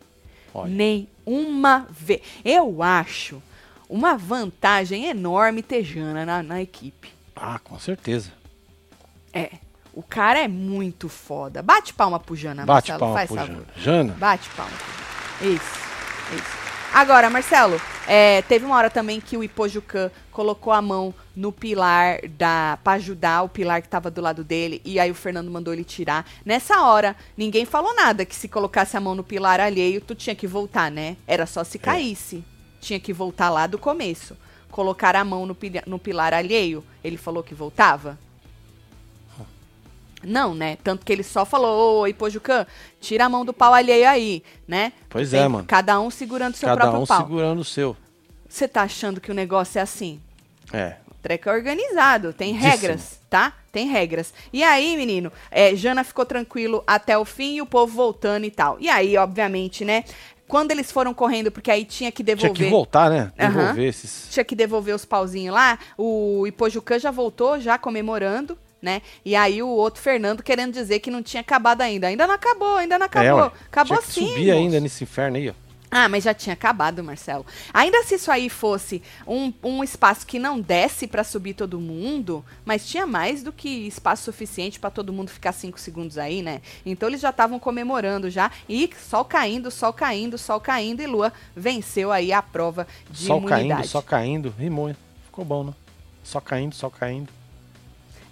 Olha. 0.54 0.70
Nenhuma 0.70 1.86
vez. 1.90 2.20
Eu 2.44 2.80
acho 2.82 3.42
uma 3.88 4.16
vantagem 4.16 5.06
enorme 5.06 5.62
ter 5.62 5.82
Jana 5.82 6.24
na, 6.24 6.42
na 6.42 6.62
equipe. 6.62 7.10
Ah, 7.34 7.58
com 7.58 7.78
certeza. 7.78 8.30
É. 9.32 9.50
O 9.94 10.02
cara 10.02 10.38
é 10.40 10.48
muito 10.48 11.08
foda. 11.08 11.62
Bate 11.62 11.92
palma 11.92 12.18
pro 12.18 12.34
Jana, 12.34 12.64
Bate 12.64 12.90
Marcelo. 12.90 12.98
palma 12.98 13.14
faz 13.14 13.28
pro 13.28 13.36
favor. 13.36 13.54
Jana. 13.54 13.66
Jana, 13.76 14.14
Bate 14.18 14.48
palma. 14.50 14.72
Isso, 15.40 15.78
isso. 16.36 16.62
Agora, 16.94 17.30
Marcelo, 17.30 17.80
é, 18.06 18.42
teve 18.42 18.66
uma 18.66 18.76
hora 18.76 18.90
também 18.90 19.18
que 19.18 19.36
o 19.36 19.42
Ipojucan 19.42 20.10
colocou 20.30 20.72
a 20.72 20.82
mão 20.82 21.14
no 21.34 21.50
pilar 21.50 22.18
da 22.28 22.78
para 22.84 22.94
ajudar 22.94 23.42
o 23.42 23.48
pilar 23.48 23.80
que 23.80 23.88
tava 23.88 24.10
do 24.10 24.20
lado 24.20 24.44
dele 24.44 24.82
e 24.84 25.00
aí 25.00 25.10
o 25.10 25.14
Fernando 25.14 25.50
mandou 25.50 25.72
ele 25.72 25.84
tirar. 25.84 26.26
Nessa 26.44 26.82
hora, 26.82 27.16
ninguém 27.36 27.64
falou 27.64 27.94
nada 27.94 28.26
que 28.26 28.34
se 28.34 28.46
colocasse 28.46 28.94
a 28.96 29.00
mão 29.00 29.14
no 29.14 29.24
pilar 29.24 29.58
alheio, 29.58 30.00
tu 30.02 30.14
tinha 30.14 30.34
que 30.34 30.46
voltar, 30.46 30.90
né? 30.90 31.16
Era 31.26 31.46
só 31.46 31.64
se 31.64 31.78
caísse. 31.78 32.44
Tinha 32.80 33.00
que 33.00 33.12
voltar 33.12 33.48
lá 33.48 33.66
do 33.66 33.78
começo. 33.78 34.36
Colocar 34.70 35.16
a 35.16 35.24
mão 35.24 35.46
no, 35.46 35.56
no 35.86 35.98
pilar 35.98 36.34
alheio, 36.34 36.84
ele 37.02 37.16
falou 37.16 37.42
que 37.42 37.54
voltava? 37.54 38.18
Não, 40.22 40.54
né? 40.54 40.76
Tanto 40.82 41.04
que 41.04 41.12
ele 41.12 41.22
só 41.22 41.44
falou, 41.44 42.00
ô 42.02 42.06
Ipojucan, 42.06 42.66
tira 43.00 43.24
a 43.24 43.28
mão 43.28 43.44
do 43.44 43.52
pau 43.52 43.72
alheio 43.74 44.08
aí, 44.08 44.42
né? 44.66 44.92
Pois 45.08 45.30
Tem 45.30 45.40
é, 45.40 45.48
mano. 45.48 45.64
Cada 45.66 46.00
um 46.00 46.10
segurando 46.10 46.54
seu 46.54 46.68
Cada 46.68 46.82
próprio 46.82 47.02
um 47.02 47.06
pau. 47.06 47.22
segurando 47.22 47.58
o 47.60 47.64
seu. 47.64 47.96
Você 48.48 48.68
tá 48.68 48.82
achando 48.82 49.20
que 49.20 49.30
o 49.30 49.34
negócio 49.34 49.78
é 49.78 49.82
assim? 49.82 50.20
É. 50.72 50.96
O 51.10 51.14
treco 51.22 51.48
é 51.48 51.52
organizado, 51.52 52.32
tem 52.32 52.52
Díssimo. 52.54 52.70
regras, 52.70 53.20
tá? 53.30 53.52
Tem 53.72 53.86
regras. 53.88 54.32
E 54.52 54.62
aí, 54.62 54.96
menino, 54.96 55.32
é, 55.50 55.74
Jana 55.74 56.04
ficou 56.04 56.26
tranquilo 56.26 56.82
até 56.86 57.16
o 57.16 57.24
fim 57.24 57.56
e 57.56 57.62
o 57.62 57.66
povo 57.66 57.94
voltando 57.94 58.44
e 58.44 58.50
tal. 58.50 58.76
E 58.78 58.88
aí, 58.90 59.16
obviamente, 59.16 59.84
né? 59.84 60.04
Quando 60.46 60.70
eles 60.70 60.92
foram 60.92 61.14
correndo, 61.14 61.50
porque 61.50 61.70
aí 61.70 61.84
tinha 61.86 62.12
que 62.12 62.22
Tinha 62.22 62.36
devolver. 62.36 62.64
que 62.66 62.70
voltar, 62.70 63.08
né? 63.08 63.32
Devolver 63.34 63.88
esses. 63.88 64.28
tinha 64.30 64.44
que 64.44 64.54
devolver 64.54 64.94
os 64.94 65.04
pauzinhos 65.06 65.54
lá. 65.54 65.78
O 65.96 66.46
Ipojucan 66.46 66.98
já 66.98 67.10
voltou, 67.10 67.58
já 67.58 67.78
comemorando, 67.78 68.58
né? 68.82 69.00
E 69.24 69.34
aí 69.36 69.62
o 69.62 69.68
outro 69.68 70.02
Fernando 70.02 70.42
querendo 70.42 70.72
dizer 70.72 70.98
que 70.98 71.10
não 71.10 71.22
tinha 71.22 71.40
acabado 71.40 71.80
ainda. 71.80 72.08
Ainda 72.08 72.26
não 72.26 72.34
acabou, 72.34 72.76
ainda 72.76 72.98
não 72.98 73.06
acabou. 73.06 73.44
É, 73.44 73.52
acabou 73.66 73.96
Tinha 73.98 74.02
que 74.02 74.12
sim. 74.12 74.28
subir 74.28 74.50
ainda 74.50 74.80
nesse 74.80 75.04
inferno 75.04 75.36
aí, 75.36 75.48
ó. 75.48 75.54
Ah, 75.94 76.08
mas 76.08 76.24
já 76.24 76.32
tinha 76.32 76.54
acabado, 76.54 77.04
Marcelo. 77.04 77.44
Ainda 77.72 78.02
se 78.02 78.14
isso 78.14 78.30
aí 78.30 78.48
fosse 78.48 79.02
um, 79.26 79.52
um 79.62 79.84
espaço 79.84 80.26
que 80.26 80.38
não 80.38 80.58
desse 80.58 81.06
pra 81.06 81.22
subir 81.22 81.52
todo 81.52 81.78
mundo, 81.78 82.42
mas 82.64 82.86
tinha 82.88 83.06
mais 83.06 83.42
do 83.42 83.52
que 83.52 83.68
espaço 83.68 84.24
suficiente 84.24 84.80
pra 84.80 84.88
todo 84.88 85.12
mundo 85.12 85.28
ficar 85.28 85.52
cinco 85.52 85.78
segundos 85.78 86.16
aí, 86.16 86.40
né? 86.40 86.62
Então 86.86 87.10
eles 87.10 87.20
já 87.20 87.28
estavam 87.28 87.58
comemorando 87.58 88.30
já. 88.30 88.50
E 88.66 88.88
sol 89.06 89.22
caindo, 89.22 89.70
sol 89.70 89.92
caindo, 89.92 90.38
sol 90.38 90.58
caindo. 90.62 91.02
E 91.02 91.06
Lua 91.06 91.30
venceu 91.54 92.10
aí 92.10 92.32
a 92.32 92.40
prova 92.40 92.86
de 93.10 93.26
Só 93.26 93.36
imunidade. 93.36 93.68
caindo, 93.68 93.86
só 93.86 94.00
caindo. 94.00 94.54
Rimou, 94.58 94.88
hein? 94.88 94.96
Ficou 95.26 95.44
bom, 95.44 95.62
né? 95.62 95.74
Só 96.24 96.40
caindo, 96.40 96.74
só 96.74 96.88
caindo. 96.88 97.28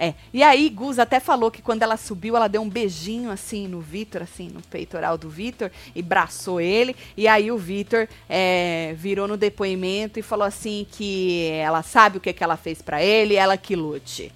É. 0.03 0.15
E 0.33 0.43
aí, 0.43 0.71
Gus 0.71 0.99
até 0.99 1.21
falou 1.21 1.51
que 1.51 1.61
quando 1.61 1.83
ela 1.83 1.99
subiu, 1.99 2.35
ela 2.35 2.49
deu 2.49 2.63
um 2.63 2.71
beijinho 2.71 3.31
assim 3.31 3.69
no 3.69 3.83
Vitor, 3.83 4.23
assim, 4.23 4.49
no 4.49 4.63
peitoral 4.63 5.19
do 5.19 5.29
Vitor, 5.29 5.71
e 5.95 6.01
braçou 6.01 6.59
ele. 6.59 6.97
E 7.15 7.29
aí 7.29 7.53
o 7.53 7.59
Vitor 7.59 8.09
é, 8.27 8.95
virou 8.97 9.29
no 9.29 9.37
depoimento 9.37 10.19
e 10.19 10.23
falou 10.23 10.47
assim 10.47 10.87
que 10.91 11.51
ela 11.51 11.83
sabe 11.83 12.17
o 12.17 12.21
que, 12.21 12.33
que 12.33 12.43
ela 12.43 12.57
fez 12.57 12.81
pra 12.81 13.03
ele, 13.03 13.35
ela 13.35 13.59
que 13.59 13.77
lute. 13.77 14.33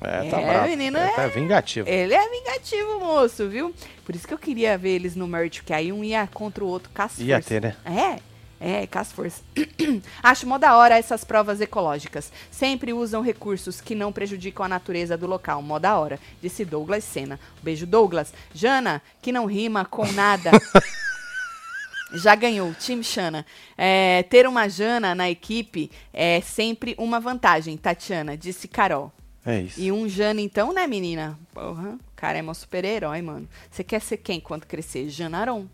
É, 0.00 0.30
tá 0.30 0.40
É, 0.40 0.46
bravo. 0.46 0.68
menino, 0.68 0.98
é, 0.98 1.08
tá 1.08 1.26
vingativo. 1.26 1.88
Ele 1.88 2.14
é 2.14 2.28
vingativo, 2.28 3.00
moço, 3.00 3.48
viu? 3.48 3.74
Por 4.04 4.14
isso 4.14 4.28
que 4.28 4.34
eu 4.34 4.38
queria 4.38 4.78
ver 4.78 4.90
eles 4.90 5.16
no 5.16 5.26
merge, 5.26 5.64
que 5.64 5.72
aí 5.72 5.92
um 5.92 6.04
ia 6.04 6.28
contra 6.32 6.62
o 6.62 6.68
outro, 6.68 6.90
caça 6.94 7.20
Ia 7.20 7.42
ter, 7.42 7.60
né? 7.60 7.74
É, 7.84 8.20
é, 8.60 8.86
caça 8.86 9.14
força. 9.14 9.42
Acho 10.22 10.46
mó 10.46 10.58
da 10.58 10.76
hora 10.76 10.96
essas 10.96 11.24
provas 11.24 11.60
ecológicas. 11.60 12.32
Sempre 12.50 12.92
usam 12.92 13.22
recursos 13.22 13.80
que 13.80 13.94
não 13.94 14.12
prejudicam 14.12 14.64
a 14.64 14.68
natureza 14.68 15.16
do 15.16 15.26
local. 15.26 15.60
Mó 15.60 15.78
da 15.78 15.98
hora, 15.98 16.18
disse 16.40 16.64
Douglas 16.64 17.04
Senna. 17.04 17.38
Beijo, 17.62 17.86
Douglas. 17.86 18.32
Jana, 18.54 19.02
que 19.20 19.32
não 19.32 19.46
rima 19.46 19.84
com 19.84 20.10
nada. 20.12 20.50
Já 22.14 22.34
ganhou, 22.34 22.72
time 22.74 23.02
Xana. 23.02 23.44
É, 23.76 24.22
ter 24.22 24.46
uma 24.46 24.68
Jana 24.68 25.14
na 25.14 25.28
equipe 25.28 25.90
é 26.12 26.40
sempre 26.40 26.94
uma 26.98 27.18
vantagem, 27.18 27.76
Tatiana, 27.76 28.36
disse 28.36 28.68
Carol. 28.68 29.12
É 29.44 29.60
isso. 29.60 29.80
E 29.80 29.92
um 29.92 30.08
Jana, 30.08 30.40
então, 30.40 30.72
né, 30.72 30.86
menina? 30.86 31.38
Porra, 31.52 31.90
o 31.90 32.16
cara 32.16 32.38
é 32.38 32.42
meu 32.42 32.54
super-herói, 32.54 33.20
mano. 33.22 33.48
Você 33.70 33.84
quer 33.84 34.00
ser 34.00 34.18
quem 34.18 34.40
quando 34.40 34.66
crescer? 34.66 35.08
Janaron. 35.08 35.66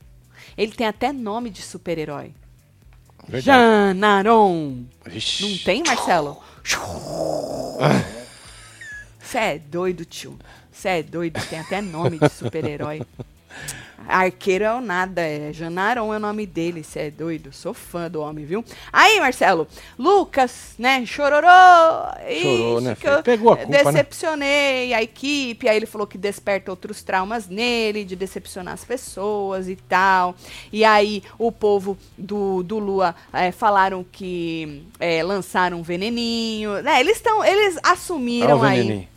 Ele 0.57 0.73
tem 0.73 0.87
até 0.87 1.13
nome 1.13 1.51
de 1.51 1.63
super-herói. 1.63 2.35
Verdade. 3.29 3.45
Janaron. 3.45 4.85
Ixi. 5.11 5.43
Não 5.49 5.59
tem, 5.59 5.83
Marcelo? 5.83 6.39
Você 9.21 9.39
é 9.39 9.59
doido, 9.59 10.05
tio. 10.05 10.39
Você 10.71 10.89
é 10.89 11.03
doido, 11.03 11.41
tem 11.49 11.59
até 11.59 11.81
nome 11.81 12.19
de 12.19 12.29
super-herói. 12.29 13.03
Arqueiro 14.09 14.65
é 14.65 14.75
o 14.75 14.81
nada, 14.81 15.21
é 15.23 15.53
Janaron 15.53 16.13
é 16.13 16.17
o 16.17 16.21
nome 16.21 16.47
dele, 16.47 16.83
você 16.83 17.01
é 17.01 17.11
doido. 17.11 17.53
Sou 17.53 17.75
fã 17.75 18.11
do 18.11 18.21
homem, 18.21 18.45
viu? 18.45 18.65
Aí, 18.93 19.21
Marcelo, 19.21 19.67
Lucas, 19.99 20.75
né, 20.79 21.05
chororô. 21.07 21.47
Chorou, 22.41 22.81
né, 22.81 22.95
filho? 22.95 23.23
Pegou 23.23 23.53
a 23.53 23.57
culpa, 23.57 23.73
né? 23.73 23.85
Decepcionei 23.85 24.95
a 24.95 25.03
equipe, 25.03 25.69
aí 25.69 25.77
ele 25.77 25.87
falou 25.87 26.07
que 26.07 26.19
desperta 26.19 26.71
outros 26.71 27.03
traumas 27.03 27.49
nele, 27.49 28.05
de 28.05 28.17
decepcionar 28.17 28.75
as 28.75 28.85
pessoas 28.85 29.69
e 29.69 29.77
tal. 29.77 30.35
E 30.73 30.85
aí 30.85 31.23
o 31.39 31.51
povo 31.53 31.97
do, 32.17 32.63
do 32.63 32.79
Lua 32.79 33.15
é, 33.33 33.53
falaram 33.53 34.05
que 34.11 34.85
é, 34.99 35.23
lançaram 35.23 35.79
um 35.79 35.83
veneninho. 35.83 36.83
Né, 36.83 37.01
eles 37.01 37.17
estão, 37.17 37.45
eles 37.45 37.79
assumiram 37.83 38.61
o 38.61 38.63
aí. 38.63 39.12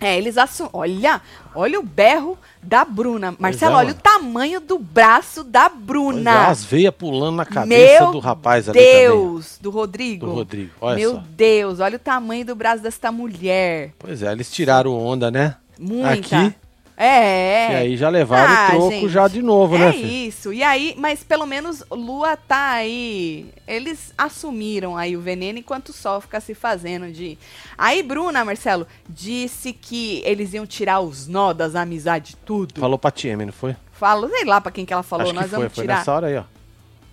É, 0.00 0.16
eles 0.18 0.36
assumem. 0.36 0.70
Olha, 0.74 1.22
olha 1.54 1.80
o 1.80 1.82
berro 1.82 2.38
da 2.62 2.84
Bruna. 2.84 3.34
Marcelo, 3.38 3.74
é, 3.74 3.78
olha 3.78 3.90
o 3.92 3.94
tamanho 3.94 4.60
do 4.60 4.78
braço 4.78 5.42
da 5.42 5.70
Pois 5.70 5.80
é, 5.80 5.84
Bruna. 5.86 6.46
as 6.48 6.64
veias 6.64 6.94
pulando 6.94 7.36
na 7.36 7.46
cabeça 7.46 8.02
Meu 8.02 8.12
do 8.12 8.18
rapaz 8.18 8.68
ali 8.68 8.78
também. 8.78 8.94
Deus, 9.08 9.58
do 9.60 9.70
Rodrigo. 9.70 10.26
Do 10.26 10.32
Rodrigo, 10.32 10.70
olha 10.80 10.96
Meu 10.96 11.14
só. 11.14 11.22
Deus, 11.30 11.80
olha 11.80 11.96
o 11.96 12.00
tamanho 12.00 12.44
do 12.44 12.54
braço 12.54 12.82
desta 12.82 13.10
mulher. 13.10 13.92
Pois 13.98 14.22
é, 14.22 14.30
eles 14.32 14.50
tiraram 14.50 14.92
onda, 14.92 15.30
né? 15.30 15.56
Muita. 15.78 16.10
Aqui. 16.10 16.54
É. 16.96 17.72
E 17.72 17.74
aí 17.76 17.96
já 17.96 18.08
levaram 18.08 18.50
Ah, 18.54 18.66
o 18.68 18.70
troco 18.78 18.90
gente, 18.92 19.08
já 19.10 19.28
de 19.28 19.42
novo, 19.42 19.76
é 19.76 19.78
né, 19.78 19.92
filho? 19.92 20.06
isso. 20.08 20.52
E 20.52 20.62
aí, 20.62 20.94
mas 20.96 21.22
pelo 21.22 21.44
menos 21.46 21.84
Lua 21.90 22.36
tá 22.36 22.70
aí. 22.70 23.46
Eles 23.68 24.14
assumiram 24.16 24.96
aí 24.96 25.14
o 25.16 25.20
veneno 25.20 25.58
enquanto 25.58 25.90
o 25.90 25.92
sol 25.92 26.20
fica 26.22 26.40
se 26.40 26.54
fazendo 26.54 27.12
de. 27.12 27.36
Aí 27.76 28.02
Bruna, 28.02 28.44
Marcelo, 28.44 28.86
disse 29.08 29.72
que 29.74 30.22
eles 30.24 30.54
iam 30.54 30.64
tirar 30.66 31.00
os 31.00 31.26
nó 31.28 31.52
das 31.52 31.74
amizades 31.74 32.34
tudo. 32.46 32.80
Falou 32.80 32.98
pra 32.98 33.10
TM, 33.10 33.44
não 33.44 33.52
foi? 33.52 33.76
Falo, 33.92 34.28
sei 34.28 34.44
lá 34.44 34.60
pra 34.60 34.72
quem 34.72 34.84
que 34.86 34.92
ela 34.92 35.02
falou, 35.02 35.26
Acho 35.26 35.34
nós 35.34 35.50
foi, 35.50 35.58
vamos 35.58 35.74
foi 35.74 35.84
tirar. 35.84 35.98
nessa 35.98 36.12
hora 36.12 36.26
aí, 36.28 36.36
ó. 36.36 36.44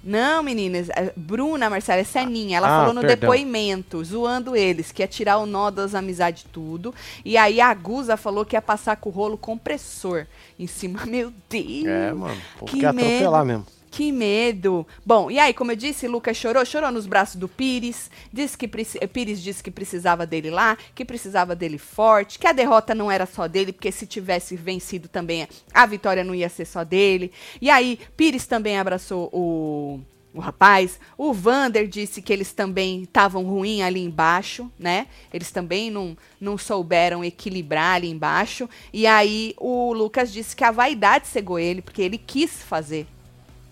Não, 0.03 0.43
meninas, 0.43 0.89
é, 0.89 1.13
Bruna, 1.15 1.69
Marcela, 1.69 2.01
é 2.01 2.03
Seninha. 2.03 2.57
Ela 2.57 2.67
Ah, 2.67 2.79
falou 2.81 2.93
no 2.93 3.01
perdão. 3.01 3.29
depoimento, 3.29 4.03
zoando 4.03 4.55
eles, 4.55 4.91
que 4.91 5.01
ia 5.01 5.07
tirar 5.07 5.37
o 5.37 5.45
nó 5.45 5.69
das 5.71 5.95
amizades 5.95 6.45
tudo. 6.51 6.93
E 7.23 7.37
aí 7.37 7.61
a 7.61 7.73
Guza 7.73 8.17
falou 8.17 8.43
que 8.45 8.55
ia 8.55 8.61
passar 8.61 8.97
com 8.97 9.09
o 9.09 9.11
rolo 9.13 9.37
compressor 9.37 10.25
em 10.59 10.67
cima. 10.67 10.99
Meu 11.07 11.31
Deus! 11.49 11.85
É, 11.85 12.11
mano. 12.13 12.35
Que 12.65 12.79
quer 12.81 12.87
atropelar 12.87 13.45
medo. 13.45 13.59
mesmo. 13.59 13.82
Que 13.93 14.11
medo! 14.11 14.87
Bom, 15.05 15.29
e 15.29 15.37
aí, 15.37 15.53
como 15.53 15.71
eu 15.71 15.75
disse, 15.75 16.07
Lucas 16.07 16.35
chorou, 16.35 16.65
chorou 16.65 16.91
nos 16.91 17.05
braços 17.05 17.35
do 17.35 17.47
Pires, 17.47 18.09
disse 18.33 18.57
que 18.57 18.65
eh, 18.99 19.05
Pires 19.05 19.39
disse 19.39 19.61
que 19.61 19.69
precisava 19.69 20.25
dele 20.25 20.49
lá, 20.49 20.75
que 20.95 21.05
precisava 21.05 21.55
dele 21.55 21.77
forte, 21.77 22.39
que 22.39 22.47
a 22.47 22.51
derrota 22.51 22.95
não 22.95 23.11
era 23.11 23.27
só 23.27 23.47
dele, 23.47 23.71
porque 23.71 23.91
se 23.91 24.07
tivesse 24.07 24.55
vencido 24.55 25.07
também 25.07 25.47
a 25.71 25.85
vitória 25.85 26.23
não 26.23 26.33
ia 26.33 26.49
ser 26.49 26.65
só 26.65 26.83
dele. 26.83 27.31
E 27.61 27.69
aí, 27.69 27.99
Pires 28.17 28.47
também 28.47 28.79
abraçou 28.79 29.29
o 29.31 29.99
o 30.33 30.39
rapaz, 30.39 30.99
o 31.15 31.31
Vander 31.31 31.87
disse 31.87 32.19
que 32.19 32.33
eles 32.33 32.51
também 32.51 33.03
estavam 33.03 33.43
ruim 33.43 33.83
ali 33.83 34.03
embaixo, 34.03 34.71
né? 34.79 35.05
Eles 35.31 35.51
também 35.51 35.91
não, 35.91 36.17
não 36.41 36.57
souberam 36.57 37.23
equilibrar 37.23 37.97
ali 37.97 38.09
embaixo. 38.09 38.67
E 38.91 39.05
aí 39.05 39.53
o 39.59 39.93
Lucas 39.93 40.33
disse 40.33 40.55
que 40.55 40.63
a 40.63 40.71
vaidade 40.71 41.27
cegou 41.27 41.59
ele, 41.59 41.83
porque 41.83 42.01
ele 42.01 42.17
quis 42.17 42.63
fazer. 42.63 43.05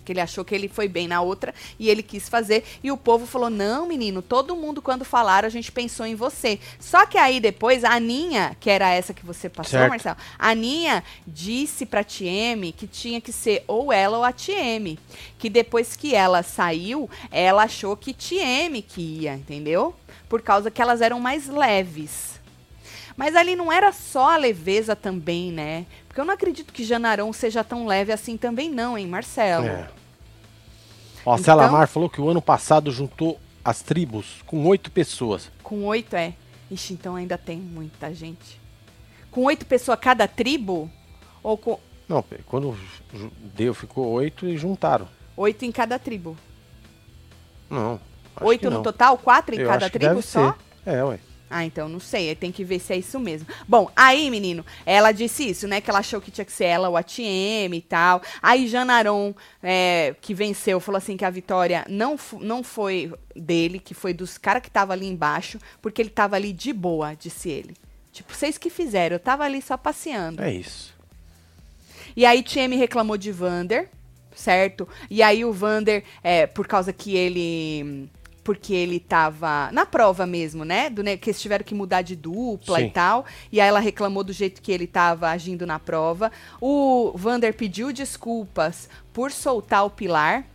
Que 0.04 0.12
ele 0.12 0.22
achou 0.22 0.44
que 0.44 0.54
ele 0.54 0.68
foi 0.68 0.88
bem 0.88 1.08
na 1.08 1.22
outra 1.22 1.54
e 1.80 1.90
ele 1.90 2.02
quis 2.02 2.28
fazer. 2.28 2.64
E 2.84 2.92
o 2.92 2.98
povo 2.98 3.26
falou: 3.26 3.50
não, 3.50 3.88
menino, 3.88 4.22
todo 4.22 4.56
mundo, 4.56 4.82
quando 4.82 5.06
falaram, 5.06 5.48
a 5.48 5.52
gente 5.52 5.72
pensou 5.72 6.06
em 6.06 6.16
você. 6.16 6.60
Só 6.80 7.06
que 7.06 7.18
aí 7.18 7.40
depois, 7.40 7.84
a 7.84 7.92
Aninha, 7.94 8.56
que 8.60 8.70
era 8.70 8.90
essa 8.90 9.14
que 9.14 9.26
você 9.26 9.50
passou, 9.50 9.80
Certo. 9.80 9.90
Marcelo, 9.90 10.18
a 10.38 10.50
Aninha 10.50 11.04
disse 11.26 11.86
pra 11.86 12.04
TM 12.04 12.72
que 12.72 12.88
tinha 12.88 13.22
que 13.22 13.32
ser 13.32 13.64
ou 13.68 13.92
ela 13.92 14.18
ou 14.18 14.24
a 14.24 14.32
TM. 14.32 14.98
Que 15.38 15.50
depois 15.50 15.96
que 15.96 16.16
ela 16.16 16.44
saiu, 16.44 17.10
ela 17.32 17.64
achou 17.64 17.96
que 17.96 18.14
TM 18.14 18.82
que 18.82 19.02
ia, 19.02 19.36
entendeu? 19.36 19.96
Por 20.28 20.42
causa 20.42 20.72
que 20.72 20.82
elas 20.82 21.02
eram 21.02 21.20
mais 21.20 21.48
leves. 21.48 22.40
Mas 23.16 23.36
ali 23.36 23.56
não 23.56 23.72
era 23.72 23.92
só 23.92 24.32
a 24.32 24.38
leveza 24.38 24.96
também, 24.96 25.52
né? 25.52 25.86
Porque 26.12 26.20
eu 26.20 26.26
não 26.26 26.34
acredito 26.34 26.74
que 26.74 26.84
Janarão 26.84 27.32
seja 27.32 27.64
tão 27.64 27.86
leve 27.88 28.12
assim 28.12 28.36
também 28.36 28.70
não, 28.70 28.98
hein, 28.98 29.08
Marcelo? 29.08 29.66
É. 29.66 29.88
Ó, 31.26 31.36
Então- 31.36 31.38
Selamar 31.46 31.88
falou 31.88 32.10
que 32.10 32.20
o 32.20 32.28
ano 32.28 32.42
passado 32.42 32.92
juntou 32.92 33.40
as 33.64 33.82
tribos 33.82 34.42
com 34.46 34.66
oito 34.66 34.92
pessoas. 34.92 35.50
Com 35.64 35.86
oito 35.86 36.14
é. 36.18 36.34
Ixi, 36.70 36.96
então 36.96 37.16
ainda 37.16 37.38
tem 37.38 37.58
muita 37.58 38.14
gente. 38.14 38.60
Com 39.32 39.46
oito 39.46 39.66
pessoas 39.66 39.98
cada 40.02 40.28
tribo? 40.28 40.92
Ou 41.42 41.58
com 41.58 41.80
Não, 42.10 42.22
quando 42.46 42.78
deu, 43.56 43.74
ficou 43.74 44.06
oito 44.10 44.46
e 44.46 44.58
juntaram. 44.58 45.08
oito 45.38 45.64
em 45.64 45.72
cada 45.72 45.98
tribo? 45.98 46.36
Não. 47.70 47.98
oito 48.42 48.70
no 48.70 48.84
total? 48.84 49.18
Quatro 49.18 49.56
em 49.56 49.60
Eu 49.60 49.68
cada 49.70 49.90
tribo 49.90 50.22
só? 50.22 50.52
ser. 50.84 50.90
É, 50.94 51.02
ué. 51.06 51.20
Ah, 51.52 51.66
então 51.66 51.90
não 51.90 52.00
sei, 52.00 52.34
tem 52.34 52.52
que 52.52 52.64
ver 52.64 52.80
se 52.80 52.94
é 52.94 52.98
isso 52.98 53.20
mesmo. 53.20 53.48
Bom, 53.68 53.92
aí, 53.96 54.32
menino, 54.32 54.66
ela 54.86 55.12
disse 55.12 55.50
isso, 55.50 55.68
né? 55.68 55.82
Que 55.82 55.90
ela 55.90 56.00
achou 56.00 56.22
que 56.22 56.32
tinha 56.32 56.46
que 56.46 56.52
ser 56.52 56.66
ela 56.66 56.90
o 56.90 56.96
ATM 56.96 57.74
e 57.74 57.86
tal. 57.88 58.22
Aí 58.42 58.68
Janaron, 58.68 59.36
é, 59.62 60.16
que 60.22 60.34
venceu, 60.34 60.80
falou 60.80 60.98
assim 60.98 61.18
que 61.18 61.26
a 61.26 61.30
vitória 61.30 61.86
não, 61.90 62.18
não 62.40 62.64
foi 62.64 63.14
dele, 63.36 63.80
que 63.80 63.94
foi 63.94 64.14
dos 64.14 64.38
caras 64.38 64.62
que 64.62 64.72
tava 64.72 64.94
ali 64.94 65.08
embaixo, 65.08 65.60
porque 65.82 66.02
ele 66.02 66.10
tava 66.10 66.38
ali 66.38 66.54
de 66.54 66.72
boa, 66.72 67.14
disse 67.14 67.50
ele. 67.50 67.76
Tipo, 68.12 68.34
vocês 68.34 68.58
que 68.58 68.70
fizeram, 68.70 69.16
eu 69.16 69.20
tava 69.20 69.44
ali 69.44 69.62
só 69.62 69.78
passeando. 69.78 70.42
É 70.42 70.54
isso. 70.54 70.94
E 72.16 72.26
aí 72.26 72.44
TM 72.44 72.76
reclamou 72.76 73.18
de 73.18 73.32
Vander, 73.32 73.90
certo? 74.36 74.88
E 75.10 75.24
aí 75.24 75.46
o 75.46 75.54
Vander, 75.54 76.04
é, 76.24 76.46
por 76.48 76.68
causa 76.68 76.92
que 76.92 77.16
ele. 77.16 78.10
Porque 78.52 78.74
ele 78.74 79.00
tava 79.00 79.72
na 79.72 79.86
prova 79.86 80.26
mesmo, 80.26 80.66
né? 80.66 80.90
Do, 80.90 81.02
né? 81.02 81.16
Que 81.16 81.30
eles 81.30 81.40
tiveram 81.40 81.64
que 81.64 81.74
mudar 81.74 82.02
de 82.02 82.18
dupla 82.18 82.80
Sim. 82.80 82.88
e 82.88 82.90
tal. 82.90 83.26
E 83.50 83.62
aí 83.62 83.70
ela 83.70 83.80
reclamou 83.80 84.26
do 84.26 84.34
jeito 84.34 84.62
que 84.62 84.74
ele 84.74 84.86
tava 84.86 85.30
agindo 85.30 85.66
na 85.66 85.80
prova. 85.80 86.30
O 86.60 87.14
Vander 87.16 87.54
pediu 87.54 87.94
desculpas 87.94 88.90
por 89.14 89.32
soltar 89.32 89.86
o 89.86 89.90
pilar. 89.90 90.46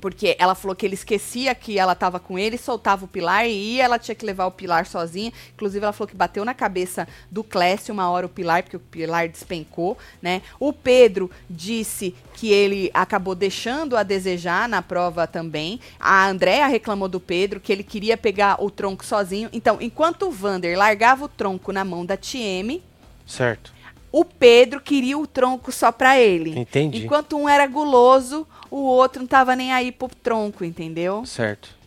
Porque 0.00 0.36
ela 0.38 0.54
falou 0.54 0.74
que 0.74 0.86
ele 0.86 0.94
esquecia 0.94 1.54
que 1.54 1.78
ela 1.78 1.94
tava 1.94 2.18
com 2.18 2.38
ele, 2.38 2.56
soltava 2.56 3.04
o 3.04 3.08
pilar 3.08 3.46
e 3.46 3.80
ela 3.80 3.98
tinha 3.98 4.14
que 4.14 4.24
levar 4.24 4.46
o 4.46 4.50
pilar 4.50 4.86
sozinha. 4.86 5.32
Inclusive, 5.54 5.84
ela 5.84 5.92
falou 5.92 6.08
que 6.08 6.16
bateu 6.16 6.44
na 6.44 6.54
cabeça 6.54 7.06
do 7.30 7.44
Clécio 7.44 7.92
uma 7.92 8.08
hora 8.10 8.26
o 8.26 8.28
pilar, 8.28 8.62
porque 8.62 8.76
o 8.76 8.80
pilar 8.80 9.28
despencou, 9.28 9.98
né? 10.22 10.42
O 10.58 10.72
Pedro 10.72 11.30
disse 11.48 12.14
que 12.34 12.50
ele 12.50 12.90
acabou 12.94 13.34
deixando 13.34 13.96
a 13.96 14.02
desejar 14.02 14.68
na 14.68 14.80
prova 14.80 15.26
também. 15.26 15.78
A 15.98 16.26
Andréa 16.28 16.66
reclamou 16.66 17.08
do 17.08 17.20
Pedro, 17.20 17.60
que 17.60 17.70
ele 17.72 17.82
queria 17.84 18.16
pegar 18.16 18.62
o 18.62 18.70
tronco 18.70 19.04
sozinho. 19.04 19.50
Então, 19.52 19.76
enquanto 19.80 20.26
o 20.26 20.30
Vander 20.30 20.78
largava 20.78 21.26
o 21.26 21.28
tronco 21.28 21.72
na 21.72 21.84
mão 21.84 22.06
da 22.06 22.16
TM, 22.16 22.82
Certo. 23.26 23.72
o 24.10 24.24
Pedro 24.24 24.80
queria 24.80 25.18
o 25.18 25.26
tronco 25.26 25.70
só 25.70 25.92
pra 25.92 26.18
ele. 26.18 26.58
Entendi. 26.58 27.04
Enquanto 27.04 27.36
um 27.36 27.48
era 27.48 27.66
guloso, 27.66 28.46
o 28.70 28.78
outro 28.78 29.20
não 29.20 29.26
tava 29.26 29.54
nem 29.56 29.72
aí 29.72 29.90
pro 29.92 30.08
tronco, 30.08 30.64
entendeu? 30.64 31.24
Certo. 31.26 31.78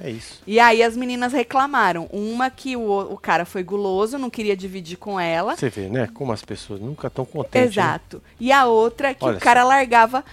É 0.00 0.10
isso. 0.10 0.40
E 0.46 0.60
aí 0.60 0.80
as 0.82 0.96
meninas 0.96 1.32
reclamaram. 1.32 2.08
Uma 2.12 2.50
que 2.50 2.76
o, 2.76 3.12
o 3.12 3.16
cara 3.16 3.44
foi 3.44 3.64
guloso, 3.64 4.16
não 4.16 4.30
queria 4.30 4.56
dividir 4.56 4.96
com 4.96 5.18
ela. 5.18 5.56
Você 5.56 5.68
vê, 5.68 5.88
né? 5.88 6.08
Como 6.14 6.32
as 6.32 6.42
pessoas 6.42 6.80
nunca 6.80 7.08
estão 7.08 7.24
contentes. 7.24 7.74
né? 7.76 7.82
Exato. 7.82 8.22
E 8.38 8.52
a 8.52 8.66
outra 8.66 9.12
que 9.12 9.24
Olha 9.24 9.36
o 9.38 9.40
cara 9.40 9.62
só. 9.62 9.68
largava 9.68 10.24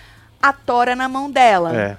a 0.42 0.54
tora 0.54 0.96
na 0.96 1.10
mão 1.10 1.32
dela. 1.32 1.76
É. 1.76 1.98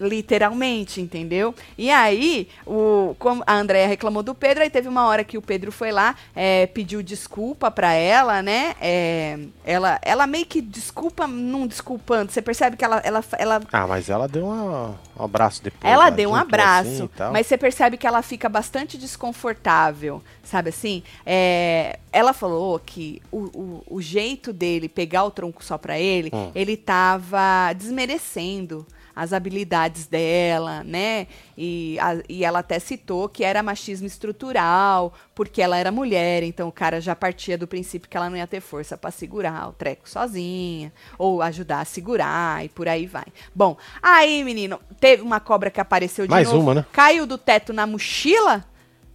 Literalmente, 0.00 1.00
entendeu? 1.00 1.54
E 1.76 1.90
aí, 1.90 2.48
o, 2.66 3.14
como 3.18 3.42
a 3.46 3.54
Andrea 3.54 3.86
reclamou 3.86 4.22
do 4.22 4.34
Pedro, 4.34 4.62
aí 4.62 4.70
teve 4.70 4.88
uma 4.88 5.06
hora 5.06 5.24
que 5.24 5.36
o 5.38 5.42
Pedro 5.42 5.72
foi 5.72 5.90
lá, 5.90 6.14
é, 6.34 6.66
pediu 6.66 7.02
desculpa 7.02 7.70
pra 7.70 7.92
ela, 7.92 8.42
né? 8.42 8.74
É, 8.80 9.38
ela, 9.64 9.98
ela 10.02 10.26
meio 10.26 10.46
que 10.46 10.60
desculpa, 10.60 11.26
não 11.26 11.66
desculpando. 11.66 12.30
Você 12.32 12.40
percebe 12.42 12.76
que 12.76 12.84
ela. 12.84 13.00
ela, 13.04 13.24
ela 13.38 13.60
Ah, 13.72 13.86
mas 13.86 14.08
ela 14.08 14.28
deu 14.28 14.46
uma- 14.46 14.98
um 15.18 15.24
abraço 15.24 15.62
depois. 15.62 15.82
ela 15.92 16.04
lá, 16.04 16.10
deu 16.10 16.30
um 16.30 16.34
juntou 16.34 16.46
abraço, 16.46 16.88
assim 16.88 17.32
mas 17.32 17.46
você 17.46 17.58
percebe 17.58 17.96
que 17.96 18.06
ela 18.06 18.22
fica 18.22 18.48
bastante 18.48 18.96
desconfortável, 18.96 20.22
sabe 20.44 20.68
assim? 20.70 21.02
É, 21.26 21.98
ela 22.12 22.32
falou 22.32 22.78
que 22.78 23.20
o, 23.30 23.38
o, 23.38 23.84
o 23.96 24.00
jeito 24.02 24.52
dele 24.52 24.88
pegar 24.88 25.24
o 25.24 25.30
tronco 25.30 25.64
só 25.64 25.76
pra 25.76 25.98
ele, 25.98 26.30
Hum. 26.32 26.50
ele 26.54 26.76
tava 26.76 27.72
desmerecendo 27.74 28.86
as 29.20 29.32
habilidades 29.32 30.06
dela, 30.06 30.84
né? 30.84 31.26
E, 31.56 31.98
a- 32.00 32.22
e 32.28 32.44
ela 32.44 32.60
até 32.60 32.78
citou 32.78 33.28
que 33.28 33.42
era 33.42 33.64
machismo 33.64 34.06
estrutural, 34.06 35.12
porque 35.34 35.60
ela 35.60 35.76
era 35.76 35.90
mulher, 35.90 36.44
então 36.44 36.68
o 36.68 36.72
cara 36.72 37.00
já 37.00 37.16
partia 37.16 37.58
do 37.58 37.66
princípio 37.66 38.08
que 38.08 38.16
ela 38.16 38.30
não 38.30 38.36
ia 38.36 38.46
ter 38.46 38.60
força 38.60 38.96
pra 38.96 39.10
segurar 39.10 39.68
o 39.68 39.72
treco 39.72 40.08
sozinha, 40.08 40.92
ou 41.18 41.42
ajudar 41.42 41.80
a 41.80 41.84
segurar, 41.84 42.64
e 42.64 42.68
por 42.68 42.86
aí 42.86 43.06
vai. 43.06 43.26
Bom, 43.52 43.76
aí, 44.00 44.44
menino, 44.44 44.78
teve 45.00 45.20
uma 45.22 45.40
cobra 45.40 45.68
que 45.68 45.80
apareceu 45.80 46.24
de 46.26 46.30
Mais 46.30 46.46
novo, 46.46 46.60
uma, 46.60 46.74
né? 46.74 46.86
caiu 46.92 47.26
do 47.26 47.36
teto 47.36 47.72
na 47.72 47.86
mochila, 47.88 48.64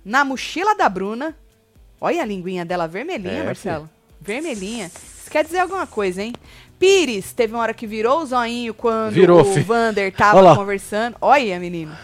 na 0.03 0.25
mochila 0.25 0.75
da 0.75 0.89
Bruna. 0.89 1.33
Olha 2.01 2.21
a 2.21 2.25
linguinha 2.25 2.65
dela 2.65 2.89
vermelhinha, 2.89 3.39
É, 3.39 3.43
Marcelo. 3.45 3.89
Vermelhinha. 4.19 4.87
Isso 4.87 5.31
quer 5.31 5.45
dizer 5.45 5.59
alguma 5.59 5.87
coisa, 5.87 6.21
hein? 6.21 6.33
Pires, 6.83 7.31
teve 7.31 7.53
uma 7.53 7.61
hora 7.61 7.73
que 7.73 7.87
virou 7.87 8.19
o 8.19 8.25
zoinho 8.25 8.73
quando 8.73 9.13
Virou, 9.13 9.39
o 9.39 9.45
fi. 9.45 9.61
Vander 9.61 10.13
tava 10.13 10.41
lá. 10.41 10.53
conversando. 10.53 11.15
Olha, 11.21 11.57
menino. 11.57 11.95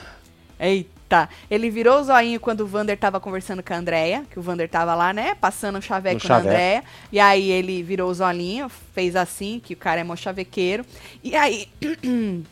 Eita. 0.57 1.27
Ele 1.51 1.69
virou 1.69 1.99
o 1.99 2.03
zoinho 2.05 2.39
quando 2.39 2.61
o 2.61 2.65
Vander 2.65 2.97
tava 2.97 3.19
conversando 3.19 3.61
com 3.61 3.73
a 3.73 3.75
Andrea, 3.75 4.23
que 4.31 4.39
o 4.39 4.41
Vander 4.41 4.69
tava 4.69 4.95
lá, 4.95 5.11
né, 5.11 5.35
passando 5.35 5.79
o 5.79 5.81
chaveco 5.81 6.25
na. 6.25 6.37
Andrea. 6.37 6.83
E 7.11 7.19
aí 7.19 7.51
ele 7.51 7.83
virou 7.83 8.09
o 8.09 8.13
zolinho, 8.13 8.69
fez 8.69 9.17
assim, 9.17 9.59
que 9.61 9.73
o 9.73 9.77
cara 9.77 9.99
é 9.99 10.03
mó 10.05 10.15
chavequeiro. 10.15 10.85
E 11.21 11.35
aí 11.35 11.67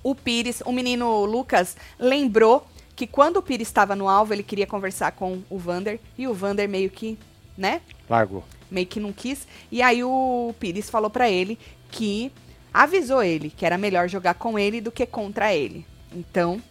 o 0.00 0.14
Pires, 0.14 0.62
o 0.64 0.70
menino 0.70 1.24
Lucas, 1.24 1.76
lembrou 1.98 2.68
que 2.94 3.04
quando 3.04 3.38
o 3.38 3.42
Pires 3.42 3.66
estava 3.66 3.96
no 3.96 4.08
alvo, 4.08 4.32
ele 4.32 4.44
queria 4.44 4.66
conversar 4.66 5.10
com 5.10 5.42
o 5.50 5.58
Vander. 5.58 5.98
E 6.16 6.28
o 6.28 6.34
Vander 6.34 6.68
meio 6.68 6.88
que, 6.88 7.18
né, 7.56 7.80
Largou. 8.08 8.44
Meio 8.70 8.86
que 8.86 9.00
não 9.00 9.12
quis. 9.12 9.46
E 9.70 9.82
aí 9.82 10.02
o 10.04 10.54
Pires 10.58 10.90
falou 10.90 11.10
pra 11.10 11.30
ele 11.30 11.58
que 11.90 12.30
avisou 12.72 13.22
ele 13.22 13.50
que 13.50 13.64
era 13.66 13.78
melhor 13.78 14.08
jogar 14.08 14.34
com 14.34 14.58
ele 14.58 14.80
do 14.80 14.90
que 14.92 15.06
contra 15.06 15.54
ele. 15.54 15.86
Então, 16.12 16.62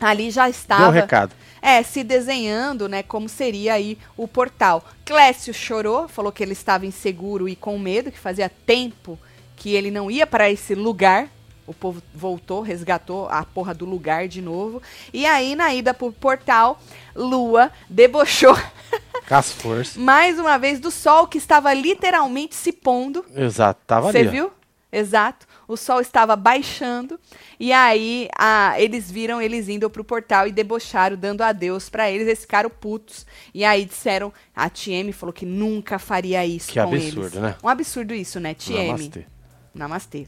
ali 0.00 0.30
já 0.30 0.42
Deu 0.42 0.48
um 0.48 0.50
estava 0.50 0.90
recado. 0.90 1.34
é, 1.60 1.82
se 1.82 2.02
desenhando, 2.04 2.88
né, 2.88 3.02
como 3.02 3.28
seria 3.28 3.74
aí 3.74 3.98
o 4.16 4.28
portal. 4.28 4.84
Clécio 5.04 5.52
chorou, 5.52 6.08
falou 6.08 6.30
que 6.32 6.42
ele 6.42 6.52
estava 6.52 6.86
inseguro 6.86 7.48
e 7.48 7.56
com 7.56 7.78
medo, 7.78 8.10
que 8.12 8.18
fazia 8.18 8.48
tempo 8.48 9.18
que 9.56 9.74
ele 9.74 9.90
não 9.90 10.10
ia 10.10 10.26
para 10.26 10.50
esse 10.50 10.74
lugar. 10.74 11.28
O 11.66 11.74
povo 11.74 12.00
voltou, 12.14 12.60
resgatou 12.60 13.28
a 13.28 13.42
porra 13.44 13.74
do 13.74 13.84
lugar 13.84 14.28
de 14.28 14.40
novo. 14.40 14.80
E 15.12 15.26
aí, 15.26 15.56
na 15.56 15.74
ida 15.74 15.92
pro 15.92 16.12
portal, 16.12 16.80
Lua 17.12 17.72
debochou 17.90 18.56
as 19.34 19.52
forças. 19.52 19.96
mais 19.96 20.38
uma 20.38 20.56
vez 20.58 20.78
do 20.80 20.90
sol 20.90 21.26
que 21.26 21.38
estava 21.38 21.72
literalmente 21.74 22.54
se 22.54 22.72
pondo. 22.72 23.24
Exato, 23.34 23.80
tava 23.86 24.10
Você 24.12 24.18
ali. 24.18 24.28
ó. 24.28 24.30
viu? 24.30 24.52
Exato. 24.92 25.46
O 25.68 25.76
sol 25.76 26.00
estava 26.00 26.36
baixando 26.36 27.18
e 27.58 27.72
aí 27.72 28.28
a- 28.38 28.80
eles 28.80 29.10
viram 29.10 29.42
eles 29.42 29.68
indo 29.68 29.90
pro 29.90 30.04
portal 30.04 30.46
e 30.46 30.52
debocharam, 30.52 31.16
dando 31.16 31.42
adeus 31.42 31.88
pra 31.90 32.08
eles. 32.10 32.26
Eles 32.28 32.40
ficaram 32.40 32.70
putos. 32.70 33.26
E 33.52 33.64
aí 33.64 33.84
disseram, 33.84 34.32
a 34.54 34.70
TM 34.70 35.12
falou 35.12 35.32
que 35.32 35.44
nunca 35.44 35.98
faria 35.98 36.46
isso 36.46 36.68
Que 36.68 36.74
com 36.80 36.94
absurdo, 36.94 37.20
eles. 37.22 37.32
né? 37.34 37.56
Um 37.62 37.68
absurdo 37.68 38.14
isso, 38.14 38.38
né, 38.38 38.54
TM? 38.54 38.86
Namastê. 38.86 39.26
Namastê. 39.74 40.26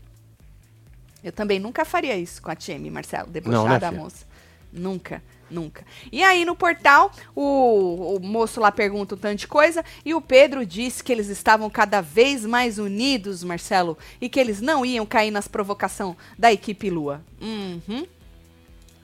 Eu 1.22 1.32
também 1.32 1.58
nunca 1.58 1.84
faria 1.84 2.16
isso 2.16 2.42
com 2.42 2.50
a 2.50 2.56
TM, 2.56 2.90
Marcelo. 2.90 3.30
Debochar 3.30 3.60
Não, 3.60 3.68
né, 3.68 3.78
da 3.78 3.92
moça. 3.92 4.26
Nunca, 4.72 5.22
nunca. 5.50 5.84
E 6.10 6.22
aí 6.22 6.44
no 6.44 6.54
portal, 6.54 7.12
o, 7.34 8.16
o 8.16 8.20
moço 8.20 8.60
lá 8.60 8.70
pergunta 8.72 9.14
um 9.14 9.18
tanto 9.18 9.40
de 9.40 9.48
coisa 9.48 9.84
e 10.04 10.14
o 10.14 10.20
Pedro 10.20 10.64
disse 10.64 11.02
que 11.02 11.12
eles 11.12 11.28
estavam 11.28 11.68
cada 11.70 12.00
vez 12.00 12.44
mais 12.44 12.78
unidos, 12.78 13.42
Marcelo, 13.42 13.96
e 14.20 14.28
que 14.28 14.38
eles 14.38 14.60
não 14.60 14.84
iam 14.84 15.06
cair 15.06 15.30
nas 15.30 15.48
provocações 15.48 16.16
da 16.38 16.52
equipe 16.52 16.90
Lua. 16.90 17.22
Uhum. 17.40 18.06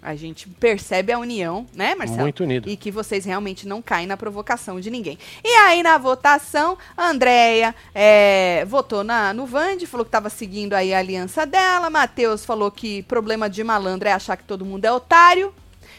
A 0.04 0.14
gente 0.14 0.46
percebe 0.46 1.12
a 1.12 1.18
união, 1.18 1.66
né, 1.74 1.94
Marcelo? 1.94 2.24
Muito 2.24 2.44
unido. 2.44 2.68
E 2.68 2.76
que 2.76 2.90
vocês 2.90 3.24
realmente 3.24 3.66
não 3.66 3.80
caem 3.80 4.06
na 4.06 4.18
provocação 4.18 4.78
de 4.78 4.90
ninguém. 4.90 5.18
E 5.42 5.48
aí, 5.48 5.82
na 5.82 5.96
votação, 5.96 6.76
a 6.94 7.08
Andrea 7.08 7.74
é, 7.94 8.66
votou 8.66 9.02
na, 9.02 9.32
no 9.32 9.46
Vande, 9.46 9.86
falou 9.86 10.04
que 10.04 10.10
estava 10.10 10.28
seguindo 10.28 10.74
aí 10.74 10.92
a 10.92 10.98
aliança 10.98 11.46
dela. 11.46 11.88
Matheus 11.88 12.44
falou 12.44 12.70
que 12.70 13.02
problema 13.04 13.48
de 13.48 13.64
malandro 13.64 14.06
é 14.06 14.12
achar 14.12 14.36
que 14.36 14.44
todo 14.44 14.62
mundo 14.62 14.84
é 14.84 14.92
otário. 14.92 15.54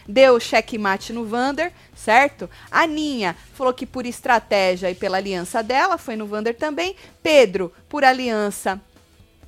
Deu 0.07 0.39
checkmate 0.39 1.11
no 1.11 1.25
Vander, 1.25 1.71
certo? 1.95 2.49
A 2.69 2.85
Ninha 2.85 3.35
falou 3.53 3.73
que 3.73 3.85
por 3.85 4.05
estratégia 4.05 4.91
e 4.91 4.95
pela 4.95 5.17
aliança 5.17 5.63
dela, 5.63 5.97
foi 5.97 6.15
no 6.15 6.27
Vander 6.27 6.55
também. 6.55 6.95
Pedro, 7.23 7.73
por 7.89 8.03
aliança, 8.03 8.79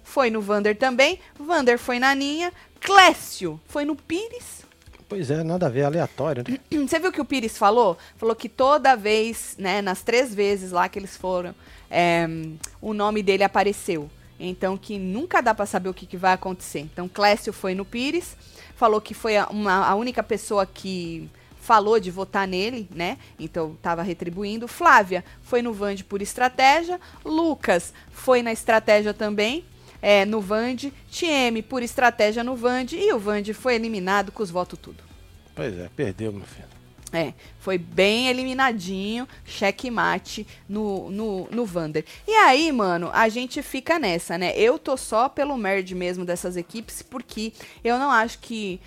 foi 0.04 0.30
no 0.30 0.42
Vander 0.42 0.76
também. 0.76 1.20
Vander 1.38 1.78
foi 1.78 2.00
na 2.00 2.16
Ninha. 2.16 2.52
Clécio 2.80 3.60
foi 3.68 3.86
no 3.86 3.96
Pires. 3.96 4.66
Pois 5.10 5.32
é, 5.32 5.44
nada 5.44 5.68
a 5.68 5.70
ver, 5.70 5.84
aleatório, 5.84 6.44
né? 6.48 6.58
Você 6.88 7.00
viu 7.00 7.10
o 7.10 7.14
que 7.14 7.22
o 7.22 7.26
Pires 7.26 7.58
falou? 7.58 7.98
Falou 8.18 8.36
que 8.36 8.50
toda 8.50 8.96
vez, 8.96 9.56
né, 9.58 9.82
nas 9.82 10.02
três 10.02 10.34
vezes 10.34 10.72
lá 10.72 10.90
que 10.90 11.00
eles 11.00 11.16
foram, 11.16 11.56
é, 11.90 12.28
o 12.82 12.94
nome 12.94 13.24
dele 13.24 13.44
apareceu. 13.44 14.10
Então 14.40 14.78
que 14.78 15.00
nunca 15.00 15.42
dá 15.42 15.54
pra 15.54 15.66
saber 15.66 15.90
o 15.90 15.94
que, 15.94 16.06
que 16.06 16.18
vai 16.18 16.34
acontecer. 16.34 16.80
Então 16.80 17.08
Clécio 17.08 17.54
foi 17.54 17.74
no 17.74 17.86
Pires, 17.86 18.36
falou 18.78 19.02
que 19.02 19.14
foi 19.14 19.36
a, 19.36 19.48
uma- 19.48 19.86
a 19.86 19.96
única 19.96 20.24
pessoa 20.24 20.66
que 20.66 21.30
falou 21.60 22.00
de 22.00 22.10
votar 22.10 22.48
nele, 22.48 22.88
né? 22.96 23.18
Então 23.38 23.76
tava 23.82 24.02
retribuindo. 24.02 24.70
Flávia 24.70 25.26
foi 25.42 25.62
no 25.62 25.74
Vande 25.74 26.04
por 26.06 26.22
estratégia. 26.22 26.98
Lucas 27.26 27.94
foi 28.10 28.42
na 28.42 28.54
estratégia 28.54 29.14
também. 29.14 29.66
É, 30.02 30.24
no 30.26 30.40
Vande, 30.40 30.94
TM 31.12 31.62
por 31.64 31.82
estratégia 31.84 32.44
no 32.44 32.56
Vande 32.56 32.96
e 32.96 33.12
o 33.12 33.20
Vande 33.20 33.52
foi 33.54 33.74
eliminado 33.76 34.32
com 34.32 34.42
os 34.44 34.52
votos 34.52 34.78
tudo. 34.80 35.04
Pois 35.56 35.78
é, 35.78 35.90
perdeu, 35.96 36.32
meu 36.32 36.46
filho. 36.46 36.77
É, 37.14 37.34
foi 37.60 37.78
bem 37.78 38.28
eliminadinho, 38.28 39.28
checkmate 39.46 40.46
no, 40.68 41.10
no, 41.10 41.48
no 41.50 41.66
Vander. 41.66 42.04
E 42.28 42.32
aí, 42.32 42.72
mano, 42.72 43.10
a 43.14 43.30
gente 43.30 43.62
fica 43.62 43.98
nessa, 43.98 44.38
né? 44.38 44.54
Eu 44.58 44.78
tô 44.78 44.98
só 44.98 45.30
pelo 45.30 45.56
merge 45.58 45.96
mesmo 45.96 46.26
dessas 46.26 46.58
equipes, 46.58 47.02
porque 47.02 47.54
eu 47.84 47.98
não 47.98 48.12
acho 48.12 48.40
que 48.40 48.82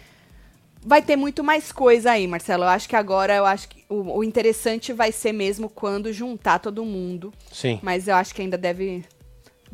vai 0.82 1.00
ter 1.02 1.16
muito 1.16 1.42
mais 1.42 1.72
coisa 1.72 2.10
aí, 2.12 2.26
Marcelo. 2.26 2.64
Eu 2.64 2.68
acho 2.68 2.88
que 2.88 2.96
agora, 2.96 3.34
eu 3.34 3.46
acho 3.46 3.68
que 3.68 3.84
o, 3.88 4.18
o 4.18 4.24
interessante 4.24 4.92
vai 4.92 5.12
ser 5.12 5.32
mesmo 5.32 5.68
quando 5.68 6.12
juntar 6.12 6.58
todo 6.58 6.84
mundo. 6.84 7.32
Sim. 7.52 7.78
Mas 7.82 8.06
eu 8.06 8.14
acho 8.16 8.34
que 8.34 8.42
ainda 8.42 8.58
deve. 8.58 9.04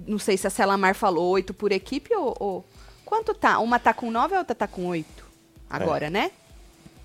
Não 0.07 0.19
sei 0.19 0.37
se 0.37 0.47
a 0.47 0.51
Selamar 0.51 0.95
falou 0.95 1.31
oito 1.31 1.53
por 1.55 1.73
equipe 1.73 2.15
ou, 2.15 2.37
ou- 2.39 2.65
Quanto 3.05 3.33
tá? 3.35 3.59
Uma 3.61 3.79
tá 3.79 3.95
com 3.95 4.11
nove 4.11 4.35
e 4.35 4.37
a 4.37 4.41
outra 4.41 4.55
tá 4.55 4.67
com 4.67 4.87
oito. 4.87 5.25
Agora, 5.71 6.11
né? 6.11 6.31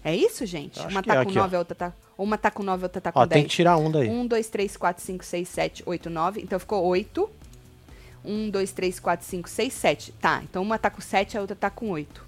É 0.03 0.15
isso, 0.15 0.45
gente? 0.45 0.79
Acho 0.79 0.89
Uma 0.89 1.03
tá 1.03 1.13
é 1.13 1.23
com 1.23 1.29
aqui, 1.29 1.37
ó. 1.37 1.41
nove, 1.41 1.55
a 1.55 1.59
outra 1.59 1.75
tá. 1.75 1.93
Uma 2.17 2.37
tá 2.37 2.51
com 2.51 2.63
nove, 2.63 2.83
a 2.83 2.85
outra 2.85 3.01
tá 3.01 3.11
com 3.11 3.19
Ó, 3.19 3.25
tem 3.25 3.41
dez. 3.41 3.49
que 3.51 3.55
tirar 3.57 3.77
um 3.77 3.89
daí. 3.91 4.09
Um, 4.09 4.25
dois, 4.25 4.47
três, 4.49 4.75
quatro, 4.77 5.03
cinco, 5.03 5.23
seis, 5.23 5.47
sete, 5.49 5.83
oito, 5.85 6.09
nove. 6.09 6.41
Então 6.41 6.59
ficou 6.59 6.83
oito. 6.85 7.29
Um, 8.23 8.49
dois, 8.49 8.71
três, 8.71 8.99
quatro, 8.99 9.25
cinco, 9.25 9.49
seis, 9.49 9.73
sete. 9.73 10.11
Tá, 10.13 10.41
então 10.43 10.61
uma 10.61 10.77
tá 10.77 10.89
com 10.89 11.01
sete, 11.01 11.37
a 11.37 11.41
outra 11.41 11.55
tá 11.55 11.69
com 11.69 11.89
oito. 11.89 12.23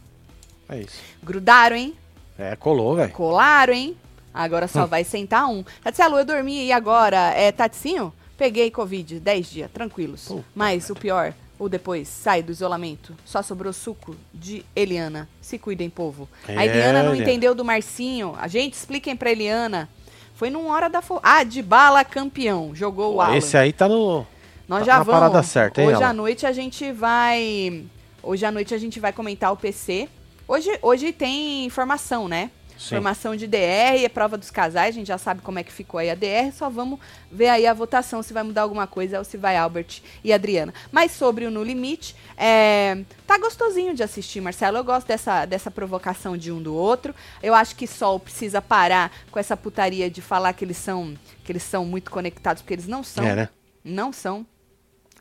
É 0.70 0.80
isso. 0.80 1.00
Grudaram, 1.22 1.76
hein? 1.76 1.94
É, 2.38 2.56
colou, 2.56 2.96
velho. 2.96 3.12
Colaram, 3.12 3.74
hein? 3.74 3.96
Agora 4.34 4.66
Hum. 4.66 4.70
só 4.70 4.86
vai 4.88 5.04
sentar 5.04 5.48
um. 5.48 5.64
Tatielo, 5.84 6.18
eu 6.18 6.26
dormi 6.26 6.66
e 6.66 6.72
agora, 6.72 7.18
é 7.36 7.52
Taticinho? 7.52 8.12
Peguei 8.38 8.72
Covid, 8.72 9.20
10 9.20 9.46
dias, 9.48 9.72
tranquilos. 9.72 10.26
Puta 10.28 10.44
Mas 10.56 10.90
o 10.90 10.96
pior, 10.96 11.34
o 11.64 11.70
depois, 11.70 12.08
sai 12.08 12.44
do 12.44 12.52
isolamento. 12.52 13.16
Só 13.26 13.42
sobrou 13.42 13.74
suco 13.74 14.16
de 14.34 14.66
Eliana. 14.76 15.28
Se 15.42 15.58
cuidem, 15.58 15.90
povo. 15.90 16.28
a 16.48 16.52
É, 16.52 16.66
Eliana 16.66 17.04
não 17.04 17.16
entendeu 17.16 17.56
do 17.56 17.66
Marcinho. 17.66 18.36
A 18.40 18.48
gente, 18.48 18.74
expliquem 18.74 19.16
pra 19.16 19.32
Eliana. 19.32 19.90
Foi 20.36 20.50
num 20.50 20.68
hora 20.68 20.90
da... 20.90 21.02
Fo... 21.02 21.20
Ah, 21.24 21.44
de 21.44 21.62
bala 21.62 22.04
campeão. 22.04 22.76
Jogou 22.76 23.16
o 23.16 23.22
Alan. 23.22 23.38
Esse 23.38 23.58
aí 23.58 23.72
tá 23.72 23.88
no. 23.88 24.26
Nós 24.68 24.80
tá 24.80 24.86
já 24.86 24.98
na 24.98 25.04
vamos. 25.04 25.20
parada 25.20 25.44
certa, 25.44 25.82
hein, 25.82 25.90
Hoje 25.90 26.04
à 26.04 26.14
noite 26.14 26.46
a 26.46 26.52
gente 26.52 26.92
vai. 26.92 27.84
Hoje 28.22 28.46
à 28.46 28.52
noite 28.52 28.74
a 28.74 28.78
gente 28.78 29.00
vai 29.00 29.14
comentar 29.14 29.52
o 29.52 29.58
PC. 29.58 30.10
Hoje, 30.48 30.78
hoje 30.82 31.12
tem 31.12 31.66
informação, 31.66 32.28
né? 32.28 32.50
Sim. 32.78 32.96
Formação 32.96 33.36
de 33.36 33.48
DR, 33.48 34.04
é 34.04 34.10
prova 34.10 34.38
dos 34.38 34.52
casais, 34.52 34.96
a 34.96 35.00
gente 35.00 35.08
já 35.08 35.18
sabe 35.18 35.42
como 35.42 35.60
é 35.60 35.64
que 35.64 35.72
ficou 35.72 36.00
aí 36.00 36.10
a 36.10 36.16
DR, 36.16 36.52
só 36.54 36.70
vamos 36.70 37.00
ver 37.32 37.50
aí 37.50 37.66
a 37.66 37.74
votação 37.74 38.22
se 38.22 38.34
vai 38.34 38.44
mudar 38.44 38.62
alguma 38.62 38.86
coisa 38.88 39.20
ou 39.20 39.24
se 39.24 39.38
vai 39.38 39.58
Albert 39.58 40.02
e 40.24 40.34
Adriana. 40.34 40.74
Mas 40.92 41.12
sobre 41.12 41.46
o 41.46 41.52
No 41.52 41.64
Limite, 41.64 42.16
é, 42.38 43.04
tá 43.26 43.38
gostosinho 43.38 43.94
de 43.94 44.04
assistir, 44.04 44.42
Marcelo. 44.42 44.78
Eu 44.78 44.84
gosto 44.84 45.08
dessa, 45.08 45.46
dessa 45.46 45.72
provocação 45.72 46.38
de 46.38 46.52
um 46.52 46.62
do 46.62 46.74
outro. 46.74 47.14
Eu 47.42 47.54
acho 47.54 47.76
que 47.76 47.88
Sol 47.88 48.20
precisa 48.20 48.62
parar 48.62 49.12
com 49.32 49.40
essa 49.40 49.56
putaria 49.56 50.10
de 50.10 50.22
falar 50.22 50.54
que 50.54 50.66
eles 50.66 50.78
são, 50.78 51.14
que 51.44 51.52
eles 51.52 51.64
são 51.64 51.86
muito 51.86 52.12
conectados, 52.12 52.62
porque 52.62 52.74
eles 52.74 52.88
não 52.88 53.04
são. 53.04 53.26
É, 53.26 53.36
né? 53.36 53.50
Não 53.84 54.12
são. 54.12 54.46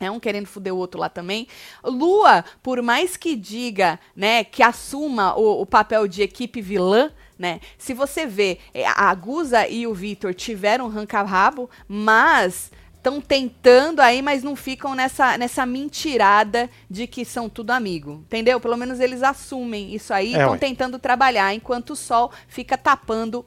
É 0.01 0.11
um 0.11 0.19
querendo 0.19 0.47
fuder 0.47 0.75
o 0.75 0.79
outro 0.79 1.01
lá 1.01 1.09
também. 1.09 1.47
Lua, 1.85 2.45
por 2.63 2.83
mais 2.83 3.17
que 3.17 3.37
diga, 3.37 4.01
né, 4.17 4.43
que 4.43 4.63
assuma 4.63 5.37
o, 5.37 5.63
o 5.63 5.67
papel 5.67 6.09
de 6.09 6.23
equipe 6.23 6.61
vilã, 6.61 7.11
né? 7.43 7.61
Se 7.77 7.93
você 7.93 8.25
vê, 8.25 8.59
é, 8.73 8.87
a 8.87 9.13
Guza 9.15 9.67
e 9.67 9.85
o 9.85 9.93
Vitor 9.93 10.33
tiveram 10.33 10.87
um 10.87 10.89
ranca-rabo, 10.89 11.69
mas 11.89 12.71
estão 12.97 13.21
tentando 13.21 13.99
aí, 13.99 14.23
mas 14.23 14.45
não 14.45 14.55
ficam 14.55 14.95
nessa, 14.95 15.37
nessa 15.37 15.67
mentirada 15.67 16.71
de 16.89 17.09
que 17.09 17.25
são 17.25 17.49
tudo 17.49 17.73
amigo. 17.73 18.23
Entendeu? 18.27 18.61
Pelo 18.61 18.77
menos 18.77 19.01
eles 19.01 19.25
assumem 19.25 19.93
isso 19.93 20.15
aí 20.15 20.31
e 20.31 20.35
É, 20.37 20.39
estão 20.39 20.53
ué. 20.53 20.59
tentando 20.59 21.01
trabalhar, 21.01 21.53
enquanto 21.53 21.91
o 21.91 21.97
sol 21.97 22.31
fica 22.47 22.79
tapando 22.79 23.45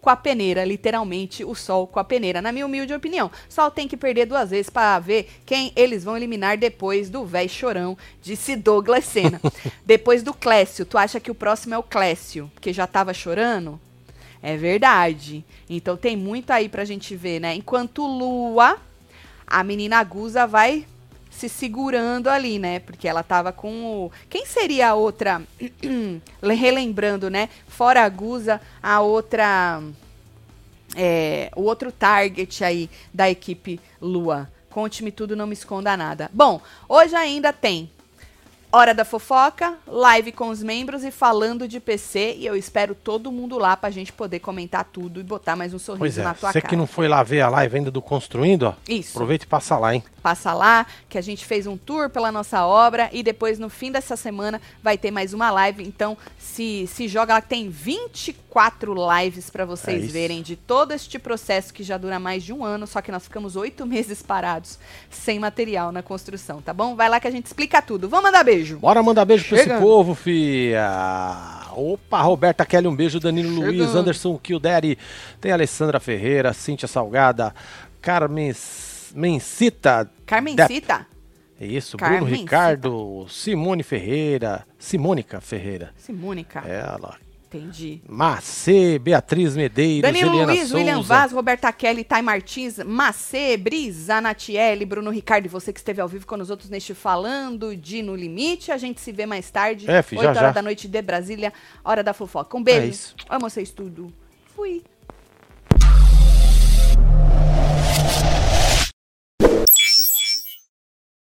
com 0.00 0.10
a 0.10 0.16
peneira, 0.16 0.64
literalmente 0.64 1.44
o 1.44 1.54
sol 1.54 1.86
com 1.86 1.98
a 1.98 2.04
peneira, 2.04 2.40
na 2.40 2.52
minha 2.52 2.66
humilde 2.66 2.94
opinião. 2.94 3.30
Sol 3.48 3.70
tem 3.70 3.88
que 3.88 3.96
perder 3.96 4.26
duas 4.26 4.50
vezes 4.50 4.70
para 4.70 4.98
ver 4.98 5.28
quem 5.44 5.72
eles 5.74 6.04
vão 6.04 6.16
eliminar 6.16 6.56
depois 6.56 7.10
do 7.10 7.24
véi 7.24 7.48
chorão, 7.48 7.96
disse 8.22 8.56
Douglas 8.56 9.04
Senna. 9.04 9.40
depois 9.84 10.22
do 10.22 10.32
Clécio, 10.32 10.86
tu 10.86 10.96
acha 10.96 11.20
que 11.20 11.30
o 11.30 11.34
próximo 11.34 11.74
é 11.74 11.78
o 11.78 11.82
Clécio, 11.82 12.50
que 12.60 12.72
já 12.72 12.86
tava 12.86 13.12
chorando? 13.12 13.80
É 14.42 14.56
verdade. 14.56 15.44
Então 15.68 15.96
tem 15.96 16.16
muito 16.16 16.50
aí 16.50 16.68
pra 16.68 16.84
gente 16.84 17.16
ver, 17.16 17.40
né? 17.40 17.54
Enquanto 17.54 18.06
Lua, 18.06 18.78
a 19.46 19.64
menina 19.64 20.02
Guza 20.04 20.46
vai 20.46 20.86
se 21.38 21.48
segurando 21.48 22.28
ali, 22.28 22.58
né? 22.58 22.80
Porque 22.80 23.06
ela 23.06 23.22
tava 23.22 23.52
com 23.52 23.84
o. 23.86 24.12
Quem 24.28 24.44
seria 24.44 24.88
a 24.90 24.94
outra? 24.94 25.40
Relembrando, 26.42 27.30
né? 27.30 27.48
Fora 27.68 28.04
a 28.04 28.08
Guza, 28.08 28.60
a 28.82 29.00
outra. 29.00 29.80
é, 30.96 31.50
o 31.54 31.62
outro 31.62 31.92
target 31.92 32.64
aí 32.64 32.90
da 33.14 33.30
equipe 33.30 33.80
Lua. 34.00 34.50
Conte-me 34.70 35.10
tudo, 35.12 35.36
não 35.36 35.46
me 35.46 35.54
esconda 35.54 35.96
nada. 35.96 36.30
Bom, 36.32 36.60
hoje 36.88 37.14
ainda 37.14 37.52
tem 37.52 37.90
Hora 38.70 38.92
da 38.92 39.02
Fofoca, 39.02 39.78
live 39.86 40.30
com 40.30 40.50
os 40.50 40.62
membros 40.62 41.02
e 41.02 41.10
falando 41.10 41.66
de 41.66 41.80
PC. 41.80 42.34
E 42.36 42.44
eu 42.44 42.54
espero 42.54 42.94
todo 42.94 43.32
mundo 43.32 43.56
lá 43.56 43.74
pra 43.78 43.90
gente 43.90 44.12
poder 44.12 44.40
comentar 44.40 44.84
tudo 44.84 45.20
e 45.20 45.22
botar 45.22 45.56
mais 45.56 45.72
um 45.72 45.78
sorriso 45.78 46.00
Pois 46.00 46.18
é, 46.18 46.22
na 46.22 46.34
tua 46.34 46.52
você 46.52 46.60
cara. 46.60 46.68
que 46.70 46.76
não 46.76 46.86
foi 46.86 47.08
lá 47.08 47.22
ver 47.22 47.40
a 47.40 47.48
live 47.48 47.78
ainda 47.78 47.90
do 47.90 48.02
Construindo, 48.02 48.64
ó. 48.64 48.74
Isso. 48.86 49.12
Aproveita 49.16 49.46
e 49.46 49.48
passa 49.48 49.78
lá, 49.78 49.94
hein? 49.94 50.04
Passa 50.22 50.52
lá, 50.52 50.86
que 51.08 51.16
a 51.16 51.20
gente 51.20 51.44
fez 51.44 51.66
um 51.66 51.76
tour 51.76 52.10
pela 52.10 52.30
nossa 52.32 52.66
obra 52.66 53.08
e 53.12 53.22
depois 53.22 53.58
no 53.58 53.68
fim 53.68 53.90
dessa 53.92 54.16
semana 54.16 54.60
vai 54.82 54.98
ter 54.98 55.10
mais 55.10 55.32
uma 55.32 55.50
live. 55.50 55.82
Então, 55.84 56.16
se, 56.38 56.86
se 56.88 57.06
joga 57.08 57.34
lá, 57.34 57.40
que 57.40 57.48
tem 57.48 57.68
24 57.68 58.94
lives 58.94 59.48
pra 59.50 59.62
É 59.62 59.66
vocês 59.66 60.04
isso. 60.04 60.12
verem 60.12 60.42
de 60.42 60.56
todo 60.56 60.92
este 60.92 61.18
processo 61.18 61.72
que 61.72 61.82
já 61.82 61.96
dura 61.96 62.18
mais 62.18 62.42
de 62.42 62.52
um 62.52 62.64
ano, 62.64 62.86
só 62.86 63.00
que 63.00 63.12
nós 63.12 63.24
ficamos 63.24 63.56
oito 63.56 63.84
meses 63.86 64.22
parados 64.22 64.78
sem 65.10 65.38
material 65.38 65.92
na 65.92 66.02
construção, 66.02 66.60
tá 66.60 66.72
bom? 66.74 66.94
Vai 66.96 67.08
lá 67.08 67.20
que 67.20 67.28
a 67.28 67.30
gente 67.30 67.46
explica 67.46 67.80
tudo. 67.80 68.08
Vamos 68.08 68.24
mandar 68.26 68.44
beijo. 68.44 68.78
Bora 68.78 69.02
mandar 69.02 69.24
beijo 69.24 69.48
pra 69.48 69.56
esse 69.58 69.68
Chega. 69.68 69.80
povo, 69.80 70.14
fia. 70.14 70.88
Opa, 71.72 72.20
Roberta 72.22 72.64
Kelly, 72.66 72.88
um 72.88 72.94
beijo. 72.96 73.20
Danilo 73.20 73.54
Chega. 73.54 73.66
Luiz, 73.66 73.94
Anderson 73.94 74.36
Kilderi. 74.38 74.98
Tem 75.40 75.52
Alessandra 75.52 76.00
Ferreira, 76.00 76.52
Cíntia 76.52 76.88
Salgada, 76.88 77.54
Carmen 78.00 78.52
Mencita. 79.14 80.10
Carmencita. 80.26 81.06
É 81.60 81.66
isso, 81.66 81.96
Bruno 81.96 82.24
Ricardo, 82.24 83.26
Simone 83.28 83.82
Ferreira, 83.82 84.64
Simônica 84.78 85.40
Ferreira. 85.40 85.92
Simônica. 85.96 86.60
Ela. 86.60 87.16
Entendi. 87.50 88.02
Macê, 88.06 88.98
Beatriz 88.98 89.56
Medeiros, 89.56 90.02
Danilo 90.02 90.30
Eliana 90.32 90.52
Luiz, 90.52 90.60
Souza. 90.68 90.76
William 90.76 91.00
Vaz, 91.02 91.32
Roberta 91.32 91.72
Kelly, 91.72 92.04
Thay 92.04 92.20
Martins, 92.20 92.76
Macê, 92.78 93.56
Brisa, 93.56 94.20
Natiele, 94.20 94.84
Bruno 94.84 95.10
Ricardo 95.10 95.46
e 95.46 95.48
você 95.48 95.72
que 95.72 95.80
esteve 95.80 95.98
ao 96.00 96.06
vivo 96.06 96.26
com 96.26 96.36
os 96.36 96.50
outros 96.50 96.68
neste 96.68 96.92
Falando 96.94 97.74
de 97.74 98.02
No 98.02 98.14
Limite. 98.14 98.70
A 98.70 98.76
gente 98.76 99.00
se 99.00 99.10
vê 99.10 99.24
mais 99.24 99.50
tarde, 99.50 99.90
É, 99.90 100.02
fi, 100.02 100.14
8 100.16 100.22
já, 100.24 100.28
horas 100.30 100.42
já. 100.42 100.50
da 100.52 100.62
noite 100.62 100.86
de 100.86 101.00
Brasília, 101.02 101.52
hora 101.82 102.04
da 102.04 102.12
fofoca. 102.12 102.54
Um 102.56 102.62
beijo. 102.62 102.82
É 102.82 102.86
isso. 102.86 103.16
Amo 103.30 103.48
vocês 103.48 103.70
tudo. 103.70 104.12
Fui. 104.54 104.82